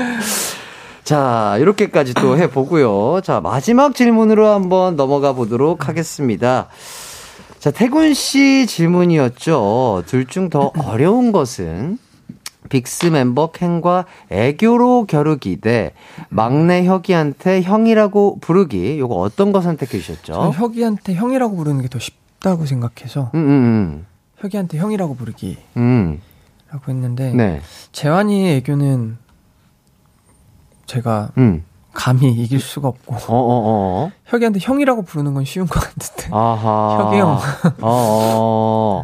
자, 1.04 1.58
이렇게까지 1.60 2.14
또 2.16 2.38
해보고요. 2.38 3.22
자, 3.24 3.42
마지막 3.42 3.96
질문으로 3.96 4.48
한번 4.48 4.96
넘어가 4.96 5.34
보도록 5.34 5.88
하겠습니다. 5.88 6.68
자, 7.60 7.72
태군 7.72 8.14
씨 8.14 8.66
질문이었죠. 8.68 10.04
둘 10.08 10.26
중 10.28 10.50
더 10.50 10.72
어려운 10.86 11.32
것은 11.32 11.98
빅스 12.72 13.08
멤버 13.08 13.48
켄과 13.52 14.06
애교로 14.30 15.06
겨루기 15.06 15.60
대 15.60 15.92
막내 16.30 16.86
혁이한테 16.86 17.62
형이라고 17.62 18.38
부르기. 18.40 18.98
요거 18.98 19.16
어떤 19.16 19.52
거 19.52 19.62
선택해 19.62 20.00
저 20.00 20.14
주셨죠? 20.14 20.54
혁이한테 20.56 21.14
형이라고 21.14 21.56
부르는 21.58 21.82
게 21.82 21.88
더 21.90 22.00
쉽다고 22.00 22.66
생각해서 22.66 23.30
음, 23.36 23.40
음, 23.40 24.06
혁이한테 24.38 24.78
형이라고 24.78 25.16
부르기 25.16 25.56
라고 25.56 25.62
음. 25.78 26.20
음. 26.72 26.80
했는데 26.88 27.34
네. 27.34 27.62
재환이의 27.92 28.58
애교는 28.58 29.18
제가 30.86 31.32
음. 31.38 31.64
감히 31.94 32.32
이길 32.32 32.62
수가 32.62 32.88
없고 32.88 33.16
어, 33.16 33.20
어, 33.28 34.06
어. 34.08 34.12
혁이한테 34.26 34.60
형이라고 34.62 35.02
부르는 35.02 35.34
건 35.34 35.44
쉬운 35.44 35.68
것 35.68 35.82
같은데 35.82 36.30
아하. 36.32 37.00
혁이 37.04 37.18
형. 37.20 37.32
어, 37.82 37.82
어. 37.82 39.04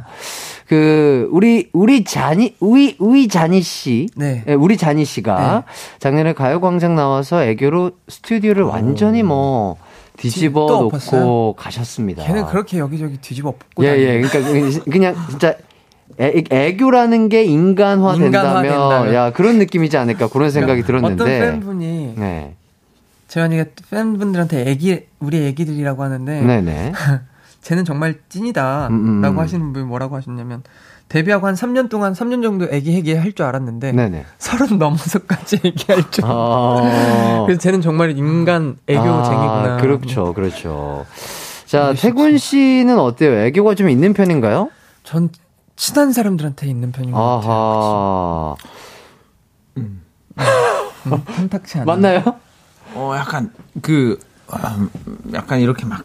그, 0.67 1.29
우리, 1.31 1.69
우리 1.71 2.03
자니, 2.03 2.55
우이, 2.59 2.97
우이 2.99 3.27
자니 3.29 3.61
씨. 3.61 4.07
네. 4.15 4.43
예, 4.47 4.53
우리 4.53 4.75
자니 4.75 5.05
씨가 5.05 5.63
네. 5.65 5.73
작년에 5.99 6.33
가요광장 6.33 6.95
나와서 6.95 7.43
애교로 7.43 7.91
스튜디오를 8.09 8.63
완전히 8.63 9.23
뭐 9.23 9.77
뒤집어 10.17 10.67
또 10.67 10.73
놓고 10.73 10.87
엎었어요? 10.87 11.53
가셨습니다. 11.53 12.23
걔는 12.23 12.47
그렇게 12.47 12.79
여기저기 12.79 13.17
뒤집어 13.17 13.49
엎고 13.49 13.85
예, 13.85 13.89
예. 13.97 14.21
그러니까 14.21 14.81
그냥 14.89 15.15
진짜 15.29 15.55
애, 16.19 16.43
애교라는 16.49 17.29
게 17.29 17.43
인간화 17.43 18.15
된다면. 18.15 19.13
야, 19.13 19.31
그런 19.31 19.59
느낌이지 19.59 19.97
않을까 19.97 20.27
그런 20.27 20.49
생각이 20.51 20.83
들었는데. 20.83 21.23
어떤 21.23 21.39
팬분이 21.39 22.13
네. 22.17 22.55
재환이가 23.27 23.65
팬분들한테 23.91 24.69
애기 24.69 25.05
우리 25.19 25.45
애기들이라고 25.45 26.01
하는데 26.01 26.41
네네. 26.41 26.93
쟤는 27.61 27.85
정말 27.85 28.19
찐이다라고 28.29 28.93
음, 28.93 29.23
음. 29.23 29.39
하시는 29.39 29.73
분이 29.73 29.85
뭐라고 29.85 30.15
하셨냐면 30.15 30.63
데뷔하고 31.09 31.47
한 31.47 31.55
3년 31.55 31.89
동안 31.89 32.13
3년 32.13 32.43
정도 32.43 32.65
애기 32.69 32.95
애기 32.97 33.13
할 33.15 33.33
줄 33.33 33.45
알았는데 33.45 33.91
네네. 33.93 34.25
서른 34.37 34.77
넘어서까지 34.77 35.59
얘기할 35.65 36.09
줄. 36.11 36.23
아. 36.27 37.43
그래서 37.45 37.59
쟤는 37.59 37.81
정말 37.81 38.17
인간 38.17 38.77
애교쟁이구나. 38.87 39.75
아, 39.75 39.77
그렇죠, 39.77 40.33
그렇죠. 40.33 41.05
자, 41.65 41.93
태군 41.93 42.37
씨는 42.37 42.97
어때요? 42.99 43.33
애교가 43.45 43.75
좀 43.75 43.89
있는 43.89 44.13
편인가요? 44.13 44.69
전 45.03 45.29
친한 45.75 46.11
사람들한테 46.11 46.67
있는 46.67 46.91
편인 46.91 47.11
것 47.11 47.17
같아요. 47.21 47.51
아하. 47.51 48.55
음, 49.77 50.01
탐탁치 51.25 51.77
않아. 51.79 51.85
맞나요? 51.93 52.23
어 52.95 53.13
약간 53.17 53.51
그 53.81 54.17
아, 54.49 54.77
약간 55.33 55.59
이렇게 55.59 55.85
막 55.85 56.03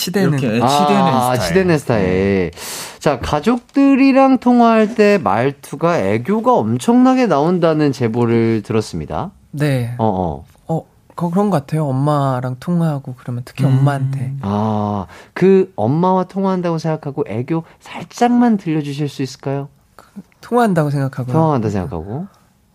치대는. 0.00 0.38
이렇게 0.38 0.46
치대는 0.48 0.62
아, 1.02 1.32
스타일. 1.34 1.48
치대는 1.48 1.78
스타일. 1.78 2.50
자, 2.98 3.18
가족들이랑 3.20 4.38
통화할 4.38 4.94
때 4.94 5.18
말투가 5.18 5.98
애교가 5.98 6.54
엄청나게 6.54 7.26
나온다는 7.26 7.92
제보를 7.92 8.62
들었습니다. 8.62 9.30
네. 9.52 9.94
어, 9.98 10.06
어. 10.06 10.44
어, 10.68 10.86
거- 11.16 11.30
그런 11.30 11.50
것 11.50 11.58
같아요. 11.60 11.86
엄마랑 11.86 12.56
통화하고 12.60 13.14
그러면 13.18 13.42
특히 13.44 13.64
엄마한테. 13.64 14.34
아, 14.42 15.06
그 15.34 15.72
엄마와 15.76 16.24
통화한다고 16.24 16.78
생각하고 16.78 17.24
애교 17.26 17.64
살짝만 17.80 18.56
들려주실 18.56 19.08
수 19.08 19.22
있을까요? 19.22 19.68
통화한다고 20.40 20.90
생각하고요. 20.90 21.32
통화한다 21.32 21.68
생각하고. 21.68 22.26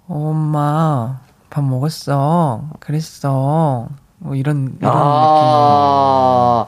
엄마, 0.07 1.19
밥 1.49 1.63
먹었어. 1.63 2.63
그랬어. 2.79 3.87
뭐 4.25 4.35
이런, 4.35 4.75
이런 4.79 4.91
아, 4.91 6.65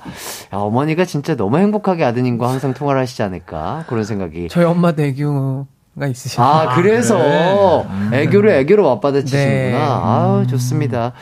야, 0.54 0.58
어머니가 0.58 1.06
진짜 1.06 1.36
너무 1.36 1.58
행복하게 1.58 2.06
아드님과 2.06 2.48
항상 2.48 2.76
통화를 2.76 3.02
하시지 3.02 3.24
않을까 3.24 3.86
그런 3.88 4.04
생각이. 4.04 4.34
느낌. 4.34 4.48
저희 4.50 4.66
엄마도 4.66 5.02
애교가 5.02 6.08
있으시고. 6.08 6.44
아, 6.44 6.76
그래서 6.76 7.86
애교를 8.14 8.52
애교로 8.52 8.84
맞받아치시는구나. 8.96 9.78
네. 9.78 9.84
아우, 9.84 10.46
좋습니다. 10.46 11.14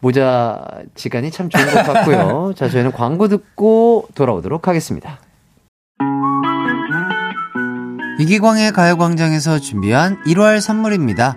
모자 0.00 0.62
지간이 0.94 1.30
참 1.30 1.48
좋은 1.48 1.64
것 1.64 1.82
같고요. 1.82 2.52
자, 2.56 2.68
저희는 2.68 2.92
광고 2.92 3.28
듣고 3.28 4.06
돌아오도록 4.14 4.68
하겠습니다. 4.68 5.18
이기광의 8.20 8.72
가요광장에서 8.72 9.58
준비한 9.58 10.22
1월 10.26 10.60
선물입니다. 10.60 11.36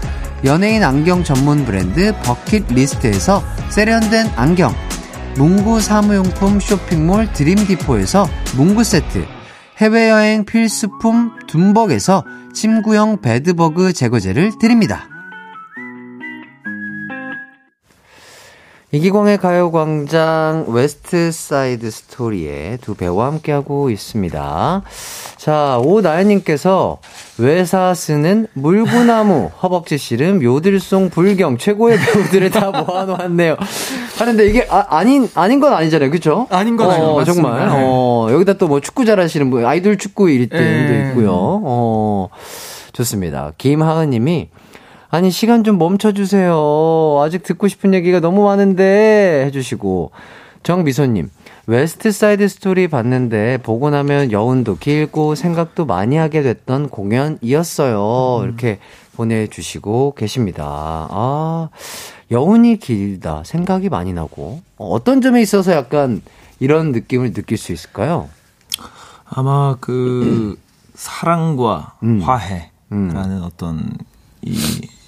연예인 0.43 0.83
안경 0.83 1.23
전문 1.23 1.65
브랜드 1.65 2.13
버킷 2.23 2.65
리스트에서 2.73 3.43
세련된 3.69 4.27
안경, 4.35 4.73
문구 5.35 5.81
사무용품 5.81 6.59
쇼핑몰 6.59 7.31
드림디포에서 7.31 8.27
문구 8.57 8.83
세트, 8.83 9.25
해외여행 9.77 10.45
필수품 10.45 11.31
둠벅에서 11.47 12.25
침구형 12.53 13.21
베드버그 13.21 13.93
제거제를 13.93 14.53
드립니다. 14.59 15.07
이기광의 18.93 19.37
가요광장 19.37 20.65
웨스트 20.67 21.31
사이드 21.31 21.89
스토리의 21.89 22.77
두 22.79 22.93
배우와 22.93 23.27
함께하고 23.27 23.89
있습니다. 23.89 24.81
자, 25.37 25.79
오나연님께서 25.81 26.97
외사 27.37 27.93
쓰는 27.93 28.47
물구나무, 28.53 29.49
허벅지 29.63 29.97
씨름, 29.97 30.43
요들송, 30.43 31.09
불경, 31.09 31.57
최고의 31.57 31.99
배우들을 31.99 32.49
다 32.51 32.69
모아놓았네요. 32.85 33.55
하는데 34.17 34.45
이게 34.45 34.67
아, 34.69 35.01
닌 35.05 35.29
아닌 35.35 35.61
건 35.61 35.71
아니잖아요. 35.73 36.11
그쵸? 36.11 36.47
아닌 36.49 36.75
건. 36.75 36.89
어, 36.91 37.23
정말. 37.23 37.69
네. 37.69 37.73
어, 37.73 38.27
여기다 38.29 38.53
또 38.53 38.67
뭐 38.71 38.79
축구 38.81 39.05
잘하시는 39.05 39.49
분, 39.49 39.65
아이돌 39.65 39.97
축구 39.97 40.25
1등도 40.25 40.49
네. 40.51 41.07
있고요. 41.09 41.31
어, 41.33 42.27
좋습니다. 42.91 43.53
김하은 43.57 44.09
님이 44.09 44.49
아니, 45.11 45.29
시간 45.29 45.65
좀 45.65 45.77
멈춰주세요. 45.77 47.19
아직 47.21 47.43
듣고 47.43 47.67
싶은 47.67 47.93
얘기가 47.93 48.21
너무 48.21 48.45
많은데, 48.45 49.43
해주시고. 49.45 50.11
정미소님, 50.63 51.29
웨스트 51.67 52.11
사이드 52.11 52.47
스토리 52.47 52.87
봤는데, 52.87 53.57
보고 53.61 53.89
나면 53.89 54.31
여운도 54.31 54.77
길고, 54.77 55.35
생각도 55.35 55.85
많이 55.85 56.15
하게 56.15 56.41
됐던 56.41 56.87
공연이었어요. 56.89 58.39
음. 58.39 58.43
이렇게 58.45 58.79
보내주시고 59.17 60.15
계십니다. 60.15 60.63
아, 61.11 61.67
여운이 62.31 62.77
길다. 62.77 63.43
생각이 63.45 63.89
많이 63.89 64.13
나고. 64.13 64.61
어, 64.77 64.87
어떤 64.87 65.19
점에 65.19 65.41
있어서 65.41 65.73
약간 65.73 66.21
이런 66.61 66.93
느낌을 66.93 67.33
느낄 67.33 67.57
수 67.57 67.73
있을까요? 67.73 68.29
아마 69.25 69.75
그 69.81 70.57
사랑과 70.95 71.95
음. 72.03 72.21
화해라는 72.21 73.43
어떤 73.43 73.97
이, 74.41 74.55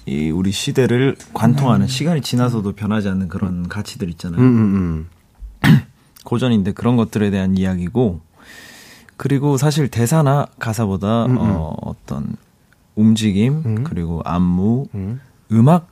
이 0.06 0.30
우리 0.30 0.50
시대를 0.52 1.16
관통하는 1.32 1.86
시간이 1.86 2.20
지나서도 2.20 2.72
변하지 2.72 3.08
않는 3.08 3.28
그런 3.28 3.68
가치들 3.68 4.10
있잖아요. 4.10 4.40
음, 4.40 5.06
음, 5.62 5.80
고전인데 6.24 6.72
그런 6.72 6.96
것들에 6.96 7.30
대한 7.30 7.56
이야기고 7.56 8.20
그리고 9.16 9.56
사실 9.56 9.88
대사나 9.88 10.46
가사보다 10.58 11.26
음, 11.26 11.30
음. 11.32 11.38
어, 11.40 11.74
어떤 11.82 12.36
움직임 12.96 13.62
음. 13.64 13.84
그리고 13.84 14.20
안무 14.24 14.86
음. 14.94 15.20
음악 15.52 15.88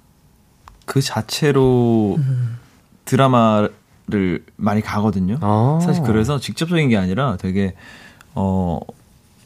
그 0.85 1.01
자체로 1.01 2.17
음. 2.19 2.59
드라마를 3.05 4.45
많이 4.57 4.83
가거든요. 4.83 5.39
아. 5.41 5.79
사실 5.83 6.03
그래서 6.03 6.39
직접적인 6.39 6.89
게 6.89 6.97
아니라 6.97 7.37
되게 7.39 7.75
어 8.35 8.79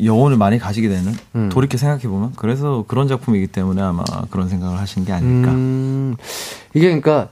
여운을 0.02 0.36
많이 0.36 0.58
가지게 0.58 0.88
되는 0.88 1.14
음. 1.34 1.48
돌이켜 1.48 1.78
생각해 1.78 2.02
보면 2.02 2.32
그래서 2.36 2.84
그런 2.86 3.08
작품이기 3.08 3.46
때문에 3.48 3.80
아마 3.80 4.04
그런 4.30 4.48
생각을 4.48 4.78
하신 4.78 5.04
게 5.04 5.12
아닐까. 5.12 5.50
음, 5.50 6.16
이게 6.74 6.86
그러니까 6.86 7.28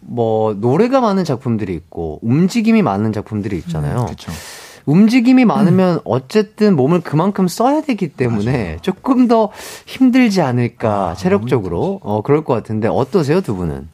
뭐 0.00 0.54
노래가 0.54 1.00
많은 1.00 1.24
작품들이 1.24 1.74
있고 1.74 2.18
움직임이 2.22 2.82
많은 2.82 3.12
작품들이 3.12 3.56
있잖아요. 3.58 4.04
그렇죠. 4.06 4.32
움직임이 4.84 5.44
많으면 5.44 6.00
어쨌든 6.04 6.74
몸을 6.74 7.02
그만큼 7.02 7.46
써야 7.46 7.82
되기 7.82 8.08
때문에 8.08 8.78
조금 8.82 9.28
더 9.28 9.50
힘들지 9.86 10.42
않을까 10.42 11.14
체력적으로 11.14 12.00
어 12.02 12.22
그럴 12.22 12.42
것 12.42 12.54
같은데 12.54 12.88
어떠세요 12.88 13.40
두 13.42 13.54
분은? 13.54 13.88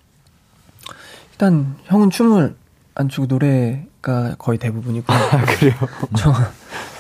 일단 1.33 1.77
형은 1.85 2.09
춤을 2.09 2.57
안 2.95 3.09
추고 3.09 3.27
노래가 3.27 4.35
거의 4.39 4.59
대부분이고. 4.59 5.13
아, 5.13 5.45
그래요? 5.45 5.75
저, 6.17 6.35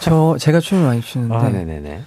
저 0.00 0.36
제가 0.38 0.60
춤을 0.60 0.84
많이 0.86 1.00
추는데. 1.00 1.34
아 1.34 1.48
네네네. 1.48 2.02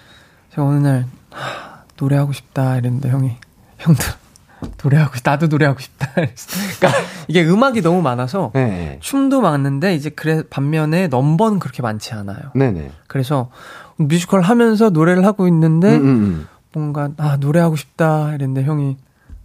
제가 0.52 0.64
어느 0.68 0.86
날 0.86 1.06
하, 1.32 1.82
노래하고 1.98 2.34
싶다 2.34 2.78
이랬는데 2.78 3.10
형이 3.10 3.32
형도 3.78 4.04
노래하고 4.84 5.16
싶- 5.16 5.24
나도 5.26 5.48
노래하고 5.48 5.80
싶다. 5.80 6.10
이랬어. 6.18 6.50
그러니까 6.80 7.02
이게 7.28 7.44
음악이 7.46 7.82
너무 7.82 8.02
많아서 8.02 8.52
네. 8.54 8.98
춤도 9.02 9.42
많은데 9.42 9.96
이제 9.96 10.10
그래 10.10 10.44
반면에 10.50 11.08
넘버는 11.08 11.60
그렇게 11.60 11.82
많지 11.82 12.14
않아요. 12.14 12.40
네네. 12.56 12.92
그래서 13.08 13.50
뮤지컬 13.98 14.42
하면서 14.42 14.90
노래를 14.90 15.26
하고 15.26 15.48
있는데 15.48 15.96
음, 15.96 16.06
음, 16.06 16.48
뭔가 16.74 17.10
아 17.18 17.38
노래하고 17.40 17.76
싶다 17.76 18.30
이랬는데 18.34 18.64
형이 18.64 18.98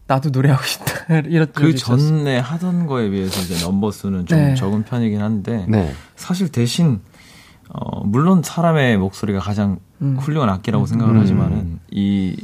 나도 0.07 0.31
노래하고 0.31 0.63
싶다 0.65 1.17
이런 1.27 1.49
그 1.53 1.75
전에 1.75 2.39
하던 2.39 2.87
거에 2.87 3.11
비해서 3.11 3.41
이제 3.41 3.63
넘버 3.65 3.91
수는 3.91 4.25
좀 4.27 4.39
네. 4.39 4.55
적은 4.55 4.85
편이긴 4.85 5.21
한데 5.21 5.65
음. 5.67 5.71
네. 5.73 5.93
사실 6.15 6.49
대신 6.51 7.01
어 7.69 8.05
물론 8.05 8.43
사람의 8.43 8.99
목소리가 8.99 9.41
가장 9.41 9.79
음. 10.03 10.17
훌륭한 10.19 10.49
악기라고 10.49 10.87
생각을 10.87 11.15
음. 11.15 11.21
하지만은 11.21 11.81
이 11.91 12.37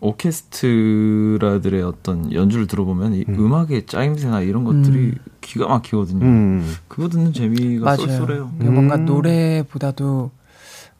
오케스트라들의 0.00 1.82
어떤 1.82 2.32
연주를 2.32 2.66
들어보면 2.66 3.14
이 3.14 3.24
음. 3.28 3.52
악의 3.52 3.86
짜임새나 3.86 4.40
이런 4.40 4.64
것들이 4.64 4.98
음. 4.98 5.18
기가 5.40 5.68
막히거든요. 5.68 6.24
음. 6.24 6.74
그거 6.88 7.08
듣는 7.08 7.32
재미가 7.32 7.84
맞아요. 7.84 7.98
쏠쏠해요. 7.98 8.50
뭔가 8.58 8.96
음. 8.96 9.04
노래보다도 9.04 10.30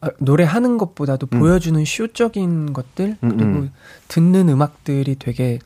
아, 0.01 0.09
노래하는 0.17 0.77
것보다도 0.77 1.27
음. 1.31 1.39
보여주는 1.39 1.83
쇼적인 1.85 2.73
것들 2.73 3.17
음, 3.23 3.29
그리고 3.29 3.43
음. 3.43 3.71
듣는 4.07 4.49
음악들이 4.49 5.15
되게 5.17 5.59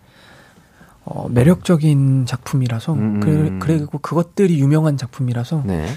어, 1.05 1.29
매력적인 1.29 2.25
작품이라서 2.25 2.93
음, 2.93 3.19
그래, 3.19 3.33
음. 3.49 3.59
그리고 3.59 3.99
그것들이 3.99 4.59
유명한 4.59 4.97
작품이라서 4.97 5.63
네. 5.65 5.87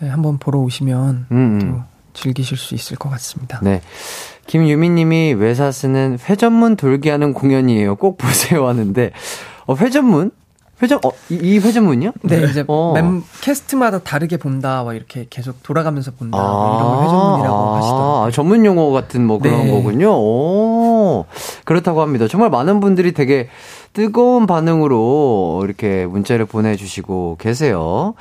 네, 0.00 0.08
한번 0.08 0.38
보러 0.38 0.58
오시면 0.58 1.26
음, 1.30 1.58
또 1.60 1.66
음. 1.66 1.82
즐기실 2.14 2.56
수 2.56 2.74
있을 2.74 2.96
것 2.96 3.08
같습니다. 3.10 3.60
네. 3.62 3.80
김유미님이 4.46 5.34
외사스는 5.34 6.18
회전문 6.28 6.76
돌기 6.76 7.08
하는 7.08 7.34
공연이에요. 7.34 7.96
꼭 7.96 8.18
보세요 8.18 8.66
하는데 8.66 9.12
어, 9.66 9.76
회전문? 9.76 10.32
회전 10.82 10.98
어, 11.04 11.10
이, 11.28 11.34
이 11.34 11.58
회전문이요? 11.58 12.12
네, 12.22 12.42
이제 12.50 12.64
어. 12.66 12.92
멤 12.94 13.22
캐스트마다 13.42 13.98
다르게 13.98 14.38
본다, 14.38 14.82
막 14.82 14.94
이렇게 14.94 15.26
계속 15.28 15.62
돌아가면서 15.62 16.10
본다, 16.12 16.38
뭐 16.38 16.46
아, 16.46 16.76
이런 16.78 16.94
걸 16.94 17.04
회전문이라고 17.04 17.76
하시더라고요. 17.76 18.24
아, 18.24 18.30
전문 18.30 18.64
용어 18.64 18.90
같은 18.90 19.26
뭐 19.26 19.38
그런 19.38 19.66
네. 19.66 19.70
거군요. 19.70 20.10
오, 20.10 21.26
그렇다고 21.66 22.00
합니다. 22.00 22.28
정말 22.28 22.48
많은 22.48 22.80
분들이 22.80 23.12
되게 23.12 23.50
뜨거운 23.92 24.46
반응으로 24.46 25.60
이렇게 25.64 26.06
문자를 26.06 26.46
보내주시고 26.46 27.36
계세요. 27.38 28.14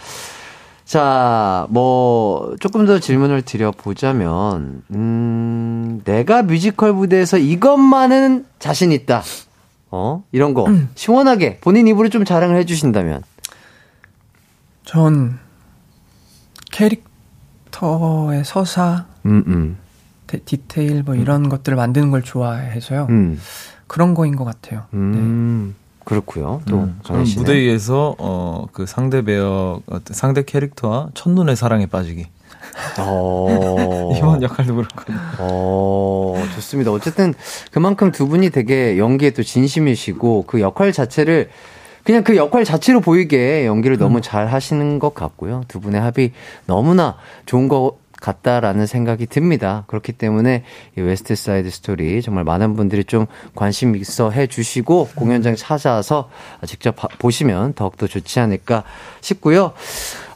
자, 0.89 1.67
뭐, 1.69 2.55
조금 2.59 2.87
더 2.87 2.97
질문을 2.99 3.43
드려보자면, 3.43 4.81
음, 4.89 6.01
내가 6.03 6.41
뮤지컬 6.41 6.93
무대에서 6.93 7.37
이것만은 7.37 8.47
자신 8.57 8.91
있다. 8.91 9.21
어? 9.91 10.23
이런 10.31 10.55
거. 10.55 10.65
시원하게 10.95 11.59
본인 11.59 11.87
입으로 11.87 12.09
좀 12.09 12.25
자랑을 12.25 12.55
해주신다면. 12.55 13.21
전 14.83 15.37
캐릭터의 16.71 18.43
서사, 18.43 19.05
음, 19.27 19.43
음. 19.45 19.77
데, 20.25 20.39
디테일 20.39 21.03
뭐 21.03 21.13
이런 21.13 21.49
것들을 21.49 21.75
만드는 21.75 22.09
걸 22.09 22.23
좋아해서요. 22.23 23.05
음. 23.11 23.39
그런 23.85 24.15
거인 24.15 24.35
것 24.35 24.43
같아요. 24.43 24.85
음. 24.95 25.75
그렇고요. 26.09 26.61
또, 26.67 26.75
음, 26.77 26.99
저는. 27.03 27.23
무대 27.37 27.53
위에서 27.55 28.15
어 28.17 28.65
그 28.73 28.85
상대 28.85 29.21
배역 29.23 29.81
상대 30.11 30.43
캐릭터와 30.43 31.09
첫눈에 31.13 31.55
사랑에 31.55 31.85
빠지기 31.85 32.25
어. 32.99 34.11
이번 34.17 34.41
역할도 34.41 34.75
그렇거든요. 34.75 35.17
어, 35.39 36.35
좋습니다. 36.55 36.91
어쨌든 36.91 37.33
그만큼 37.71 38.11
두 38.11 38.27
분이 38.27 38.49
되게 38.49 38.97
연기에 38.97 39.31
또 39.31 39.43
진심이시고 39.43 40.45
그 40.47 40.61
역할 40.61 40.91
자체를 40.91 41.49
그냥 42.03 42.23
그 42.23 42.35
역할 42.37 42.63
자체로 42.65 43.01
보이게 43.01 43.65
연기를 43.65 43.97
너무 43.97 44.21
잘 44.21 44.47
하시는 44.47 44.97
것 44.99 45.13
같고요. 45.13 45.63
두 45.67 45.79
분의 45.79 46.01
합이 46.01 46.31
너무나 46.65 47.15
좋은 47.45 47.67
것 47.67 47.97
같다라는 48.21 48.85
생각이 48.85 49.25
듭니다. 49.27 49.83
그렇기 49.87 50.11
때문에 50.13 50.63
이 50.97 51.01
웨스트 51.01 51.35
사이드 51.35 51.69
스토리 51.69 52.21
정말 52.21 52.43
많은 52.43 52.75
분들이 52.75 53.03
좀 53.03 53.25
관심 53.55 53.95
있어 53.95 54.29
해 54.31 54.47
주시고 54.47 55.09
공연장 55.15 55.55
찾아와서 55.55 56.29
직접 56.65 56.95
봐- 56.95 57.07
보시면 57.19 57.73
더욱더 57.73 58.07
좋지 58.07 58.39
않을까 58.39 58.83
싶고요. 59.21 59.73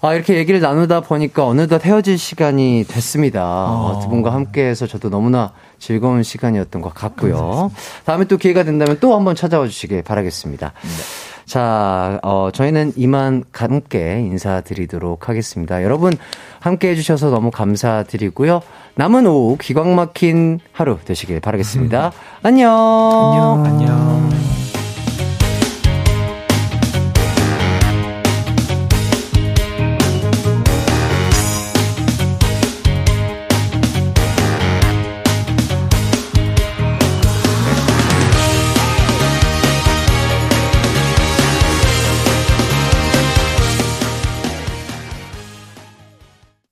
아, 0.02 0.14
이렇게 0.14 0.36
얘기를 0.36 0.60
나누다 0.60 1.02
보니까 1.02 1.46
어느덧 1.46 1.86
헤어질 1.86 2.18
시간이 2.18 2.86
됐습니다. 2.88 3.42
어, 3.46 4.00
두 4.04 4.10
분과 4.10 4.34
함께 4.34 4.66
해서 4.66 4.86
저도 4.86 5.10
너무나 5.10 5.54
즐거운 5.80 6.24
시간이었던 6.24 6.82
것 6.82 6.94
같고요. 6.94 7.72
다음에 8.06 8.26
또 8.26 8.38
기회가 8.38 8.64
된다면 8.64 8.98
또 9.00 9.16
한번 9.16 9.36
찾아와 9.36 9.66
주시길 9.68 10.02
바라겠습니다. 10.04 10.74
자, 11.46 12.20
어, 12.24 12.50
저희는 12.54 12.94
이만 12.96 13.44
함께 13.52 14.20
인사드리도록 14.22 15.30
하겠습니다. 15.30 15.84
여러분, 15.84 16.14
함께 16.60 16.90
해주셔서 16.90 17.30
너무 17.30 17.52
감사드리고요. 17.52 18.62
남은 18.96 19.26
오후 19.26 19.58
기광 19.60 19.96
막힌 19.96 20.60
하루 20.72 20.98
되시길 21.04 21.40
바라겠습니다. 21.40 22.12
안녕. 22.44 22.72
안녕. 22.72 23.66
안녕. 23.66 24.83